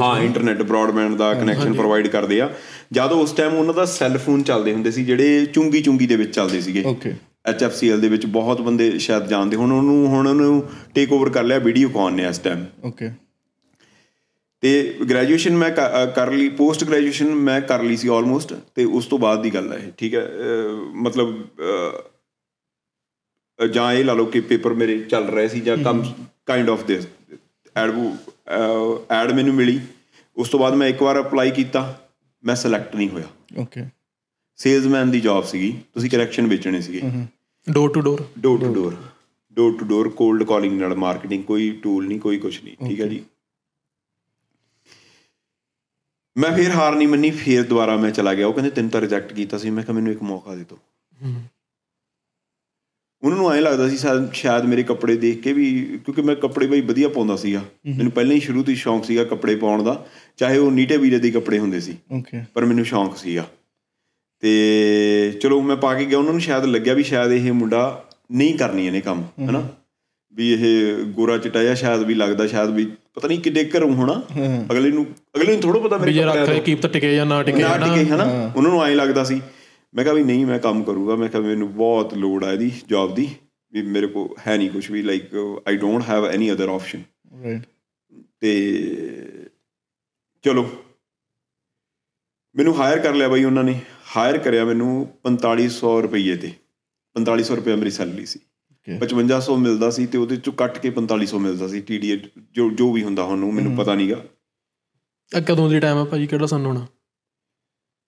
[0.00, 2.50] ਹਾਂ ਇੰਟਰਨੈਟ ਬ੍ਰੌਡਬੈਂਡ ਦਾ ਕਨੈਕਸ਼ਨ ਪ੍ਰੋਵਾਈਡ ਕਰਦੇ ਆ।
[2.92, 6.34] ਜਦੋਂ ਉਸ ਟਾਈਮ ਉਹਨਾਂ ਦਾ ਸੈੱਲ ਫੋਨ ਚੱਲਦੇ ਹੁੰਦੇ ਸੀ ਜਿਹੜੇ ਚੁੰਗੀ ਚੁੰਗੀ ਦੇ ਵਿੱਚ
[6.34, 7.14] ਚੱਲਦੇ ਸੀਗੇ। ਓਕੇ
[7.50, 10.62] HFCL ਦੇ ਵਿੱਚ ਬਹੁਤ ਬੰਦੇ ਸ਼ਾਇਦ ਜਾਣਦੇ ਹੁਣ ਉਹਨੂੰ ਹੁਣ ਉਹਨੂੰ
[10.94, 13.10] ਟੇਕ ਓਵਰ ਕਰ ਲਿਆ ਵੀਡੀਓਕਾਨ ਨੇ ਇਸ ਟਾਈਮ ਓਕੇ
[14.62, 14.70] ਤੇ
[15.10, 15.70] ਗ੍ਰੈਜੂਏਸ਼ਨ ਮੈਂ
[16.14, 19.72] ਕਰ ਲਈ ਪੋਸਟ ਗ੍ਰੈਜੂਏਸ਼ਨ ਮੈਂ ਕਰ ਲਈ ਸੀ ਆਲਮੋਸਟ ਤੇ ਉਸ ਤੋਂ ਬਾਅਦ ਦੀ ਗੱਲ
[19.72, 20.26] ਹੈ ਇਹ ਠੀਕ ਹੈ?
[21.02, 21.42] ਮਤਲਬ
[23.58, 26.02] ਜਾਂ ਇਹ ਲਾ ਲਓ ਕਿ ਪੇਪਰ ਮੇਰੇ ਚੱਲ ਰਹੇ ਸੀ ਜਾਂ come
[26.46, 27.06] kind of this
[27.76, 27.92] ad
[29.12, 29.80] ad ਮੈਨੂੰ ਮਿਲੀ।
[30.36, 31.82] ਉਸ ਤੋਂ ਬਾਅਦ ਮੈਂ ਇੱਕ ਵਾਰ ਅਪਲਾਈ ਕੀਤਾ
[32.44, 33.26] ਮੈਂ ਸਿਲੈਕਟ ਨਹੀਂ ਹੋਇਆ।
[33.60, 33.84] ਓਕੇ
[34.58, 37.00] ਸੇਲਜ਼ਮੈਨ ਦੀ ਜੌਬ ਸੀਗੀ ਤੁਸੀਂ ਕਨੈਕਸ਼ਨ ਵੇਚਣੇ ਸੀਗੇ।
[37.66, 38.96] Door to door door to door
[39.56, 43.06] door to door cold calling ਨਾਲ ਮਾਰਕੀਟਿੰਗ ਕੋਈ ਟੂਲ ਨਹੀਂ ਕੋਈ ਕੁਝ ਨਹੀਂ ਠੀਕ ਹੈ
[43.06, 43.22] ਜੀ?
[46.38, 49.32] ਮੈਂ ਫਿਰ ਹਾਰ ਨਹੀਂ ਮੰਨੀ ਫਿਰ ਦੁਬਾਰਾ ਮੈਂ ਚਲਾ ਗਿਆ। ਉਹ ਕਹਿੰਦੇ ਤੈਨੂੰ ਤਾਂ ਰਿਜੈਕਟ
[49.32, 50.78] ਕੀਤਾ ਸੀ। ਮੈਂ ਕਿਹਾ ਮੈਨੂੰ ਇੱਕ ਮੌਕਾ ਦੇ ਦਿਓ।
[53.22, 53.96] ਉਹਨਾਂ ਨੂੰ ਐਂ ਲੱਗਦਾ ਸੀ
[54.32, 57.64] ਸ਼ਾਇਦ- ਮੇਰੇ ਕੱਪੜੇ ਦੇਖ ਕੇ ਵੀ ਕਿਉਂਕਿ ਮੈਂ ਕੱਪੜੇ ਬਈ ਵਧੀਆ ਪਾਉਂਦਾ ਸੀਗਾ।
[57.96, 61.18] ਮੈਨੂੰ ਪਹਿਲਾਂ ਹੀ ਸ਼ੁਰੂ ਤੋਂ ਹੀ ਸ਼ੌਂਕ ਸੀਗਾ ਕੱਪੜੇ ਪਾਉਣ ਦਾ ਚਾਹੇ ਉਹ ਨੀਟੇ ਵੀਰੇ
[61.18, 63.50] ਦੇ ਕੱਪੜੇ ਹੁੰਦੇ ਸੀ। ਓਕੇ ਪਰ ਮੈਨੂੰ ਸ਼ੌਂਕ ਸੀਗਾ।
[64.40, 68.58] ਤੇ ਚਲੋ ਮੈਂ ਪਾ ਕੇ ਗਿਆ। ਉਹਨਾਂ ਨੂੰ ਸ਼ਾਇਦ ਲੱਗਿਆ ਵੀ ਸ਼ਾਇਦ ਇਹ ਮੁੰਡਾ ਨਹੀਂ
[68.58, 69.68] ਕਰਨੀ ਇਹਨੇ ਕੰਮ ਹਨਾ?
[70.32, 74.22] ਵੀ ਇਹ ਗੋਰਾ ਚਿੱਟਾ ਜਿਹਾ ਸ਼ਾਇਦ ਵੀ ਲੱਗਦਾ ਸ਼ਾਇਦ ਵੀ ਪਤਾ ਨਹੀਂ ਕਿੱਡੇ ਘਰੋਂ ਹੋਣਾ।
[74.70, 75.04] ਅਗਲੇ ਨੂੰ
[75.36, 77.76] ਅਗਲੇ ਨੂੰ ਥੋੜਾ ਪਤਾ ਵੀ ਮੇਰੇ ਕੱਪੜਿਆਂ ਰੱਖੇ ਤੋਂ। ਕੀਮਤ ਟਿਕੇ ਜਾਂ ਨਾ ਟਿਕੇ ਨਾ
[77.78, 78.52] ਟਿਕੇ ਹਨਾ?
[78.56, 79.40] ਉਹਨਾਂ ਨੂੰ ਐਂ ਲੱਗਦਾ ਸੀ।
[79.94, 83.14] ਮੈਂ ਕਿਹਾ ਵੀ ਨਹੀਂ ਮੈਂ ਕੰਮ ਕਰੂੰਗਾ। ਮੈਂ ਕਿਹਾ ਮੈਨੂੰ ਬਹੁਤ ਲੋੜ ਆ ਇਹਦੀ ਜੌਬ
[83.14, 83.28] ਦੀ।
[83.72, 85.34] ਵੀ ਮੇਰੇ ਕੋਲ ਹੈ ਨਹੀਂ ਕੁਝ ਵੀ like
[85.68, 87.02] I don't have any other option
[87.44, 87.62] right
[88.40, 88.52] ਤੇ
[90.44, 90.68] ਚਲੋ।
[92.54, 93.78] ਮੈਨੂੰ ਹਾਇਰ ਕਰ ਲਿਆ ਬਾਈ ਉਹਨਾਂ ਨੇ।
[94.16, 94.92] ਹਾਇਰ ਕਰਿਆ ਮੈਨੂੰ
[95.22, 96.52] 4500 ਰੁਪਏ ਤੇ।
[97.16, 98.40] 4500 ਰੁਪਏ ਮੇਰੀ ਸੈਲਰੀ ਸੀ.
[98.96, 102.16] 5500 ਮਿਲਦਾ ਸੀ ਤੇ ਉਹਦੇ ਚੋਂ ਕੱਟ ਕੇ 4500 ਮਿਲਦਾ ਸੀ ਟੀਡੀਏ
[102.52, 104.24] ਜੋ ਜੋ ਵੀ ਹੁੰਦਾ ਹੁਣ ਉਹ ਮੈਨੂੰ ਪਤਾ ਨਹੀਂਗਾ
[105.36, 106.26] ਇਹ ਕਦੋਂ ਦੀ ਟਾਈਮ ਆ ਭਾਜੀ?
[106.26, 106.86] ਕਿਹੜਾ ਸਨ ਹੋਣਾ?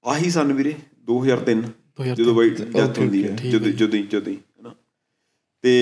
[0.05, 0.74] ਆਹੀ ਸਨ ਵੀਰੇ
[1.11, 1.62] 2003
[2.01, 4.74] 2003 ਜਦੋਂ ਬਾਈ ਡੈਥ ਹੁੰਦੀ ਹੈ ਜਦੋਂ ਜਦੋਂ ਜਦੋਂ ਹਨਾ
[5.62, 5.74] ਤੇ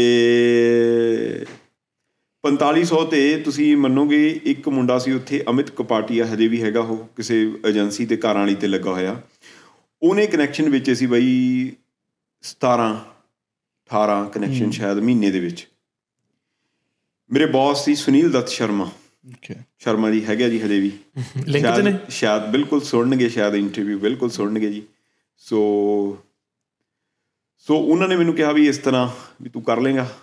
[2.45, 7.55] 4500 ਤੇ ਤੁਸੀਂ ਮੰਨੋਗੇ ਇੱਕ ਮੁੰਡਾ ਸੀ ਉੱਥੇ ਅਮਿਤ ਕਪਾਟੀਆ ਹਜੇ ਵੀ ਹੈਗਾ ਉਹ ਕਿਸੇ
[7.67, 9.23] ਏਜੰਸੀ ਤੇ ਕਾਰਾਂ ਵਾਲੀ ਤੇ ਲੱਗਾ ਹੋਇਆ।
[10.03, 11.31] ਉਹਨੇ ਕਨੈਕਸ਼ਨ ਵੇਚੇ ਸੀ ਬਾਈ
[12.45, 12.89] 17
[13.89, 15.69] 18 ਕਨੈਕਸ਼ਨ ਸ਼ਾਇਦ ਮਹੀਨੇ ਦੇ ਵਿੱਚ।
[17.31, 18.85] ਮੇਰੇ ਬੌਸ ਸੀ ਸੁਨੀਲ ਦੱਤ ਸ਼ਰਮਾ।
[19.29, 20.93] ਓਕੇ ਸ਼ਰਮਾ ਜੀ ਹੈਗਾ ਜੀ ਹਜੇ ਵੀ।
[21.47, 21.99] ਲਿੰਕ ਸ਼ਾਇਦ- ਨੇ?
[22.09, 24.83] ਸ਼ਾਇਦ ਬਿਲਕੁਲ ਸੁਣਨਗੇ ਸ਼ਾਇਦ ਇੰਟਰਵਿਊ ਬਿਲਕੁਲ ਸੁਣਨਗੇ ਜੀ।
[25.37, 25.59] ਸੋ
[27.59, 29.11] ਸੋ ਉਹਨਾਂ ਨੇ ਮੈਨੂੰ ਕਿਹਾ ਵੀ ਇਸ ਤਰ੍ਹਾਂ
[29.43, 30.19] ਵੀ ਤੂੰ ਕਰ ਲੇਗਾ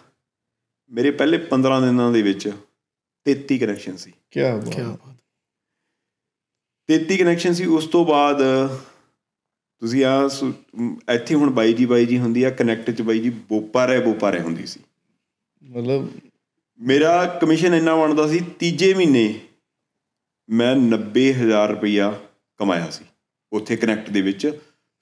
[0.91, 2.51] ਮੇਰੇ ਪਹਿਲੇ 15 ਦਿਨਾਂ ਦੇ ਵਿੱਚ
[3.25, 5.15] 33 ਕਨੈਕਸ਼ਨ ਸੀ। ਕੀ ਬਾਤ। ਕੀ ਬਾਤ।
[6.87, 8.41] 33 ਕਨੈਕਸ਼ਨ ਸੀ। ਉਸ ਤੋਂ ਬਾਅਦ
[9.81, 10.29] ਤੁਸੀਂ ਆ
[11.11, 14.29] ਇੱਥੇ ਹੁਣ ਬਾਈ ਜੀ ਬਾਈ ਜੀ ਹੁੰਦੀ ਆ ਕਨੈਕਟ ਚ ਬਾਈ ਜੀ ਬੋਪਾ ਰਹਿ ਬੋਪਾ
[14.29, 14.79] ਰਹਿ ਹੁੰਦੀ ਸੀ।
[15.63, 16.07] ਮਤਲਬ
[16.79, 19.39] ਮੇਰਾ ਕਮਿਸ਼ਨ ਇੰਨਾ ਬਣਦਾ ਸੀ ਤੀਜੇ ਮਹੀਨੇ
[20.49, 22.19] ਮੈਂ 90000 ਰੁਪਇਆ
[22.59, 23.05] ਕਮਾਇਆ ਸੀ
[23.51, 24.45] ਉੱਥੇ ਕਨੈਕਟ ਦੇ ਵਿੱਚ।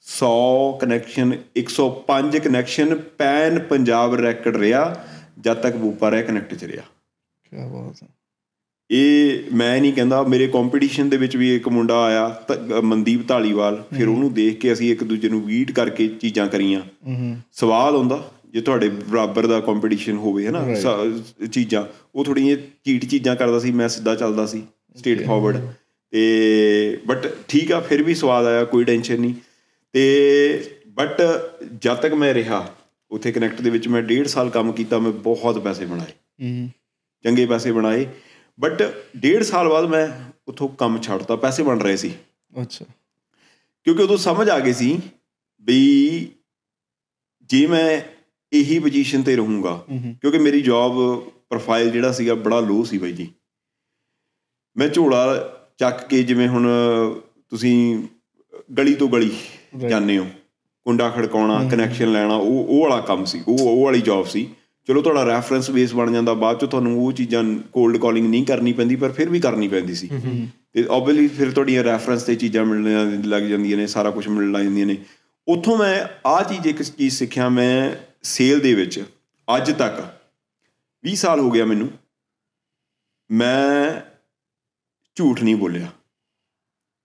[0.06, 5.06] 100 ਕਨੈਕਸ਼ਨ 105 ਕਨੈਕਸ਼ਨ ਪੈਨ ਪੰਜਾਬ ਰੈਕਡ ਰਿਹਾ
[5.40, 6.84] ਜਦ ਤੱਕ ਬੂਪਾ ਰਹਿ ਕਨੈਕਟ ਚ ਰਿਹਾ।
[7.44, 8.08] ਕੀ ਬਾਤ ਹੈ।
[8.94, 12.44] ਇਹ ਮੈਂ ਨਹੀਂ ਕਹਿੰਦਾ ਮੇਰੇ ਕੰਪੀਟੀਸ਼ਨ ਦੇ ਵਿੱਚ ਵੀ ਇੱਕ ਮੁੰਡਾ ਆਇਆ
[12.82, 16.82] ਮਨਦੀਪ ਢਾਲੀਵਾਲ ਫਿਰ ਉਹਨੂੰ ਦੇਖ ਕੇ ਅਸੀਂ ਇੱਕ ਦੂਜੇ ਨੂੰ ਵੀਟ ਕਰਕੇ ਚੀਜ਼ਾਂ ਕਰੀਆਂ।
[17.52, 21.86] ਸਵਾਲ ਹੁੰਦਾ ਜੇ ਤੁਹਾਡੇ ਬਰਾਬਰ ਦਾ ਕੰਪੀਟੀਸ਼ਨ ਹੋਵੇ ਹੈ ਨਾ ਸ- ਚੀਜ਼ਾਂ।
[22.16, 24.64] ਉਹ ਥੋੜੀਆਂ ਚੀਟ ਚੀਜ਼ਾਂ ਕਰਦਾ ਸੀ ਮੈਂ ਸਿੱਧਾ ਚੱਲਦਾ ਸੀ
[24.96, 25.58] ਸਟੇਟ ਫਾਰਵਰਡ
[26.12, 29.34] ਤੇ ਬਟ ਠੀਕ ਆ ਫਿਰ ਵੀ ਸਵਾਦ ਆਇਆ ਕੋਈ ਟੈਨਸ਼ਨ ਨਹੀਂ।
[29.94, 31.22] ਤੇ ਬਟ
[31.82, 32.74] ਜਦ ਤੱਕ ਮੈਂ ਰਿਹਾ
[33.12, 36.12] ਉੱਥੇ ਕਨੈਕਟ ਦੇ ਵਿੱਚ ਮੈਂ ਡੇਢ ਸਾਲ ਕੰਮ ਕੀਤਾ ਮੈਂ ਬਹੁਤ ਪੈਸੇ ਬਣਾਏ।
[37.24, 38.08] ਚੰਗੇ ਪੈਸੇ ਬਣਾਏ।
[38.60, 38.82] ਬਟ
[39.18, 40.08] ਡੇਢ ਸਾਲ ਬਾਅਦ ਮੈਂ
[40.48, 42.12] ਉੱਥੋਂ ਕੰਮ ਛੱਡਤਾ ਪੈਸੇ ਬਣ ਰਹੇ ਸੀ।
[42.62, 42.86] ਅੱਛਾ।
[43.88, 44.98] ਕਿਉਂਕਿ ਉਦੋਂ ਸਮਝ ਆ ਗਈ ਸੀ
[45.66, 46.32] ਵੀ
[47.50, 48.02] ਜੇ ਮੈਂ
[48.52, 49.76] ਇਹੀ ਪੋਜੀਸ਼ਨ ਤੇ ਰਹੂੰਗਾ
[50.22, 50.98] ਕਿਉਂਕਿ ਮੇਰੀ ਜੌਬ
[51.50, 53.30] ਪ੍ਰੋਫਾਈਲ ਜਿਹੜਾ ਸੀਗਾ ਬੜਾ ਲੋ ਸੀ ਬਾਈ ਜੀ।
[54.76, 55.26] ਮੈਂ ਝੋਲਾ
[55.78, 56.68] ਚੱਕ ਕੇ ਜਿਵੇਂ ਹੁਣ
[57.50, 58.08] ਤੁਸੀਂ
[58.78, 59.32] ਗਲੀ ਤੋਂ ਗਲੀ
[59.80, 60.26] ਜਾਂਦੇ ਹੋ
[60.86, 64.48] ਕੁੰਡਾ ਖੜਕਾਉਣਾ ਕਨੈਕਸ਼ਨ ਲੈਣਾ ਉਹ ਉਹ ਵਾਲਾ ਕੰਮ ਸੀ ਉਹ ਉਹ ਵਾਲੀ ਜੌਬ ਸੀ।
[64.86, 68.74] ਚਲੋ ਤੁਹਾਡਾ ਰੈਫਰੈਂਸ ਬੇਸ ਬਣ ਜਾਂਦਾ ਬਾਅਦ ਚ ਤੁਹਾਨੂੰ ਉਹ ਚੀਜ਼ਾਂ ਕੋਲਡ ਕਾਲਿੰਗ ਨਹੀਂ ਕਰਨੀ
[68.74, 70.10] ਪੈਂਦੀ ਪਰ ਫਿਰ ਵੀ ਕਰਨੀ ਪੈਂਦੀ ਸੀ।
[70.74, 74.64] ਤੇ ਆਬਵੀਅਸਲੀ ਫਿਰ ਤੁਹਾਡੀਆਂ ਰੈਫਰੈਂਸ ਤੇ ਚੀਜ਼ਾਂ ਮਿਲਣ ਲੱਗ ਜਾਂਦੀਆਂ ਨੇ ਸਾਰਾ ਕੁਝ ਮਿਲਣ ਲੱਗ
[74.64, 74.98] ਜਾਂਦੀਆਂ ਨੇ।
[75.48, 79.04] ਉੱਥੋਂ ਮੈਂ ਆਹ ਚੀਜ਼ ਇੱਕ ਚੀਜ਼ ਸਿੱਖਿਆ ਮੈਂ ਸੇਲ ਦੇ ਵਿੱਚ
[79.58, 80.08] ਅੱਜ ਤੱਕ।
[81.04, 81.90] 20 ਸਾਲ ਹੋ ਗਿਆ ਮੈਨੂੰ।
[83.32, 84.02] ਮੈਂ
[85.16, 85.88] ਝੂਠ ਨਹੀਂ ਬੋਲਿਆ।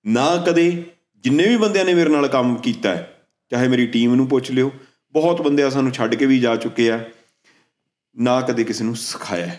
[0.06, 0.84] ਨਾ ਕਦੇ
[1.16, 4.72] ਜਿੰਨੇ ਵੀ ਬੰਦਿਆਂ ਨੇ ਮੇਰੇ ਨਾਲ ਕੰਮ ਕੀਤਾ ਹੈ ਚਾਹੇ ਮੇਰੀ ਟੀਮ ਨੂੰ ਪੁੱਛ ਲਿਓ
[5.12, 7.10] ਬਹੁਤ ਬੰਦੇ ਆ ਸਾਨੂੰ ਛੱਡ ਕੇ ਵੀ ਜਾ ਚੁੱਕੇ ਆ।
[8.18, 9.58] ਨਾ ਕਦੇ ਕਿਸੇ ਨੂੰ ਸਿਖਾਇਆ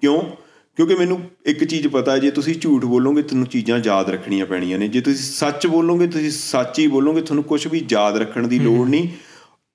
[0.00, 0.36] ਕਿਉਂ?
[0.76, 4.78] ਕਿਉਂਕਿ ਮੈਨੂੰ ਇੱਕ ਚੀਜ਼ ਪਤਾ ਹੈ ਜੇ ਤੁਸੀਂ ਝੂਠ ਬੋਲੋਗੇ ਤੁਹਾਨੂੰ ਚੀਜ਼ਾਂ ਯਾਦ ਰੱਖਣੀਆਂ ਪੈਣੀਆਂ
[4.78, 8.58] ਨੇ। ਜੇ ਤੁਸੀਂ ਸੱਚ ਬੋਲੋਗੇ ਤੁਸੀਂ ਸੱਚ ਹੀ ਬੋਲੋਗੇ ਤੁਹਾਨੂੰ ਕੁਝ ਵੀ ਯਾਦ ਰੱਖਣ ਦੀ
[8.58, 9.08] ਲੋੜ ਨਹੀਂ।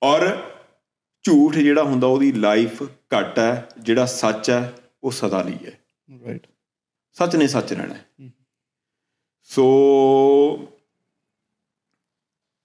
[0.02, 0.52] ਔਰ
[1.22, 4.72] ਝੂਠ ਜਿਹੜਾ ਹੁੰਦਾ ਉਹਦੀ ਲਾਈਫ ਘੱਟ ਹੈ ਜਿਹੜਾ ਸੱਚ ਹੈ
[5.04, 5.78] ਉਹ ਸਦਾ ਲਈ ਹੈ।
[6.26, 6.46] ਰਾਈਟ
[7.12, 8.30] ਸੱਚ ਨੇ ਸੱਚ ਰਹਿਣਾ ਹੈ।
[9.42, 9.64] ਸੋ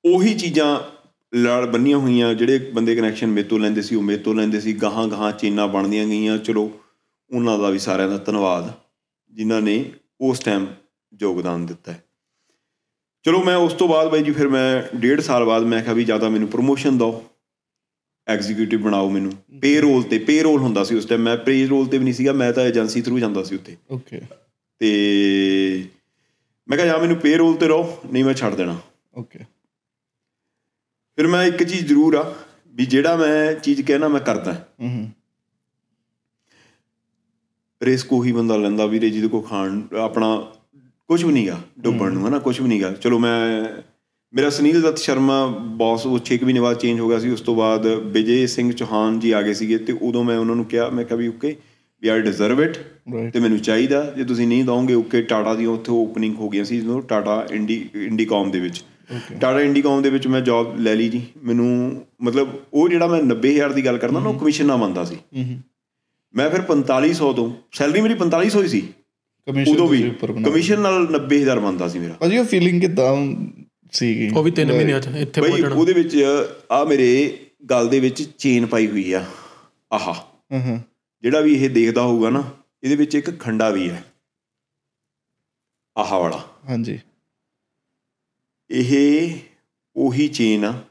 [0.06, 0.97] ਉਹੀ ਚੀਜ਼ਾਂ
[1.36, 5.32] ਲੜ ਬੰਨੀਆਂ ਹੋਈਆਂ ਜਿਹੜੇ ਬੰਦੇ ਕਨੈਕਸ਼ਨ ਮੇਤੋਂ ਲੈਂਦੇ ਸੀ ਉਹ ਮੇਤੋਂ ਲੈਂਦੇ ਸੀ ਗਾਹਾਂ ਗਾਹਾਂ
[5.32, 6.71] ਚੇਨਾਂ ਬਣਦੀਆਂ ਗਈਆਂ। ਚਲੋ
[7.32, 8.73] ਉਹਨਾਂ ਦਾ ਵੀ ਸਾਰਿਆਂ ਦਾ ਧੰਨਵਾਦ
[9.32, 10.65] ਜਿਨ੍ਹਾਂ ਨੇ ਉਸ ਟਾਈਮ
[11.21, 12.03] ਯੋਗਦਾਨ ਦਿੱਤਾ ਹੈ।
[13.25, 16.03] ਚਲੋ ਮੈਂ ਉਸ ਤੋਂ ਬਾਅਦ ਬਾਈ ਜੀ ਫਿਰ ਮੈਂ ਡੇਢ ਸਾਲ ਬਾਅਦ ਮੈਂ ਕਿਹਾ ਵੀ
[16.03, 17.23] ਜ਼ਿਆਦਾ ਮੈਨੂੰ ਪ੍ਰੋਮੋਸ਼ਨ ਦਿਓ।
[18.28, 22.13] ਐਗਜ਼ੀਕਿਊਟਿਵ ਬਣਾਓ ਮੈਨੂੰ। ਪੇਰੋਲ ਤੇ ਪੇਰੋਲ ਹੁੰਦਾ ਸੀ ਉਸ ਟਾਈਮ ਮੈਂ ਪੇਰੋਲ ਤੇ ਵੀ ਨਹੀਂ
[22.13, 24.21] ਸੀਗਾ ਮੈਂ ਤਾਂ ਏਜੰਸੀ ਥਰੂ ਜਾਂਦਾ ਸੀ ਉੱਤੇ ਓਕੇ
[24.82, 24.89] ਤੇ
[26.67, 28.78] ਮੈਂ ਕਿਹਾ ਜਾਂ ਮੈਨੂੰ ਪੇਰੋਲ ਤੇ ਰਹੋ ਨਹੀਂ ਮੈਂ ਛੱਡ ਦੇਣਾ।
[29.17, 29.39] ਓਕੇ
[31.18, 32.36] ਫਿਰ ਮੈਂ ਇੱਕ ਚੀਜ਼ ਜ਼ਰੂਰ ਆ
[32.68, 35.11] ਵੀ ਜਿਹੜਾ ਮੈਂ ਚੀਜ਼ ਕਹਿਣਾ ਮੈਂ ਕਰਦਾ। ਹੂੰ ਹੂੰ
[37.82, 40.51] ਰਿਸਕ ਉਹੀ ਬੰਦਾ ਲੈਂਦਾ ਵੀਰੇ ਜਿਹਦੇ ਕੋ ਖਾਣ ਆਪਣਾ
[41.07, 43.65] ਕੁਝ ਵੀ ਨਹੀਂਗਾ ਡੁੱਬਣ ਨੂੰ ਹਨਾ ਕੁਝ ਵੀ ਨਹੀਂਗਾ। ਚਲੋ ਮੈਂ
[44.34, 45.45] ਮੇਰਾ ਸੁਨੀਲ ਦੱਤ ਸ਼ਰਮਾ
[45.78, 49.20] ਬੌਸ ਉਹ 6 ਮਹੀਨੇ ਬਾਅਦ ਚੇਂਜ ਹੋ ਗਿਆ ਸੀ ਉਸ ਤੋਂ ਬਾਅਦ ਵਿਜੇ ਸਿੰਘ ਚੌਹਾਨ
[49.20, 51.55] ਜੀ ਆ ਗਏ ਸੀਗੇ ਤੇ ਉਦੋਂ ਮੈਂ ਉਹਨਾਂ ਨੂੰ ਕਿਹਾ ਮੈਂ ਕਿਹਾ ਵੀ ਓਕੇ
[52.01, 52.78] ਵੀ ਆਈ ਡਿਜ਼ਰਵ ਇਟ
[53.34, 56.80] ਤੇ ਮੈਨੂੰ ਚਾਹੀਦਾ ਜੇ ਤੁਸੀਂ ਨਹੀਂ ਦੋਗੇ ਓਕੇ ਟਾਟਾ ਦੀ ਉੱਥੇ ਓਪਨਿੰਗ ਹੋ ਗਈਆਂ ਸੀ
[56.80, 58.84] ਜਦੋਂ ਟਾਟਾ ਇੰਡੀ ਇੰਡੀਕਾਮ ਦੇ ਵਿੱਚ।
[59.41, 63.74] ਟਾਟਾ ਇੰਡੀਕਾਮ ਦੇ ਵਿੱਚ ਮੈਂ ਜੌਬ ਲੈ ਲਈ ਜੀ। ਮੈਨੂੰ ਮਤਲਬ ਉਹ ਜਿਹੜਾ ਮੈਂ 90000
[63.74, 65.62] ਦੀ ਗੱਲ ਕਰਦਾ ਨਾ ਉਹ ਕਮਿਸ਼ਨ ਨਾ ਬੰਦਾ ਸੀ। ਹੂੰ ਹੂੰ।
[66.36, 68.82] ਮੈਂ ਫਿਰ 4500 ਤੋਂ ਸੈਲਰੀ ਮੇਰੀ 4500 ਹੀ ਸੀ।
[69.47, 70.12] ਕਮਿਸ਼ਨ ਉਦੋਂ ਵੀ
[70.45, 73.36] ਕਮਿਸ਼ਨ ਨਾਲ 90000 ਬੰਦਾ ਸੀ ਮੇਰਾ। ਭਾਜੀ ਉਹ ਫੀਲਿੰਗ ਕਿਦਾਂ
[73.91, 74.30] ਸੀਗੀ?
[74.30, 76.18] ਉਹ ਵੀ 3 ਮਹੀਨਿਆਂ ਚ ਇੱਥੇ ਪਹੁੰਚਣਾ। ਉਹਦੇ ਵਿੱਚ
[76.72, 77.39] ਆ ਮੇਰੇ
[77.70, 79.26] ਗਲ ਦੇ ਵਿੱਚ ਚੇਨ ਪਾਈ ਹੋਈ ਆ।
[79.93, 80.14] ਆਹਾ।
[80.53, 80.80] ਹਾਂ ਹਾਂ।
[81.22, 82.43] ਜਿਹੜਾ ਵੀ ਇਹ ਦੇਖਦਾ ਹੋਊਗਾ ਨਾ
[82.84, 84.03] ਇਹਦੇ ਵਿੱਚ ਇੱਕ ਖੰਡਾ ਵੀ ਹੈ।
[85.97, 86.99] ਆਹਾ ਵਾਲਾ। ਹਾਂਜੀ।
[88.70, 89.39] ਇਹ
[89.95, 90.84] ਉਹੀ ਚੇਨ ਆ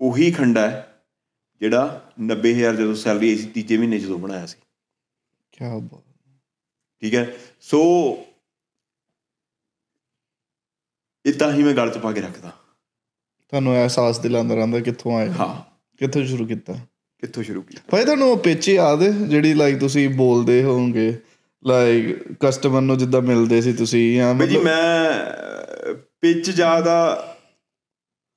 [0.00, 1.04] ਉਹੀ ਖੰਡਾ ਹੈ
[1.60, 4.56] ਜਿਹੜਾ 90000 ਜਦੋਂ ਸੈਲਰੀ ਸੀ ਤੀਜੇ ਮਹੀਨੇ ਜਦੋਂ ਬਣਾਇਆ ਸੀ।
[5.52, 6.30] ਕੀ ਬਾਤ।
[7.00, 7.36] ਠੀਕ ਹੈ?
[7.60, 7.80] ਸੋ
[11.26, 12.48] ਇਹ ਤਾਂ ਹੀ ਮੈਂ ਗਲ 'ਚ ਪਾ ਕੇ ਰੱਖਦਾ।
[13.48, 16.72] ਤੁਹਾਨੂੰ ਅਹਿਸਾਸ ਦਿਲਾਉਂਦਾ ਰਹਿੰਦਾ ਕਿੱਥੋਂ ਆਏ। ਹਾਂ। ਕਿੱਥੋਂ ਸ਼ੁਰੂ ਕੀਤਾ?
[17.18, 17.82] ਕਿੱਥੋਂ ਸ਼ੁਰੂ ਕੀਤਾ?
[17.90, 21.20] ਭਾਈ ਤੁਹਾਨੂੰ ਉਹ ਪਿੱਚ ਯਾਦ ਜਿਹੜੀ ਲਾਈਕ ਤੁਸੀਂ ਬੋਲਦੇ ਹੋਵੋਗੇ?
[21.64, 25.10] ਲਾਈਕ ਕਸਟਮਰ ਨੂੰ ਜਿੱਦਾਂ ਮਿਲਦੇ ਸੀ ਤੁਸੀਂ ਜਾਂ ਜੀ ਮੈਂ
[26.20, 27.24] ਪਿੱਚ ਜ਼ਿਆਦਾ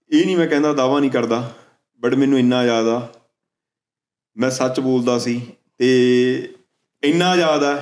[0.09, 1.55] ਇਹ ਨਹੀਂ ਮੈਂ ਕਹਿੰਦਾ ਦਾਵਾ ਨਹੀਂ ਕਰਦਾ
[1.99, 3.07] ਬਟ ਮੈਨੂੰ ਇੰਨਾ ਆ
[4.37, 5.41] ਮੈਂ ਸੱਚ ਬੋਲਦਾ ਸੀ
[5.77, 6.53] ਤੇ
[7.03, 7.75] ਇੰਨਾ ਆ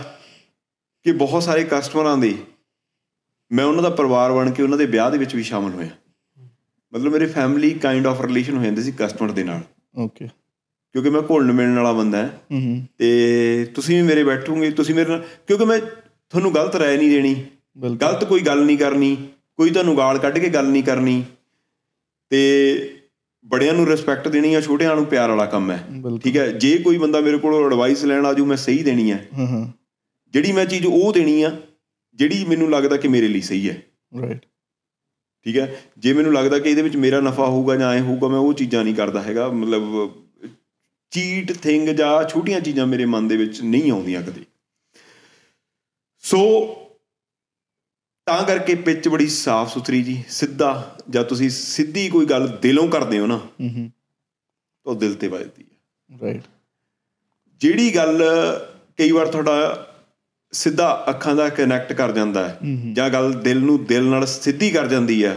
[1.04, 2.38] ਕਿ ਬਹੁਤ ਸਾਰੇ ਕਸਟਮਰਾਂ ਦੇ
[3.52, 5.90] ਮੈਂ ਉਹਨਾਂ ਦਾ ਪਰਿਵਾਰ ਬਣ ਕੇ ਉਹਨਾਂ ਦੇ ਵਿਆਹ ਦੇ ਵਿੱਚ ਵੀ ਸ਼ਾਮਲ ਹੋਇਆ।
[6.94, 9.62] ਮਤਲਬ ਮੇਰੇ ਫੈਮਿਲੀ ਕਾਈਂਡ ਆਫ ਰਿਲੇਸ਼ਨ ਹੋ ਜਾਂਦੇ ਸੀ ਕਸਟਮਰ ਦੇ ਨਾਲ।
[9.98, 10.28] ਓਕੇ
[10.94, 15.26] ਕਿਉਂਕਿ ਮੈਂ ਘੁਲਣ ਮਿਲਣ ਵਾਲਾ ਬੰਦਾ ਹਾਂ। ਤੇ ਤੁਸੀਂ ਵੀ ਮੇਰੇ ਬੈਠੋਗੇ ਤੁਸੀਂ ਮੇਰੇ ਨਾਲ
[15.48, 15.80] ਕਿਉਂਕਿ ਮੈਂ
[16.30, 17.46] ਤੁਹਾਨੂੰ ਗਲਤ ਰਾਏ ਨਹੀਂ ਦੇਣੀ
[18.02, 19.28] ਗਲਤ ਕੋਈ ਗੱਲ ਨਹੀਂ ਕਰਨੀ।
[19.60, 21.24] ਕੋਈ ਤੁਹਾਨੂੰ ਗਾਲ ਕੱਢ ਕੇ ਗੱਲ ਨਹੀਂ ਕਰਨੀ
[22.30, 22.40] ਤੇ
[23.46, 25.88] ਬੜਿਆਂ ਨੂੰ ਰਿਸਪੈਕਟ ਦੇਣੀ ਆ ਛੋਟਿਆਂ ਨੂੰ ਪਿਆਰ ਵਾਲਾ ਕੰਮ ਹੈ।
[26.24, 26.48] ਠੀਕ ਹੈ?
[26.48, 29.68] ਜੇ ਕੋਈ ਬੰਦਾ ਮੇਰੇ ਕੋਲ ਐਡਵਾਈਸ ਲੈਣ ਆਜੂ ਮੈਂ ਸਹੀ ਦੇਣੀ ਹੈ। ਹਾਂ ਹਾਂ।
[30.34, 31.58] ਜਿਹੜੀ ਮੈਂ ਚੀਜ਼ ਉਹ ਦੇਣੀ ਆ
[32.16, 33.84] ਜਿਹੜੀ ਮੈਨੂੰ ਲੱਗਦਾ ਕਿ ਮੇਰੇ ਲਈ ਸਹੀ ਹੈ।
[34.22, 34.46] ਰਾਈਟ
[35.44, 35.82] ਠੀਕ ਹੈ?
[35.98, 38.84] ਜੇ ਮੈਨੂੰ ਲੱਗਦਾ ਕਿ ਇਹਦੇ ਵਿੱਚ ਮੇਰਾ ਨਫਾ ਹੋਊਗਾ ਜਾਂ ਐ ਹੋਊਗਾ ਮੈਂ ਉਹ ਚੀਜ਼ਾਂ
[38.84, 40.12] ਨਹੀਂ ਕਰਦਾ ਹੈਗਾ। ਮਤਲਬ
[41.12, 44.42] ਚੀਟ ਥਿੰਗ ਜਾਂ ਛੋਟੀਆਂ ਚੀਜ਼ਾਂ ਮੇਰੇ ਮਨ ਦੇ ਵਿੱਚ ਨਹੀਂ ਆਉਂਦੀਆਂ ਕਦੇ।
[46.20, 46.40] ਸੋ
[48.30, 53.20] ਤਾਂ ਕਰਕੇ ਪਿੱਚ ਬੜੀ ਸਾਫ਼ ਸੁਥਰੀ ਜੀ ਸਿੱਧਾ ਜਾਂ ਤੁਸੀਂ ਸਿੱਧੀ ਕੋਈ ਗੱਲ ਦਿਲੋਂ ਕਰਦੇ
[53.20, 53.92] ਹੋ ਨਾ ਹੂੰ ਹੂੰ
[54.86, 56.42] ਤਾਂ ਉਹ ਦਿਲ ਤੇ ਵੱਜਦੀ ਹੈ। ਰਾਈਟ
[57.62, 58.24] ਜਿਹੜੀ ਗੱਲ
[58.98, 59.86] ਕਈ ਵਾਰ ਤੁਹਾਡਾ
[60.54, 62.60] ਸਿੱਧਾ ਅੱਖਾਂ ਦਾ ਕਨੈਕਟ ਕਰ ਜਾਂਦਾ ਹੈ
[62.94, 65.36] ਜਾਂ ਗੱਲ ਦਿਲ ਨੂੰ ਦਿਲ ਨਾਲ ਸਿੱਧੀ ਕਰ ਜਾਂਦੀ ਹੈ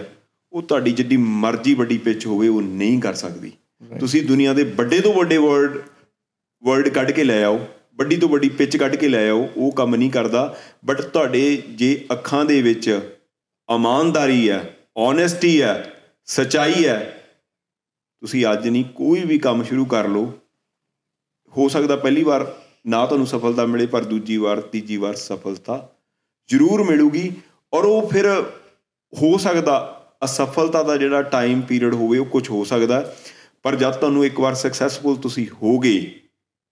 [0.52, 3.52] ਉਹ ਤੁਹਾਡੀ ਜਿੱਡੀ ਮਰਜ਼ੀ ਵੱਡੀ ਪਿੱਚ ਹੋਵੇ ਉਹ ਨਹੀਂ ਕਰ ਸਕਦੀ।
[4.00, 5.78] ਤੁਸੀਂ ਦੁਨੀਆ ਦੇ ਵੱਡੇ ਤੋਂ ਵੱਡੇ ਵਰਡ
[6.62, 9.96] ਵਰਡ ਕੱਢ ਕੇ ਲੈ ਆਓ ਵੱਡੀ ਤੋਂ ਵੱਡੀ ਪਿੱਚ ਕੱਢ ਕੇ ਲੈ ਆਓ, ਉਹ ਕੰਮ
[9.96, 13.00] ਨਹੀਂ ਕਰਦਾ। ਬਟ ਤੁਹਾਡੇ ਜੇ ਅੱਖਾਂ ਦੇ ਵਿੱਚ
[13.74, 15.92] ਇਮਾਨਦਾਰੀ ਹੈ ਓਨੈਸਟੀ ਹੈ,
[16.24, 17.24] ਸਚਾਈ ਹੈ,
[18.20, 20.32] ਤੁਸੀਂ ਅੱਜ ਨਹੀਂ ਕੋਈ ਵੀ ਕੰਮ ਸ਼ੁਰੂ ਕਰ ਲਓ।
[21.56, 22.54] ਹੋ ਸਕਦਾ ਪਹਿਲੀ ਵਾਰ
[22.86, 25.92] ਨਾ ਤੁਹਾਨੂੰ ਸਫਲਤਾ ਮਿਲੇ, ਪਰ ਦੂਜੀ ਵਾਰ, ਤੀਜੀ ਵਾਰ ਸਫਲਤਾ
[26.48, 27.32] ਜ਼ਰੂਰ ਮਿਲੂਗੀ।
[27.72, 28.44] ਔਰ ਉਹ ਫਿਰ
[29.22, 33.16] ਹੋ ਸਕਦਾ, ਅਸਫਲਤਾ ਦਾ ਜਿਹੜਾ ਟਾਈਮ ਪੀਰੀਅਡ ਹੋਵੇ, ਉਹ ਕੁਝ ਹੋ ਸਕਦਾ। ਹੈ।
[33.62, 36.20] ਪਰ ਜਦ ਤੁਹਾਨੂੰ ਇੱਕ ਵਾਰ ਸਕਸੈਸਫੁਲ ਤੁਸੀਂ ਹੋਗੇ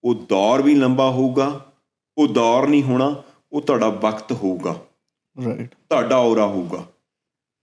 [0.05, 1.73] ਉਹ ਦੌਰ ਵੀ ਲੰਬਾ ਹੋਊਗਾ
[2.19, 3.23] ਉਹ ਦੌਰ ਨਹੀਂ ਹੋਣਾ
[3.53, 4.77] ਉਹ ਤੁਹਾਡਾ ਵਕਤ ਹੋਊਗਾ।
[5.45, 6.87] ਰਾਈਟ ਤੁਹਾਡਾ ਔਰਾ ਹੋਊਗਾ।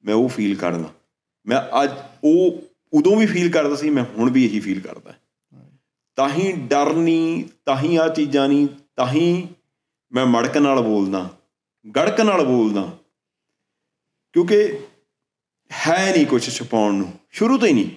[0.06, 0.90] ਮੈਂ ਉਹ ਫੀਲ ਕਰਦਾ।
[1.46, 1.92] ਮੈਂ ਅੱਜ
[2.24, 2.62] ਉਹ
[2.94, 5.14] ਉਦੋਂ ਵੀ ਫੀਲ ਕਰਦਾ ਸੀ ਮੈਂ ਹੁਣ ਵੀ ਇਹੀ ਫੀਲ ਕਰਦਾ।
[6.16, 9.48] ਤਾਂ ਹੀ ਡਰ ਨਹੀਂ ਤਾਂ ਹੀ ਆ ਚੀਜ਼ਾਂ ਨਹੀਂ ਤਾਂ ਹੀ
[10.12, 11.30] ਮੈਂ ਮੜਕ ਨਾਲ ਬੋਲਦਾ
[11.96, 12.98] ਗੜਕ ਨਾਲ ਬੋਲਦਾ।
[14.34, 14.80] ਕਿਉਂਕਿ
[15.88, 17.90] ਹੈ ਨਹੀਂ ਕੁਝ ਛੁਪਾਉਣ ਨੂੰ। ਸ਼ੁਰੂ ਤੋਂ ਹੀ ਨਹੀਂ।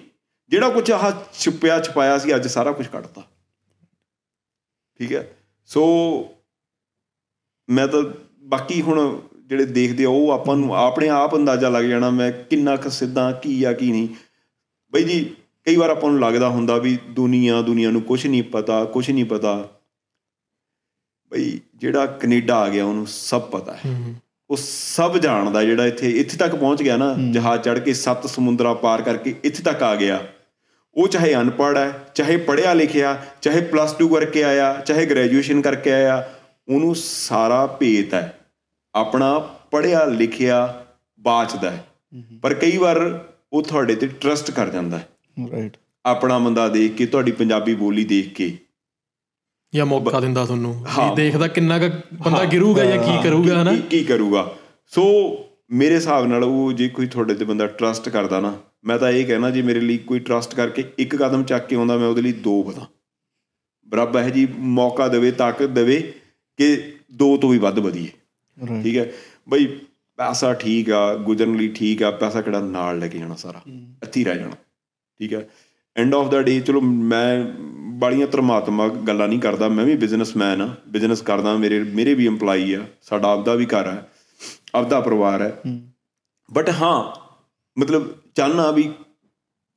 [0.49, 3.23] ਜਿਹੜਾ ਕੁਝ ਆਹ ਛੁਪਿਆ ਛਪਾਇਆ ਸੀ ਅੱਜ ਸਾਰਾ ਕੁਝ ਕੱਢਤਾ।
[5.01, 5.27] ਠੀਕ ਹੈ?
[5.65, 5.83] ਸੋ
[7.69, 8.03] ਮੈਂ ਤਾਂ
[8.43, 12.75] ਬਾਕੀ ਹੁਣ ਜਿਹੜੇ ਦੇਖਦੇ ਆ ਉਹ ਆਪਾਂ ਨੂੰ ਆਪਣੇ ਆਪ ਅੰਦਾਜ਼ਾ ਲੱਗ ਜਾਣਾ ਮੈਂ ਕਿੰਨਾ
[12.75, 14.07] ਕੁ ਸਿੱਧਾ ਕੀ ਆ ਕੀ ਨਹੀਂ।
[14.93, 15.23] ਬਈ ਜੀ
[15.65, 19.25] ਕਈ ਵਾਰ ਆਪਾਂ ਨੂੰ ਲੱਗਦਾ ਹੁੰਦਾ ਵੀ ਦੁਨੀਆ ਦੁਨੀਆ ਨੂੰ ਕੁਝ ਨਹੀਂ ਪਤਾ ਕੁਝ ਨਹੀਂ
[19.25, 19.69] ਪਤਾ।
[21.31, 24.13] ਬਈ ਜਿਹੜਾ ਕੈਨੇਡਾ ਆ ਗਿਆ ਉਹਨੂੰ ਸਭ ਪਤਾ ਹੈ।
[24.49, 28.73] ਉਹ ਸਭ ਜਾਣਦਾ ਜਿਹੜਾ ਇੱਥੇ ਇੱਥੇ ਤੱਕ ਪਹੁੰਚ ਗਿਆ ਨਾ ਜਹਾਜ਼ ਚੜ੍ਹ ਕੇ ਸੱਤ ਸਮੁੰਦਰਾ
[28.73, 30.27] ਪਾਰ ਕਰਕੇ ਇੱਥੇ ਤੱਕ ਆ ਗਿਆ।
[30.93, 35.91] ਉਹ ਚਾਹੇ ਅਨਪੜ੍ਹ ਹੈ ਚਾਹੇ ਪੜ੍ਹਿਆ ਲਿਖਿਆ ਚਾਹੇ ਪਲੱਸ 2 ਕਰਕੇ ਆਇਆ ਚਾਹੇ ਗ੍ਰੈਜੂਏਸ਼ਨ ਕਰਕੇ
[35.91, 36.29] ਆਇਆ
[36.69, 38.39] ਉਹਨੂੰ ਸਾਰਾ ਭੇਤ ਹੈ।
[38.95, 39.39] ਆਪਣਾ
[39.71, 40.85] ਪੜ੍ਹਿਆ ਲਿਖਿਆ
[41.19, 41.85] ਬਾਚਦਾ ਹੈ।
[42.41, 45.07] ਪਰ ਕਈ ਵਾਰ ਉਹ ਤੁਹਾਡੇ ਤੇ ਟਰਸਟ ਕਰ ਜਾਂਦਾ ਹੈ।
[45.51, 48.57] ਰਾਈਟ ਆਪਣਾ ਬੰਦਾ ਦੇਖ ਕੇ ਤੁਹਾਡੀ ਪੰਜਾਬੀ ਬੋਲੀ ਦੇਖ ਕੇ।
[49.75, 53.73] ਜਾਂ ਮੌਕਾ ਦਿੰਦਾ ਤੁਹਾਨੂੰ। ਵੀ ਦੇਖਦਾ ਕਿੰਨਾ ਕੁ ਬੰਦਾ ਗਿਰੂਗਾ ਜਾਂ ਕੀ ਕਰੂਗਾ ਹਨਾ?
[53.73, 54.55] ਕੀ ਕੀ ਕਰੂਗਾ।
[54.87, 55.03] ਸੋ
[55.71, 59.25] ਮੇਰੇ ਹਿਸਾਬ ਨਾਲ ਉਹ ਜੇ ਕੋਈ ਤੁਹਾਡੇ ਤੇ ਬੰਦਾ ਟਰਸਟ ਕਰਦਾ ਨਾ ਮੈਂ ਤਾਂ ਇਹ
[59.25, 62.31] ਕਹਿਣਾ ਜੇ ਮੇਰੇ ਲਈ ਕੋਈ ਟਰਸਟ ਕਰਕੇ ਇੱਕ ਕਦਮ ਚੱਕ ਕੇ ਆਉਂਦਾ ਮੈਂ ਉਹਦੇ ਲਈ
[62.31, 62.85] ਦੋ ਵਧਾਂ।
[63.87, 66.01] ਬਰਾਬਰ ਹੈ ਜੀ ਮੌਕਾ ਦੇਵੇ ਤਾਕਤ ਦੇਵੇ
[66.59, 66.75] ਕਿ
[67.11, 68.09] ਦੋ ਤੋਂ ਵੀ ਵੱਧ ਵਧੀਏ।
[68.83, 69.11] ਠੀਕ ਹੈ?
[69.49, 69.65] ਬਈ
[70.19, 73.61] ਪੈਸਾ ਠੀਕ ਆ ਗੁਜ਼ਰਨ ਲਈ ਠੀਕ ਆ ਪੈਸਾ ਕਿਹੜਾ ਨਾਲ ਲੈ ਕੇ ਜਾਣਾ ਸਾਰਾ?
[74.03, 74.55] ਇੱਥੇ ਰਹਿ ਜਾਣਾ।
[75.19, 75.47] ਠੀਕ ਹੈ?
[75.95, 77.45] ਐਂਡ ਆਫ ਦਾ ਡੇ ਚਲੋ ਮੈਂ
[77.99, 82.79] ਬਾਲੀਆਂ ਧਰਮਾਤਮਾ ਗੱਲਾਂ ਨਹੀਂ ਕਰਦਾ ਮੈਂ ਵੀ ਬਿਜ਼ਨਸਮੈਨ ਆ ਬਿਜ਼ਨਸ ਕਰਦਾ ਮੇਰੇ ਮੇਰੇ ਵੀ EMPLOYE
[82.81, 84.07] ਆ ਸਾਡਾ ਆਪਦਾ ਵੀ ਘਰ ਹੈ
[84.75, 85.53] ਆਪਦਾ ਪਰਿਵਾਰ ਹੈ।
[86.53, 87.20] ਬਟ ਹਾਂ
[87.77, 88.83] ਮਤਲਬ ਚਾਹਨਾ ਵੀ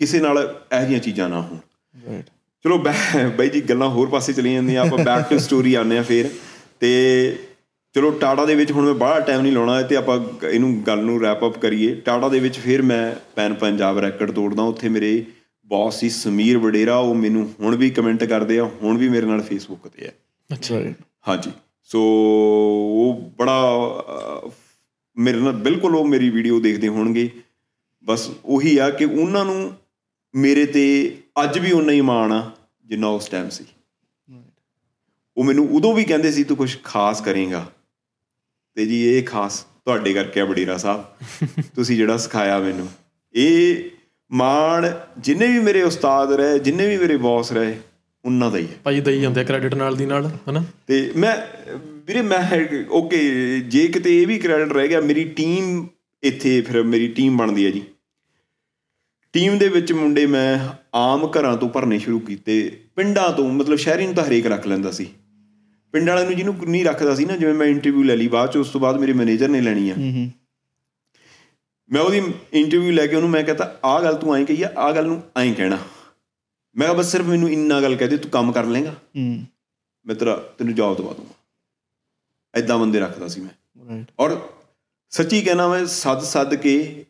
[0.00, 1.58] ਕਿਸੇ ਨਾਲ ਇਹੋ ਜਿਹੀਆਂ ਚੀਜ਼ਾਂ ਨਾ ਹੋਣ।
[1.96, 2.30] ਰਾਈਟ
[2.64, 6.28] ਚਲੋ ਬਾਈ ਜੀ ਗੱਲਾਂ ਹੋਰ ਪਾਸੇ ਚਲੀ ਜਾਂਦੀਆਂ ਆਪਾਂ ਬੈਕ ਟੂ ਸਟੋਰੀ ਆਉਂਦੇ ਆ ਫੇਰ।
[6.80, 6.90] ਤੇ
[7.94, 10.18] ਚਲੋ ਟਾਟਾ ਦੇ ਵਿੱਚ ਹੁਣ ਮੈਂ ਬਾਹਲਾ ਟਾਈਮ ਨਹੀਂ ਲਾਉਣਾ ਤੇ ਆਪਾਂ
[10.48, 14.62] ਇਹਨੂੰ ਗੱਲ ਨੂੰ ਰੈਪ ਅਪ ਕਰੀਏ। ਟਾਟਾ ਦੇ ਵਿੱਚ ਫਿਰ ਮੈਂ ਪੈਨ ਪੰਜਾਬ ਰੈਕਡ ਤੋੜਦਾ
[14.62, 15.24] ਉੱਥੇ ਮੇਰੇ
[15.70, 19.40] ਬੌਸ ਸੀ ਸਮੀਰ ਵਡੇਰਾ ਉਹ ਮੈਨੂੰ ਹੁਣ ਵੀ ਕਮੈਂਟ ਕਰਦੇ ਆ ਹੁਣ ਵੀ ਮੇਰੇ ਨਾਲ
[19.42, 20.12] ਫੇਸਬੁੱਕ ਤੇ ਹੈ।
[20.50, 20.80] ਅੱਛਾ।
[21.28, 21.50] ਹਾਂਜੀ।
[21.90, 24.50] ਸੋ ਉਹ ਬੜਾ
[25.16, 27.28] ਮੇਰੇ ਨਾਲ ਬਿਲਕੁਲ ਉਹ ਮੇਰੀ ਵੀਡੀਓ ਦੇਖਦੇ ਹੋਣਗੇ।
[28.04, 29.74] ਬਸ ਉਹੀ ਆ ਕਿ ਉਹਨਾਂ ਨੂੰ
[30.34, 32.50] ਮੇਰੇ ਤੇ ਅੱਜ ਵੀ ਉਨਾ ਹੀ ਮਾਣ ਆ
[32.86, 33.64] ਜਿੰਨਾ ਉਸ ਟਾਈਮ ਸੀ।
[35.36, 37.72] ਉਹ ਮੈਨੂੰ ਉਦੋਂ ਵੀ ਕਹਿੰਦੇ ਸੀ ਤੂੰ ਕੁਝ ਖਾਸ ਕਰੇਗਾ।
[38.74, 41.04] ਤੇ ਜੀ ਇਹ ਖਾਸ ਤੁਹਾਡੇ ਕਰਕੇ ਆ ਬੜੀਰਾ ਸਾਹਿਬ।
[41.74, 42.88] ਤੁਸੀਂ ਜਿਹੜਾ ਸਿਖਾਇਆ ਮੈਨੂੰ।
[43.34, 43.84] ਇਹ
[44.32, 44.86] ਮਾਣ
[45.18, 47.78] ਜਿੰਨੇ ਵੀ ਮੇਰੇ ਉਸਤਾਦ ਰਹੇ ਜਿੰਨੇ ਵੀ ਮੇਰੇ ਬੌਸ ਰਹੇ
[48.24, 50.64] ਉਹਨਾਂ ਦਾ ਹੀ ਹੈ। ਭਾਈ ਦਈ ਜਾਂਦੇ ਕ੍ਰੈਡਿਟ ਨਾਲ ਦੀ ਨਾਲ ਹਨਾ?
[50.86, 51.36] ਤੇ ਮੈਂ
[51.86, 53.20] ਵੀਰੇ ਮੈਂ ਓਕੇ
[53.60, 55.88] ਜੇ ਕਿਤੇ ਇਹ ਵੀ ਕ੍ਰੈਡਿਟ ਰਹਿ ਗਿਆ ਮੇਰੀ ਟੀਮ
[56.22, 57.82] ਇੱਥੇ ਫਿਰ ਮੇਰੀ ਟੀਮ ਬਣਦੀ ਹੈ ਜੀ।
[59.34, 64.06] ਟੀਮ ਦੇ ਵਿੱਚ ਮੁੰਡੇ ਮੈਂ ਆਮ ਘਰਾਂ ਤੋਂ ਭਰਨੇ ਸ਼ੁਰੂ ਕੀਤੇ ਪਿੰਡਾਂ ਤੋਂ ਮਤਲਬ ਸ਼ਹਿਰੀ
[64.06, 65.04] ਨੂੰ ਤਾਂ ਹਰੇਕ ਰੱਖ ਲੈਂਦਾ ਸੀ।
[65.92, 68.56] ਪਿੰਡ ਵਾਲਿਆਂ ਨੂੰ ਜਿਹਨੂੰ ਨਹੀਂ ਰੱਖਦਾ ਸੀ ਨਾ ਜਿਵੇਂ ਮੈਂ ਇੰਟਰਵਿਊ ਲੈ ਲਈ ਬਾਅਦ ਚ
[68.56, 69.94] ਉਸ ਤੋਂ ਬਾਅਦ ਮੇਰੇ ਮੈਨੇਜਰ ਨੇ ਲੈਣੀ ਆ।
[71.90, 72.22] ਮੈਂ ਉਹਦੀ
[72.52, 75.22] ਇੰਟਰਵਿਊ ਲੈ ਕੇ ਉਹਨੂੰ ਮੈਂ ਕਹਤਾ ਆਹ ਗੱਲ ਤੂੰ ਐਂ ਕਹੀ ਆ ਆਹ ਗੱਲ ਨੂੰ
[75.36, 75.78] ਐਂ ਕਹਿਣਾ।
[76.76, 79.44] ਮੈਂ ਕਿਹਾ ਬਸ ਸਿਰਫ ਮੈਨੂੰ ਇੰਨਾ ਗੱਲ ਕਹਿ ਦੇ ਤੂੰ ਕੰਮ ਕਰ ਲੇਗਾ ਹੂੰ।
[80.06, 81.34] ਮੈਂ ਤੇਰਾ ਤੈਨੂੰ ਜਵਾਬ ਦਵਾ ਦੂੰਗਾ।
[82.54, 84.48] ਐਦਾਂ ਬੰਦੇ ਰੱਖਦਾ ਸੀ ਮੈਂ। ਰਾਈਟ ਔਰ
[85.10, 87.04] ਸੱਚੀ ਕਹਿਣਾ ਮੈਂ ਸੱਦ ਸੱਦ ਕੇ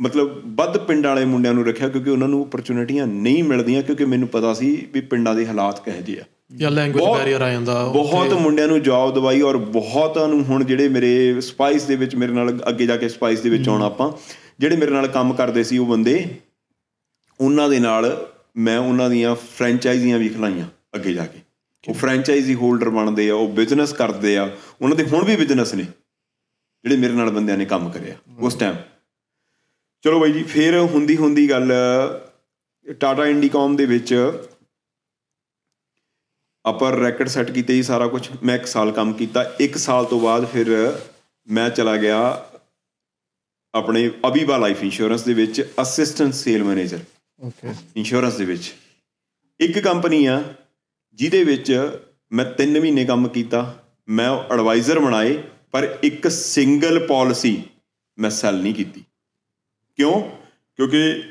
[0.00, 4.28] ਮਤਲਬ ਵੱਧ ਪਿੰਡ ਵਾਲੇ ਮੁੰਡਿਆਂ ਨੂੰ ਰੱਖਿਆ ਕਿਉਂਕਿ ਉਹਨਾਂ ਨੂੰ ਓਪਰਚੁਨਿਟੀਆਂ ਨਹੀਂ ਮਿਲਦੀਆਂ ਕਿਉਂਕਿ ਮੈਨੂੰ
[4.28, 6.24] ਪਤਾ ਸੀ ਵੀ ਪਿੰਡਾਂ ਦੇ ਹਾਲਾਤ ਕਿਹੋ ਜਿਹੇ ਆ।
[6.56, 10.88] ਜਾਂ ਲੈਂਗੁਏਜ ਬੈਰੀਅਰ ਆ ਜਾਂਦਾ ਬਹੁਤ ਮੁੰਡਿਆਂ ਨੂੰ ਜੌਬ ਦਵਾਈ ਔਰ ਬਹੁਤਾਂ ਨੂੰ ਹੁਣ ਜਿਹੜੇ
[10.88, 14.12] ਮੇਰੇ ਸਪਾਈਸ ਦੇ ਵਿੱਚ ਮੇਰੇ ਨਾਲ ਅੱਗੇ ਜਾ ਕੇ ਸਪਾਈਸ ਦੇ ਵਿੱਚ ਆਉਣਾ ਆਪਾਂ
[14.58, 16.24] ਜਿਹੜੇ ਮੇਰੇ ਨਾਲ ਕੰਮ ਕਰਦੇ ਸੀ ਉਹ ਬੰਦੇ
[17.40, 18.26] ਉਹਨਾਂ ਦੇ ਨਾਲ
[18.56, 21.38] ਮੈਂ ਉਹਨਾਂ ਦੀਆਂ ਫਰੈਂਚਾਈਜ਼ੀਆਂ ਵੀ ਖਲਾਈਆਂ ਅੱਗੇ ਜਾ ਕੇ।
[21.88, 24.50] ਉਹ ਫਰੈਂਚਾਈਜ਼ੀ ਹੋਲਡਰ ਬਣਦੇ ਆ ਉਹ ਬਿਜ਼ਨਸ ਕਰਦੇ ਆ
[24.82, 25.82] ਉਹਨਾਂ ਦੇ ਹੁਣ ਵੀ ਬਿਜ਼ਨਸ ਨੇ
[26.84, 28.74] ਜਿਹੜੇ ਮੇਰੇ ਨਾਲ ਬੰਦਿਆਂ ਨੇ ਕੰਮ ਕਰਿਆ ਉਸ ਟਾਈਮ
[30.04, 31.72] ਚਲੋ ਬਾਈ ਜੀ ਫੇਰ ਹੁੰਦੀ ਹੁੰਦੀ ਗੱਲ
[33.00, 34.14] ਟਾਟਾ ਇੰਡੀਕਾਮ ਦੇ ਵਿੱਚ
[36.64, 40.20] ਆਪਾਂ ਰੈਕਡ ਸੈੱਟ ਕੀਤੇ ਜੀ ਸਾਰਾ ਕੁਝ ਮੈਂ ਇੱਕ ਸਾਲ ਕੰਮ ਕੀਤਾ। ਇੱਕ ਸਾਲ ਤੋਂ
[40.20, 40.68] ਬਾਅਦ ਫਿਰ
[41.48, 42.18] ਮੈਂ ਚਲਾ ਗਿਆ
[43.74, 47.00] ਆਪਣੇ ਅਬੀਬਾ ਲਾਈਫ ਇੰਸ਼ੋਰੈਂਸ ਦੇ ਵਿੱਚ assistant sale manager
[47.40, 48.72] okay insurance ਦੇ ਵਿੱਚ।
[49.60, 50.42] ਇੱਕ ਕੰਪਨੀ ਆ
[51.18, 51.72] ਜਿਹਦੇ ਵਿੱਚ
[52.32, 53.62] ਮੈਂ 3 ਮਹੀਨੇ ਕੰਮ ਕੀਤਾ।
[54.08, 55.36] ਮੈਂ ਐਡਵਾਈਜ਼ਰ ਬਣਾਏ
[55.72, 57.62] ਪਰ ਇੱਕ ਸਿੰਗਲ ਪਾਲਿਸੀ
[58.18, 59.04] ਮੈਂ ਸੈਲ ਨਹੀਂ ਕੀਤੀ।
[59.96, 60.20] ਕਿਉਂ?
[60.78, 61.22] ਕਿਉਂਕਿ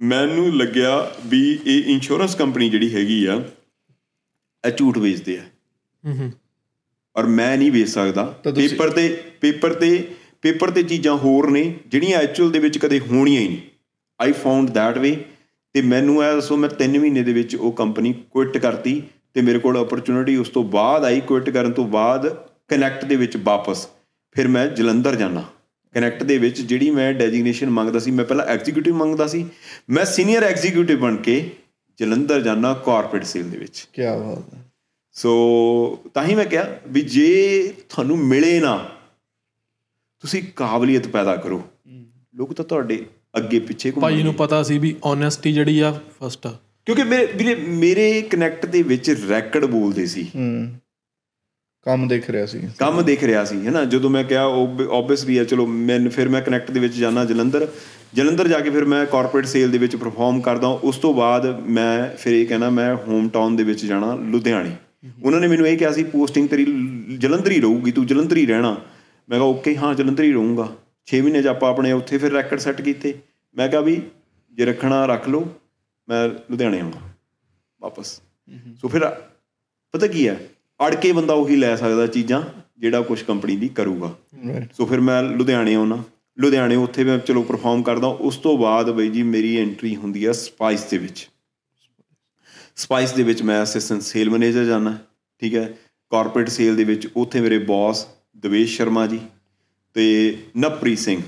[0.00, 3.34] ਮੈਨੂੰ ਲੱਗਿਆ ਵੀ ਇਹ ਇੰਸ਼ੋਰੈਂਸ ਕੰਪਨੀ ਜਿਹੜੀ ਹੈਗੀ ਆ
[4.64, 5.42] ਇਹ ਝੂਠ ਵੇਚਦੇ ਆ।
[6.04, 6.32] ਹੂੰ ਹੂੰ
[7.16, 8.24] ਔਰ ਮੈਂ ਨਹੀਂ ਵੇਚ ਸਕਦਾ।
[8.56, 9.08] ਪੇਪਰ ਤੇ
[9.40, 10.08] ਪੇਪਰ ਤੇ
[10.42, 13.58] ਪੇਪਰ ਤੇ ਚੀਜ਼ਾਂ ਹੋਰ ਨੇ ਜਿਹੜੀਆਂ ਐਕਚੁਅਲ ਦੇ ਵਿੱਚ ਕਦੇ ਹੋਣੀਆਂ ਹੀ ਨਹੀਂ।
[14.20, 15.16] ਆਈ ਫਾਊਂਡ ਥੈਟ ਵੇ
[15.74, 19.02] ਤੇ ਮੈਨੂੰ ਇਹ ਦੱਸੋ ਮੈਂ 3 ਮਹੀਨੇ ਦੇ ਵਿੱਚ ਉਹ ਕੰਪਨੀ ਕੁਇਟ ਕਰਤੀ
[19.34, 22.28] ਤੇ ਮੇਰੇ ਕੋਲ ਓਪਰਚੁਨਿਟੀ ਉਸ ਤੋਂ ਬਾਅਦ ਆਈ। ਕੁਇਟ ਕਰਨ ਤੋਂ ਬਾਅਦ
[22.68, 23.88] ਕਨੈਕਟ ਦੇ ਵਿੱਚ ਵਾਪਸ।
[24.34, 25.44] ਫਿਰ ਮੈਂ ਜਲੰਧਰ ਜਾਣਾ
[25.96, 29.46] ਕਨੈਕਟ ਦੇ ਵਿੱਚ ਜਿਹੜੀ ਮੈਂ ਡੈਜਿਗਨੇਸ਼ਨ ਮੰਗਦਾ ਸੀ ਮੈਂ ਪਹਿਲਾਂ ਐਗਜ਼ੀਕਿਊਟਿਵ ਮੰਗਦਾ ਸੀ
[29.90, 31.50] ਮੈਂ ਸੀਨੀਅਰ ਐਗਜ਼ੀਕਿਊਟਿਵ ਬਣ ਕੇ
[31.98, 34.72] ਜਲੰਧਰ ਜਾਣਾ ਕਾਰਪੋਰੇਟ ਸੇਲ ਦੇ ਵਿੱਚ। ਕੀ ਬਾਤ ਹੈ।
[35.12, 35.30] ਸੋ
[36.14, 38.90] ਤਾਂ ਹੀ ਮੈਂ ਕਿਹਾ ਵੀ ਜੇ ਤੁਹਾਨੂੰ ਮਿਲੇ ਨਾ
[40.20, 41.62] ਤੁਸੀਂ ਕਾਬਲੀਅਤ ਪੈਦਾ ਕਰੋ।
[42.34, 46.46] ਲੋਕ ਤਾਂ ਤੁਹਾਡੇ ਅੱਗੇ ਪਿੱਛੇ ਭਾਈ ਘੁੰਮਣਗੇ ਨੂੰ ਪਤਾ ਸੀ ਵੀ ਓਨੈਸਟੀ ਜਿਹੜੀ ਆ ਫਸਟ
[46.86, 50.72] ਕਿਉਂਕਿ ਮੇਰੇ ਵੀਰੇ ਮੇਰੇ ਕਨੈਕਟ ਦੇ ਵਿੱਚ ਰੈਕਡ ਬੋਲਦੇ ਸੀ। ਹੂੰ।
[51.86, 55.66] ਕੰਮ ਦੇਖ ਰਿਹਾ ਸੀ। ਕੰਮ ਦੇਖ ਰਿਹਾ ਸੀ ਹੈਨਾ ਜਦੋਂ ਮੈਂ ਕਿਹਾ ਓਬਵੀਅਸਲੀ ਹੈ ਚਲੋ
[55.66, 57.66] ਮੈਂ ਫਿਰ ਮੈਂ ਕਨੈਕਟ ਦੇ ਵਿੱਚ ਜਾਣਾ ਜਲੰਧਰ।
[58.14, 62.08] ਜਲੰਧਰ ਜਾ ਕੇ ਫਿਰ ਮੈਂ ਕਾਰਪੋਰੇਟ ਸੇਲ ਦੇ ਵਿੱਚ ਪਰਫਾਰਮ ਕਰਦਾ ਉਸ ਤੋਂ ਬਾਅਦ ਮੈਂ
[62.18, 64.74] ਫਿਰ ਇਹ ਕਹਿਣਾ ਮੈਂ ਹੋਮ ਟਾਊਨ ਦੇ ਵਿੱਚ ਜਾਣਾ ਲੁਧਿਆਣੇ।
[65.22, 66.64] ਉਹਨਾਂ ਨੇ ਮੈਨੂੰ ਇਹ ਕਿਹਾ ਸੀ ਪੋਸਟਿੰਗ ਤੇਰੀ
[67.18, 68.72] ਜਲੰਧਰ ਹੀ ਰਹੂਗੀ ਤੂੰ ਜਲੰਧਰ ਹੀ ਰਹਿਣਾ।
[69.28, 70.68] ਮੈਂ ਕਿਹਾ ਓਕੇ ਹਾਂ ਜਲੰਧਰ ਹੀ ਰਹੂੰਗਾ।
[71.08, 73.14] 6 ਮਹੀਨੇ ਚ ਆਪਾਂ ਆਪਣੇ ਉੱਥੇ ਫਿਰ ਰੈਕਡ ਸੈੱਟ ਕੀਤੇ।
[73.56, 74.00] ਮੈਂ ਕਿਹਾ ਵੀ
[74.54, 75.48] ਜੇ ਰੱਖਣਾ ਰੱਖ ਲਓ
[76.08, 77.08] ਮੈਂ ਲੁਧਿਆਣੇ ਆਉਣਾ
[77.80, 78.20] ਵਾਪਸ।
[78.80, 79.08] ਸੋ ਫਿਰ
[79.94, 80.36] ਪਤਾ ਕੀ ਹੈ?
[80.80, 82.42] ਅੜ ਕੇ ਬੰਦਾ ਉਹੀ ਲੈ ਸਕਦਾ ਚੀਜ਼ਾਂ
[82.78, 84.14] ਜਿਹੜਾ ਕੁਝ ਕੰਪਨੀ ਦੀ ਕਰੂਗਾ।
[84.76, 86.02] ਸੋ ਫਿਰ ਮੈਂ ਲੁਧਿਆਣੇ ਆਉਣਾ
[86.38, 90.32] ਲੁਧਿਆਣੇ ਉੱਥੇ ਮੈਂ ਚਲੋ ਪਰਫਾਰਮ ਕਰਦਾ। ਉਸ ਤੋਂ ਬਾਅਦ ਬਈ ਜੀ ਮੇਰੀ ਐਂਟਰੀ ਹੁੰਦੀ ਆ
[90.32, 91.28] ਸਪਾਈਸ ਦੇ ਵਿੱਚ।
[92.76, 94.96] ਸਪਾਈਸ ਦੇ ਵਿੱਚ ਮੈਂ ਅਸਿਸਟੈਂਟ ਸੇਲ ਮੈਨੇਜਰ ਜਾਣਾ
[95.42, 95.72] ਠੀਕ ਹੈ?
[96.12, 98.06] ਕਾਰਪੋਰੇਟ ਸੇਲ ਦੇ ਵਿੱਚ ਉੱਥੇ ਮੇਰੇ ਬੌਸ
[98.36, 99.20] ਦਵੇਸ਼ ਸ਼ਰਮਾ ਜੀ
[99.96, 101.22] ਤੇ ਨਵਪ੍ਰੀਤ ਸਿੰਘ।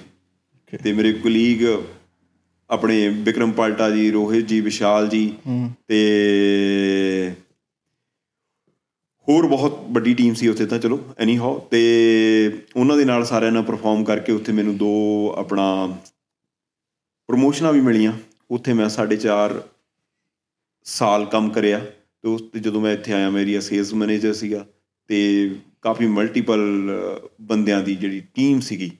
[0.82, 1.64] ਤੇ ਮੇਰੇ ਕੁਲੀਗ
[2.70, 5.32] ਆਪਣੇ ਵਿਕਰਮ ਪਾਲਟਾ ਜੀ ਰੋਹਿਤ ਜੀ ਵਿਸ਼ਾਲ ਜੀ
[5.88, 7.32] ਤੇ
[9.28, 13.52] ਹੋਰ ਬਹੁਤ ਵੱਡੀ ਟੀਮ ਸੀ ਉੱਥੇ ਤਾਂ ਚਲੋ ਐਨੀ ਹਾਓ ਤੇ ਉਹਨਾਂ ਦੇ ਨਾਲ ਸਾਰਿਆਂ
[13.52, 15.98] ਨਾਲ ਪਰਫਾਰਮ ਕਰਕੇ ਉੱਥੇ ਮੈਨੂੰ ਦੋ ਆਪਣਾ
[17.26, 18.12] ਪ੍ਰੋਮੋਸ਼ਨਾਂ ਵੀ ਮਿਲੀਆਂ।
[18.50, 19.62] ਉੱਥੇ ਮੈਂ 4.5
[20.84, 21.78] ਸਾਲ ਕੰਮ ਕਰਿਆ।
[22.22, 24.66] ਤੇ ਉਸ ਤੇ ਜਦੋਂ ਮੈਂ ਇੱਥੇ ਆਇਆ ਮੇਰੀ ਸੇਲਸ ਮੈਨੇਜਰ ਸੀਗਾ
[25.06, 25.50] ਤੇ
[25.82, 26.60] ਕਾਫੀ ਮਲਟੀਪਲ
[27.40, 28.90] ਬੰਦਿਆਂ ਦੀ ਜਿਹੜੀ ਟੀਮ ਸੀਗੀ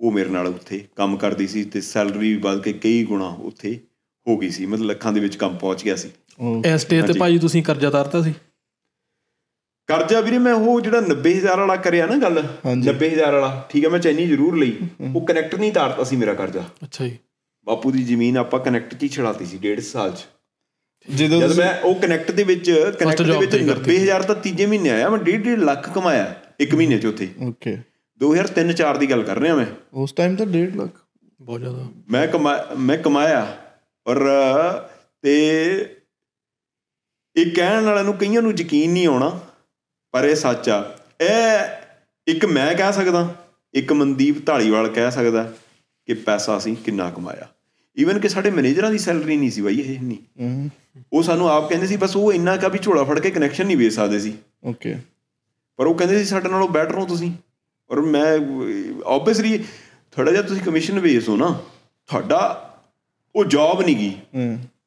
[0.00, 3.80] ਉਹ ਮੇਰੇ ਨਾਲ ਉੱਥੇ ਕੰਮ ਕਰਦੀ ਸੀ ਤੇ ਸੈਲਰੀ ਵੀ ਵੱਧ ਕੇ ਕਈ ਗੁਣਾ ਉੱਥੇ
[4.28, 6.08] ਹੋ ਗਈ ਸੀ। ਮਤਲਬ ਲੱਖਾਂ ਦੇ ਵਿੱਚ ਕੰਮ ਪਹੁੰਚ ਗਿਆ ਸੀ।
[6.74, 8.34] ਇਸ ਸਟੇਜ ਤੇ ਭਾਜੀ ਤੁਸੀਂ ਕਰਜ਼ਾ ਤਾਰਤਾ ਸੀ?
[9.88, 12.42] ਕਰਜ਼ਾ ਵੀਰੇ ਮੈਂ ਉਹ ਜਿਹੜਾ 90000 ਵਾਲਾ ਕਰਿਆ ਨਾ ਗੱਲ
[12.78, 14.76] 90000 ਵਾਲਾ ਠੀਕ ਹੈ ਮੈਂ ਚੈਨੀ ਜ਼ਰੂਰ ਲਈ।
[15.14, 17.16] ਉਹ ਕਨੈਕਟ ਨਹੀਂ ਤਾਰਤਾ ਸੀ ਮੇਰਾ ਕਰਜ਼ਾ। ਅੱਛਾ ਜੀ।
[17.66, 20.26] ਬਾਪੂ ਦੀ ਜ਼ਮੀਨ ਆਪਾਂ ਕਨੈਕਟ ਹੀ ਛੜਾਤੀ ਸੀ ਡੇਢ ਸਾਲ 'ਚ।
[21.08, 24.34] ਜਦੋਂ ਜਦ ਮੈਂ ਉਹ ਕਨੈਕਟ ਦੇ ਵਿੱਚ ਕਨੈਕਟ ਦੇ ਵਿੱਚ ਤੇ ਹੀ ਕਰਤੀ। 90000 ਤਾਂ
[24.34, 27.76] ਤੀਜੇ ਮਹੀਨੇ ਆਇਆ ਮੈਂ ਡੇਢ ਡੇਢ ਲੱਖ ਕਮਾਇਆ ਇੱਕ ਮਹੀਨੇ 'ਚ ਉੱਥੇ। ਓਕੇ
[28.20, 31.02] 2003-4 ਦੀ ਗੱਲ ਕਰ ਰਿਹਾ ਮੈਂ। ਉਸ ਟਾਈਮ ਤਾਂ 1.5 ਲੱਖ।
[31.40, 33.46] ਬਹੁਤ ਜ਼ਿਆਦਾ। ਮੈਂ ਕਮਾ ਮੈਂ ਕਮਾਇਆ
[34.06, 34.24] ਔਰ
[35.24, 35.34] ਤੇ
[37.36, 39.38] ਇਹ ਕਹਿਣ ਵਾਲਿਆਂ ਨੂੰ ਕਈਆਂ ਨੂੰ ਯਕੀਨ ਨਹੀਂ ਆਉਣਾ
[40.12, 40.78] ਪਰ ਇਹ ਸੱਚ ਆ।
[41.20, 41.68] ਇਹ
[42.26, 43.34] ਇੱਕ ਮੈਂ ਕਹਿ ਸਕਦਾ
[43.74, 45.42] ਇੱਕ ਮਨਦੀਪ ਢਾਲੀਵਾਲ ਕਹਿ ਸਕਦਾ
[46.08, 47.48] ਕਿ ਪੈਸਾ ਅਸੀਂ ਕਿੰਨਾ ਕਮਾਇਆ।
[47.96, 50.68] ਈਵਨ ਕਿ ਸਾਡੇ ਮੈਨੇਜਰਾਂ ਦੀ ਸੈਲਰੀ ਨਹੀਂ ਸੀ ਬਾਈ ਇਹ ਨਹੀਂ
[51.12, 53.76] ਉਹ ਸਾਨੂੰ ਆਪ ਕਹਿੰਦੇ ਸੀ ਬਸ ਉਹ ਇੰਨਾ ਕਾ ਵੀ ਝੋਲਾ ਫੜ ਕੇ ਕਨੈਕਸ਼ਨ ਨਹੀਂ
[53.76, 54.32] ਵੇਚ ਸਕਦੇ ਸੀ।
[54.64, 54.94] ਓਕੇ।
[55.78, 57.32] ਪਰ ਉਹ ਕਹਿੰਦੇ ਸੀ ਸਾਡੇ ਨਾਲੋਂ ਬੈਟਰ ਹੋ ਤੁਸੀਂ।
[57.90, 58.38] ਔਰ ਮੈਂ
[59.06, 59.64] ਆਬਵੀਅਸਲੀ
[60.12, 61.58] ਥੋੜਾ ਜਿਹਾ ਤੁਸੀਂ ਕਮਿਸ਼ਨ ਬੇਸ ਹੋ ਨਾ
[62.08, 62.40] ਤੁਹਾਡਾ
[63.36, 64.12] ਉਹ ਜੌਬ ਨਹੀਂ ਗਈ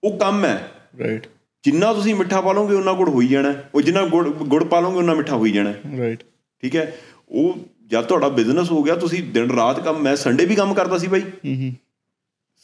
[0.04, 1.28] ਉਹ ਕੰਮ ਹੈ। ਰਾਈਟ
[1.64, 4.80] ਜਿੰਨਾ ਤੁਸੀਂ ਮਿੱਠਾ ਪਾ ਲਓਗੇ ਉਹਨਾਂ ਗੁੜ ਹੋਈ ਜਾਣਾ। ਹੈ। ਉਹ ਜਿੰਨਾ ਗੁੜ ਗੁੜ ਪਾ
[4.80, 6.24] ਲਓਗੇ ਉਹਨਾਂ ਮਿੱਠਾ ਹੋਈ ਜਾਣਾ। ਹੈ। ਰਾਈਟ
[6.62, 6.98] ਠੀਕ ਹੈ?
[7.30, 7.58] ਉਹ
[7.88, 11.08] ਜਦ ਤੁਹਾਡਾ ਬਿਜ਼ਨਸ ਹੋ ਗਿਆ ਤੁਸੀਂ ਦਿਨ ਰਾਤ ਕੰਮ ਮੈਂ ਸੰਡੇ ਵੀ ਕੰਮ ਕਰਦਾ ਸੀ
[11.08, 11.74] ਬਾਈ। ਹੂੰ ਹੂੰ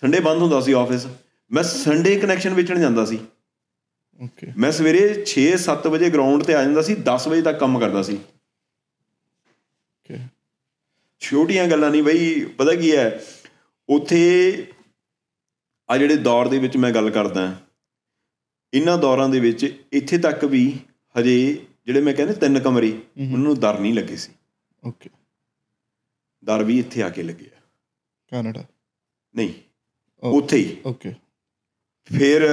[0.01, 1.07] ਸੰਡੇ ਬੰਦ ਹੁੰਦਾ ਸੀ ਆਫਿਸ
[1.51, 3.19] ਮੈਂ ਸੰਡੇ ਕਨੈਕਸ਼ਨ ਵੇਚਣ ਜਾਂਦਾ ਸੀ।
[4.21, 8.01] ਓਕੇ ਮੈਂ ਸਵੇਰੇ 6-7 ਵਜੇ ਗਰਾਊਂਡ ਤੇ ਆ ਜਾਂਦਾ ਸੀ 10 ਵਜੇ ਤੱਕ ਕੰਮ ਕਰਦਾ
[8.01, 8.15] ਸੀ।
[9.97, 10.17] ਓਕੇ
[11.19, 13.23] ਛੋਟੀਆਂ ਗੱਲਾਂ ਨਹੀਂ ਬਈ ਪਤਾ ਕੀ ਹੈ?
[13.89, 14.21] ਉੱਥੇ
[15.89, 17.55] ਆ ਜਿਹੜੇ ਦੌਰ ਦੇ ਵਿੱਚ ਮੈਂ ਗੱਲ ਕਰਦਾ।
[18.73, 20.79] ਇਹਨਾਂ ਦੌਰਾਂ ਦੇ ਵਿੱਚ ਇੱਥੇ ਤੱਕ ਵੀ
[21.19, 24.31] ਹਜੇ ਜਿਹੜੇ ਮੈਂ ਕਹਿੰਦੇ ਤਿੰਨ ਕਮਰੇ ਉਹਨਾਂ ਨੂੰ ਦਰ ਨਹੀਂ ਲੱਗੇ ਸੀ।
[24.85, 25.09] ਓਕੇ।
[26.43, 27.61] ਦਰ ਵੀ ਇੱਥੇ ਆ ਕੇ ਲੱਗੇ ਆ।
[28.27, 28.65] ਕੈਨੇਡਾ?
[29.35, 29.53] ਨਹੀਂ.
[30.23, 31.13] ਉੱਥੇ ਹੀ। ਓਕੇ।
[32.17, 32.43] ਫਿਰ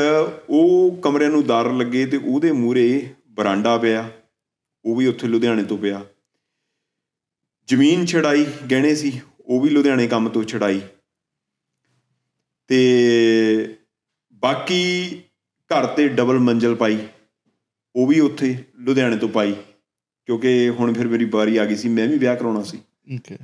[0.49, 4.11] ਉਹ ਕਮਰਿਆਂ ਨੂੰ ਦਰ ਲੱਗੇ ਤੇ ਉਹਦੇ ਮੂਰੇ ਬਰਾਂਡਾ ਪਿਆ
[4.85, 6.05] ਉਹ ਵੀ ਉੱਥੇ ਲੁਧਿਆਣੇ ਤੋਂ ਪਿਆ।
[7.67, 10.81] ਜ਼ਮੀਨ ਛੜਾਈ ਗਹਿਣੇ ਸੀ ਉਹ ਵੀ ਲੁਧਿਆਣੇ ਕੰਮ ਤੋਂ ਛੜਾਈ
[12.67, 13.79] ਤੇ
[14.33, 15.23] ਬਾਕੀ
[15.71, 16.99] ਘਰ ਤੇ ਡਬਲ ਮੰਜ਼ਲ ਪਾਈ
[17.95, 19.55] ਉਹ ਵੀ ਉੱਥੇ ਲੁਧਿਆਣੇ ਤੋਂ ਪਾਈ
[20.29, 22.79] ਕਿਉਂਕਿ ਹੁਣ ਫਿਰ ਮੇਰੀ ਵਾਰੀ ਆ ਗਈ ਸੀ ਮੈਂ ਵੀ ਵਿਆਹ ਕਰਾਉਣਾ ਸੀ।
[23.15, 23.37] ਓਕੇ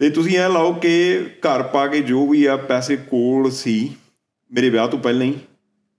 [0.00, 0.90] ਤੇ ਤੁਸੀਂ ਇਹ ਲਾਓ ਕਿ
[1.46, 3.74] ਘਰ ਪਾ ਕੇ ਜੋ ਵੀ ਆ ਪੈਸੇ ਕੋਲ ਸੀ
[4.50, 5.32] ਮੇਰੇ ਵਿਆਹ ਤੋਂ ਪਹਿਲਾਂ ਹੀ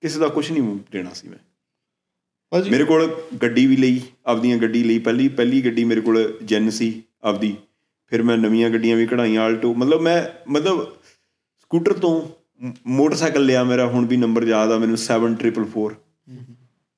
[0.04, 1.38] ਕਿਸੇ ਦਾ ਕੁਝ ਨਹੀਂ ਦੇਣਾ ਸੀ ਮੈਂ।
[2.52, 3.08] ਭਾਜੀ ਮੇਰੇ ਕੋਲ
[3.42, 7.56] ਗੱਡੀ ਵੀ ਲਈ ਆਪਦੀਆਂ ਗੱਡੀ ਲਈ ਪਹਿਲੀ ਪਹਿਲੀ ਗੱਡੀ ਮੇਰੇ ਕੋਲ ਜੈਨ ਸੀ ਆਪਦੀ
[8.12, 10.86] ਫਿਰ ਮੈਂ ਨਵੀਆਂ ਗੱਡੀਆਂ ਵੀ ਕਢਾਈਆਂ ਆਲਟੋ ਮਤਲਬ ਮੈਂ ਮਤਲਬ
[11.60, 12.22] ਸਕੂਟਰ ਤੋਂ
[12.88, 15.96] ਮੋਟਰਸਾਈਕਲ ਲਿਆ ਮੇਰਾ ਹੁਣ ਵੀ ਨੰਬਰ ਯਾਦ ਆ ਮੈਨੂੰ 7444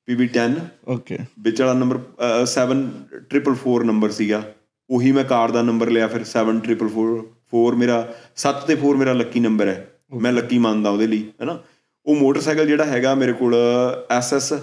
[0.08, 2.00] PB10 ਓਕੇ ਵਿੱਚ ਵਾਲਾ ਨੰਬਰ
[2.46, 4.54] 7444 ਨੰਬਰ ਸੀਗਾ।
[4.90, 9.68] ਉਹੀ ਮੈਂ ਕਾਰ ਦਾ ਨੰਬਰ ਲਿਆ ਫਿਰ 7444 ਮੇਰਾ 7 ਤੇ 4 ਮੇਰਾ ਲੱਕੀ ਨੰਬਰ
[9.68, 9.90] ਹੈ।
[10.22, 11.60] ਮੈਂ ਲੱਕੀ ਮੰਨਦਾ ਉਹਦੇ ਲਈ ਹੈਨਾ?
[12.06, 13.56] ਉਹ ਮੋਟਰਸਾਈਕਲ ਜਿਹੜਾ ਹੈਗਾ ਮੇਰੇ ਕੋਲ
[14.20, 14.58] SS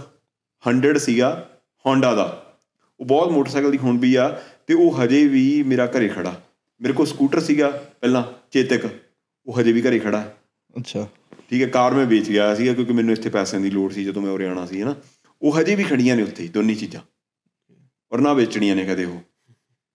[0.63, 1.49] 100 ਸੀਗਾ
[1.87, 2.57] Honda ਦਾ।
[3.01, 6.41] ਉਹ ਬਹੁਤ ਮੋਟਰਸਾਈਕਲ ਦੀ ਹੁਣ ਵੀ ਆ ਤੇ ਉਹ ਹਜੇ ਵੀ ਮੇਰਾ ਘਰੇ ਖੜਾ।
[6.81, 7.71] ਮੇਰੇ ਕੋਲ ਸਕੂਟਰ ਸੀਗਾ
[8.01, 8.89] ਪਹਿਲਾਂ ਚੇਤਕ।
[9.47, 10.35] ਉਹ ਹਜੇ ਵੀ ਘਰੇ ਖੜਾ। ਹੈ
[10.77, 11.09] ਅੱਛਾ।
[11.51, 14.23] ਠੀਕ ਹੈ ਕਾਰ ਮੈਂ ਵੇਚ ਗਿਆ ਸੀਗਾ ਕਿਉਂਕਿ ਮੈਨੂੰ ਇੱਥੇ ਪੈਸਿਆਂ ਦੀ ਲੋੜ ਸੀ ਜਦੋਂ
[14.23, 14.95] ਮੈਂ ਉਰੇ ਆਉਣਾ ਸੀ ਹਨਾ।
[15.43, 17.01] ਉਹ ਹਜੇ ਵੀ ਖੜੀਆਂ ਨੇ ਉੱਥੇ ਦੋਨੀ ਚੀਜ਼ਾਂ।
[18.13, 19.21] ਔਰ ਨਾ ਵੇਚਣੀਆਂ ਨੇ ਕਦੇ ਉਹ।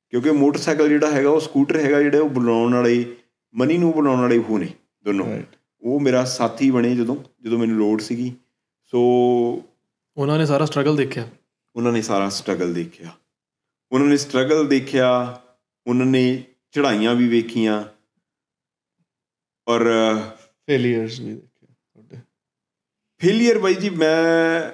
[0.09, 3.15] ਕਿਉਂਕਿ ਮੋਟਰਸਾਈਕਲ ਜਿਹੜਾ ਹੈਗਾ ਉਹ ਸਕੂਟਰ ਹੈਗਾ ਜਿਹੜੇ ਉਹ ਬਣਾਉਣ ਵਾਲੇ
[3.55, 4.67] ਮਨੀ ਨੂੰ ਬਣਾਉਣ ਵਾਲੇ ਉਹ ਨੇ
[5.05, 5.41] ਦੋਨੋਂ।
[5.81, 8.33] ਉਹ ਮੇਰਾ ਸਾਥੀ ਬਣੇ ਜਦੋਂ ਜਦੋਂ ਮੈਨੂੰ ਲੋੜ ਸੀਗੀ।
[8.85, 8.99] ਸੋ
[10.17, 11.29] ਉਹਨਾਂ ਨੇ ਸਾਰਾ ਸਟਰਗਲ ਦੇਖਿਆ?
[11.75, 13.11] ਉਹਨਾਂ ਨੇ ਸਾਰਾ ਸਟਰਗਲ ਦੇਖਿਆ।
[13.91, 15.41] ਉਹਨਾਂ ਨੇ ਸਟਰਗਲ ਦੇਖਿਆ
[15.87, 17.83] ਉਹਨਾਂ ਨੇ ਚੜ੍ਹਾਈਆਂ ਵੀ ਵੇਖੀਆਂ।
[19.67, 19.81] ਔਰ
[20.67, 22.17] ਫੇਲਿਅਰਸ ਵੀ ਦੇਖੇ ਤੁਹਾਡੇ।
[23.17, 24.71] ਫੇਲੀਅਰ ਬਾਈ ਜੀ ਮੈਂ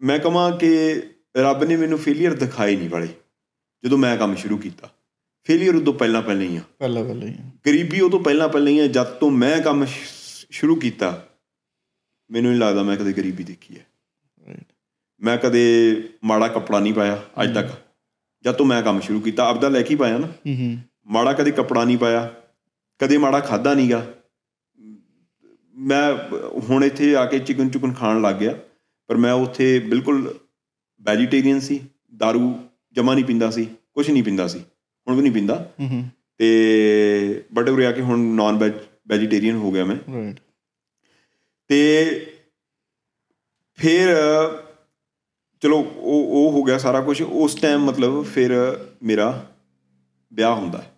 [0.00, 1.02] ਮੈਂ ਕਹਾਂ ਕਿ
[1.36, 3.08] ਰੱਬ ਨੇ ਮੈਨੂੰ ਫੇਲੀਅਰ ਦਿਖਾਏ ਨਹੀਂ ਵਾਲੇ
[3.84, 4.90] ਜਦੋਂ ਮੈਂ ਕੰਮ ਸ਼ੁਰੂ ਕੀਤਾ।
[5.44, 7.34] ਫੇਲੀਅਰ ਉਦੋਂ ਪਹਿਲਾਂ ਪਹਿਲਾਂ ਹੀ ਆ। ਪਹਿਲਾਂ ਪਹਿਲਾਂ ਹੀ
[7.66, 9.86] ਗਰੀਬੀ ਉਹ ਤੋਂ ਪਹਿਲਾਂ ਪਹਿਲਾਂ ਹੀ ਆ ਜਦ ਤੋਂ ਮੈਂ ਕੰਮ
[10.50, 11.28] ਸ਼ੁਰੂ ਕੀਤਾ
[12.30, 13.86] ਮੈਨੂੰ ਨਹੀਂ ਲੱਗਦਾ ਮੈਂ ਕਦੇ ਗਰੀਬੀ ਦੇਖੀ ਹੈ।
[15.20, 17.70] ਮੈਂ ਕਦੇ ਮਾੜਾ ਕੱਪੜਾ ਨਹੀਂ ਪਾਇਆ ਅੱਜ ਤੱਕ।
[18.42, 21.50] ਜਦ ਤੋਂ ਮੈਂ ਕੰਮ ਸ਼ੁਰੂ ਕੀਤਾ ਆਪਦਾ ਲੈ ਕੇ ਪਾਇਆ ਨਾ। ਹੂੰ ਹੂੰ। ਮਾੜਾ ਕਦੇ
[21.50, 22.34] ਕੱਪੜਾ ਨਹੀਂ ਪਾਇਆ
[22.98, 24.14] ਕਦੇ ਮਾੜਾ ਖਾਦਾ ਨਹੀਂਗਾ
[25.78, 26.14] ਮੈਂ
[26.60, 28.58] ਹੁਣ ਇੱਥੇ ਆ ਕੇ ਚਿਕਨ ਚੁਕਨ ਖਾਣ ਲੱਗ ਗਿਆ
[29.06, 30.38] ਪਰ ਮੈਂ ਉੱਥੇ ਬਿਲਕੁਲ
[31.02, 31.80] ਵੈਜੀਟੇਰੀਅਨ ਸੀ
[32.22, 32.52] दारू
[32.92, 33.64] ਜਮਾ ਨਹੀਂ ਪੀਂਦਾ ਸੀ
[33.94, 34.58] ਕੁਝ ਨਹੀਂ ਪੀਂਦਾ ਸੀ
[35.06, 35.72] ਹੁਣ ਵੀ ਨਹੀਂ ਪੀਂਦਾ।
[36.36, 38.72] ਤੇ ਬਟ ਉਰੇ ਆ ਕੇ ਹੁਣ ਨਾਨ ਵੈਜ
[39.08, 40.40] ਵੈਜੀਟੇਰੀਅਨ ਹੋ ਗਿਆ ਮੈਂ। ਰਾਈਟ
[41.70, 41.80] ਤੇ
[43.78, 44.08] ਫਿਰ
[45.62, 48.52] ਚਲੋ ਉਹ ਉਹ ਹੋ ਗਿਆ ਸਾਰਾ ਕੁਝ ਉਸ ਟਾਈਮ ਮਤਲਬ ਫਿਰ
[49.02, 49.46] ਮੇਰਾ
[50.32, 50.92] ਵਿਆਹ ਹੁੰਦਾ। ਹੈ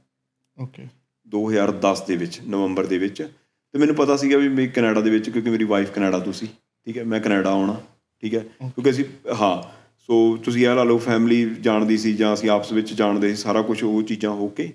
[0.59, 0.87] ਓਕੇ
[1.29, 3.29] 2010 ਦੇ ਵਿੱਚ ਨਵੰਬਰ ਦੇ ਵਿੱਚ।
[3.75, 6.47] ਤੇ ਮੈਨੂੰ ਪਤਾ ਸੀਗਾ ਵੀ ਮੈਂ ਕੈਨੇਡਾ ਦੇ ਵਿੱਚ ਕਿਉਂਕਿ ਮੇਰੀ ਵਾਈਫ ਕੈਨੇਡਾ ਤੋਂ ਸੀ।
[6.47, 7.81] ਠੀਕ ਹੈ ਮੈਂ ਕੈਨੇਡਾ ਆਉਣਾ।
[8.23, 9.05] ਠੀਕ ਹੈ ਕਿਉਂਕਿ ਅਸੀਂ
[9.41, 9.63] ਹਾਂ
[10.09, 13.63] ਸੋ ਤੁਸੀਂ ਇਹ ਲਾ ਲਓ ਫੈਮਿਲੀ ਜਾਣਦੀ ਸੀ ਜਾਂ ਅਸੀਂ ਆਪਸ ਵਿੱਚ ਜਾਣਦੇ ਸੀ ਸਾਰਾ
[13.63, 14.73] ਕੁਝ ਉਹ ਚੀਜ਼ਾਂ ਹੋ ਕੇ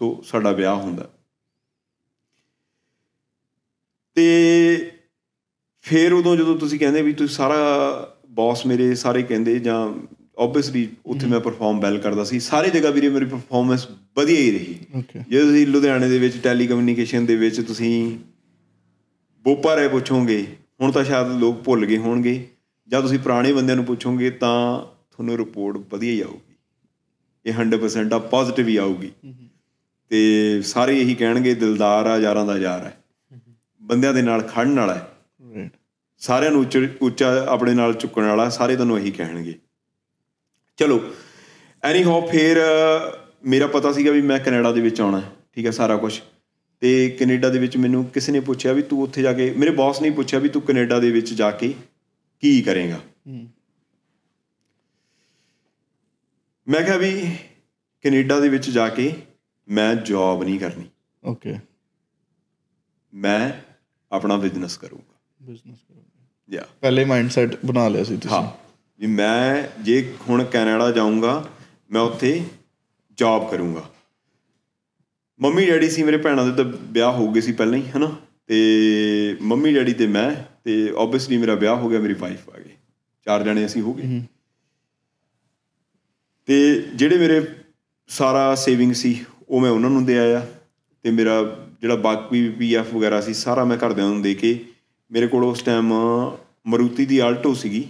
[0.00, 1.08] ਸੋ ਸਾਡਾ ਵਿਆਹ ਹੁੰਦਾ।
[4.16, 4.90] ਤੇ
[5.84, 7.58] ਫਿਰ ਉਦੋਂ ਜਦੋਂ ਤੁਸੀਂ ਕਹਿੰਦੇ ਵੀ ਤੁਸੀਂ ਸਾਰਾ
[8.30, 9.76] ਬੌਸ ਮੇਰੇ ਸਾਰੇ ਕਹਿੰਦੇ ਜਾਂ
[10.38, 13.86] ਆਬਵੀਅਸਲੀ ਉੱਥੇ ਮੈਂ ਪਰਫਾਰਮ ਵੈਲ ਕਰਦਾ ਸੀ। ਸਾਰੇ ਜਗ੍ਹਾ ਵੀਰੇ ਮੇਰੀ ਪਰਫਾਰਮੈਂਸ
[14.16, 18.18] ਵਧੀਆ ਹੀ ਰਹੀ। ਜੇ ਤੁਸੀਂ ਲੁਧਿਆਣੇ ਦੇ ਵਿੱਚ ਟੈਲੀਕਮਿਊਨੀਕੇਸ਼ਨ ਦੇ ਵਿੱਚ ਤੁਸੀਂ
[19.48, 20.44] ਬੋਪਾ ਰਾਏ ਪੁੱਛੋਗੇ
[20.80, 22.32] ਹੁਣ ਤਾਂ ਸ਼ਾਇਦ ਲੋਕ ਭੁੱਲ ਗਏ ਹੋਣਗੇ।
[22.88, 24.56] ਜਾਂ ਤੁਸੀਂ ਪੁਰਾਣੇ ਬੰਦਿਆਂ ਨੂੰ ਪੁੱਛੋਗੇ ਤਾਂ
[25.12, 26.54] ਤੁਹਾਨੂੰ ਰਿਪੋਰਟ ਵਧੀਆ ਹੀ ਆਊਗੀ।
[27.46, 29.10] ਇਹ 100% ਆ ਪੋਜ਼ਿਟਿਵ ਹੀ ਆਊਗੀ।
[30.10, 32.96] ਤੇ ਸਾਰੇ ਇਹੀ ਕਹਿਣਗੇ ਦਿਲਦਾਰ ਆ ਯਾਰਾਂ ਦਾ ਯਾਰ ਹੈ
[33.82, 35.70] ਬੰਦਿਆਂ ਦੇ ਨਾਲ ਖੜਨ ਵਾਲਾ ਹੈ।
[36.22, 36.64] ਸਾਰਿਆਂ ਨੂੰ
[37.02, 39.54] ਉੱਚ ਆਪਣੇ ਨਾਲ ਚੁੱਕਣ ਵਾਲਾ ਸਾਰੇ ਤੁਹਾਨੂੰ ਇਹੀ ਕਹਿਣਗੇ।
[40.78, 41.00] ਚਲੋ
[41.82, 42.58] ਐਨੀ ਹੋ ਫਿਰ
[43.44, 45.22] ਮੇਰਾ ਪਤਾ ਸੀਗਾ ਵੀ ਮੈਂ ਕੈਨੇਡਾ ਦੇ ਵਿੱਚ ਆਉਣਾ
[45.54, 46.18] ਠੀਕ ਹੈ ਸਾਰਾ ਕੁਝ
[46.80, 50.02] ਤੇ ਕੈਨੇਡਾ ਦੇ ਵਿੱਚ ਮੈਨੂੰ ਕਿਸੇ ਨੇ ਪੁੱਛਿਆ ਵੀ ਤੂੰ ਉੱਥੇ ਜਾ ਕੇ ਮੇਰੇ ਬੌਸ
[50.02, 51.74] ਨੇ ਪੁੱਛਿਆ ਵੀ ਤੂੰ ਕੈਨੇਡਾ ਦੇ ਵਿੱਚ ਜਾ ਕੇ
[52.40, 53.00] ਕੀ ਕਰੇਗਾ।
[56.68, 57.36] ਮੈਂ ਕਿਹਾ ਵੀ
[58.02, 59.14] ਕੈਨੇਡਾ ਦੇ ਵਿੱਚ ਜਾ ਕੇ
[59.68, 60.84] ਮੈਂ ਜੌਬ ਨਹੀਂ ਕਰਨੀ।
[61.24, 61.56] ਓਕੇ
[63.14, 63.52] ਮੈਂ
[64.12, 68.68] ਆਪਣਾ ਬਿਜ਼ਨਸ ਕਰੂੰਗਾ। ਬਿਜ਼ਨਸ ਕਰੋਗੇ। ਯਾ ਪਹਿਲੇ ਮਾਈਂਡਸੈਟ ਬਣਾ ਲਿਆ ਸੀ ਤੁਸੀਂ। ਹਾਂ।
[69.00, 71.48] ਵੀ ਮੈਂ ਜੇ ਹੁਣ ਕੈਨੇਡਾ ਜਾਊਂਗਾ
[71.90, 72.44] ਮੈਂ ਉੱਥੇ
[73.16, 73.90] ਜੌਬ ਕਰੂੰਗਾ।
[75.40, 78.16] ਮੰਮੀ ਡੈਡੀ ਸੀ ਮੇਰੇ ਭੈਣਾਂ ਦੇ ਤਾਂ ਵਿਆਹ ਹੋ ਗਏ ਸੀ ਪਹਿਲਾਂ ਹੀ ਹਨਾ?
[78.46, 80.34] ਤੇ ਮੰਮੀ ਡੈਡੀ ਤੇ ਮੈਂ
[80.64, 82.70] ਤੇ ਆਬਵੀਅਸਲੀ ਮੇਰਾ ਵਿਆਹ ਹੋ ਗਿਆ ਮੇਰੀ ਵਾਈਫ ਆ ਗਈ।
[83.24, 84.22] ਚਾਰ ਜਣੇ ਅਸੀਂ ਹੋ ਗਏ।
[86.46, 87.46] ਤੇ ਜਿਹੜੇ ਮੇਰੇ
[88.08, 90.46] ਸਾਰਾ ਸੇਵਿੰਗ ਸੀ ਉਹ ਮੈਂ ਉਹਨਾਂ ਨੂੰ ਦੇ ਆਇਆ।
[91.02, 94.64] ਤੇ ਮੇਰਾ ਜਿਹੜਾ ਬਾਕੀ ਪੀਐਫ ਵਗੈਰਾ ਸੀ ਸਾਰਾ ਮੈਂ ਘਰਦਿਆਂ ਨੂੰ ਦੇ ਕੇ
[95.10, 95.92] ਮੇਰੇ ਕੋਲ ਉਸ ਟਾਈਮ
[96.66, 97.88] ਮਰੂਤੀ ਦੀ ਆਲਟੋ ਸੀਗੀ।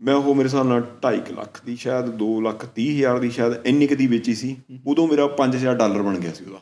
[0.00, 3.66] ਮੈਂ ਉਹ ਮੇਰੇ ਹਿਸਾਬ ਨਾਲ 2.5 ਲੱਖ ਦੀ ਸ਼ਾਇਦ 2 ਲੱਖ 30 ਹਜ਼ਾਰ ਦੀ ਸ਼ਾਇਦ
[3.66, 6.60] ਇੰਨੀ ਕੁ ਦੀ ਵੇਚੀ ਸੀ। ਉਦੋਂ ਮੇਰਾ 5000 ਡਾਲਰ ਬਣ ਗਿਆ ਸੀ ਉਹਦਾ।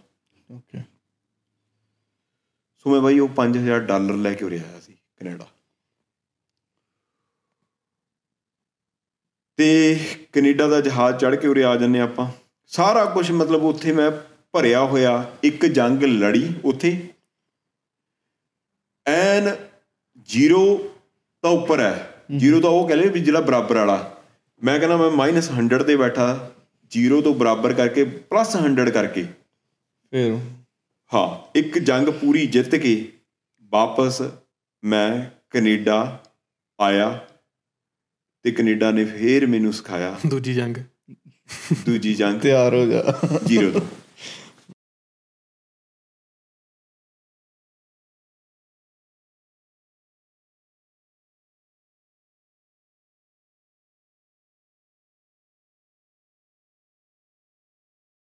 [0.55, 0.78] ਓਕੇ
[2.78, 5.49] ਸੋ ਮੈਂ ਬਾਈ ਉਹ 5000 ਡਾਲਰ ਲੈ ਕੇ ਉਰੇ ਆਇਆ ਸੀ ਕੈਨੇਡਾ।
[9.57, 9.99] ਤੇ
[10.32, 12.30] ਕੈਨੇਡਾ ਦਾ ਜਹਾਜ਼ ਚੜ੍ਹ ਕੇ ਉਰੇ ਆ ਜੰਨੇ ਆਪਾਂ।
[12.66, 14.11] ਸਾਰਾ ਕੁਝ ਮਤਲਬ ਉੱਥੇ ਮੈਂ
[14.53, 17.09] ਭਰਿਆ ਹੋਇਆ ਇੱਕ ਜੰਗ ਲੜੀ ਉੱਥੇ।
[19.07, 19.57] ਐਨ
[20.18, 20.95] ਜ਼ੀਰੋ
[21.43, 24.22] ਤਾਂ ਉੱਪਰ ਹੈ। ਜ਼ੀਰੋ ਤਾਂ ਉਹ ਕਹਿੰਦੇ ਵੀ ਜਿਹੜਾ ਬਰਾਬਰ ਵਾਲਾ।
[24.64, 26.50] ਮੈਂ ਕਹਿੰਦਾ ਮੈਂ ਮਾਈਨਸ 100 ਤੇ ਬੈਠਾ
[26.90, 29.24] ਜ਼ੀਰੋ ਤੋਂ ਬਰਾਬਰ ਕਰਕੇ ਪਲੱਸ 100 ਕਰਕੇ।
[30.10, 30.38] ਫਿਰ?
[31.14, 33.12] ਹਾਂ ਇੱਕ ਜੰਗ ਪੂਰੀ ਜਿੱਤ ਕੇ
[33.62, 34.22] ਵਾਪਸ
[34.84, 36.22] ਮੈਂ ਕੈਨੇਡਾ
[36.80, 37.26] ਆਇਆ
[38.42, 40.76] ਤੇ ਕੈਨੇਡਾ ਨੇ ਫੇਰ ਮੈਨੂੰ ਸਿਖਾਇਆ। ਦੂਜੀ ਜੰਗ।
[41.86, 43.02] ਦੂਜੀ ਜੰਗ ਤਿਆਰ ਹੋ ਜਾ।
[43.44, 43.80] ਜ਼ੀਰੋ ਤੋਂ।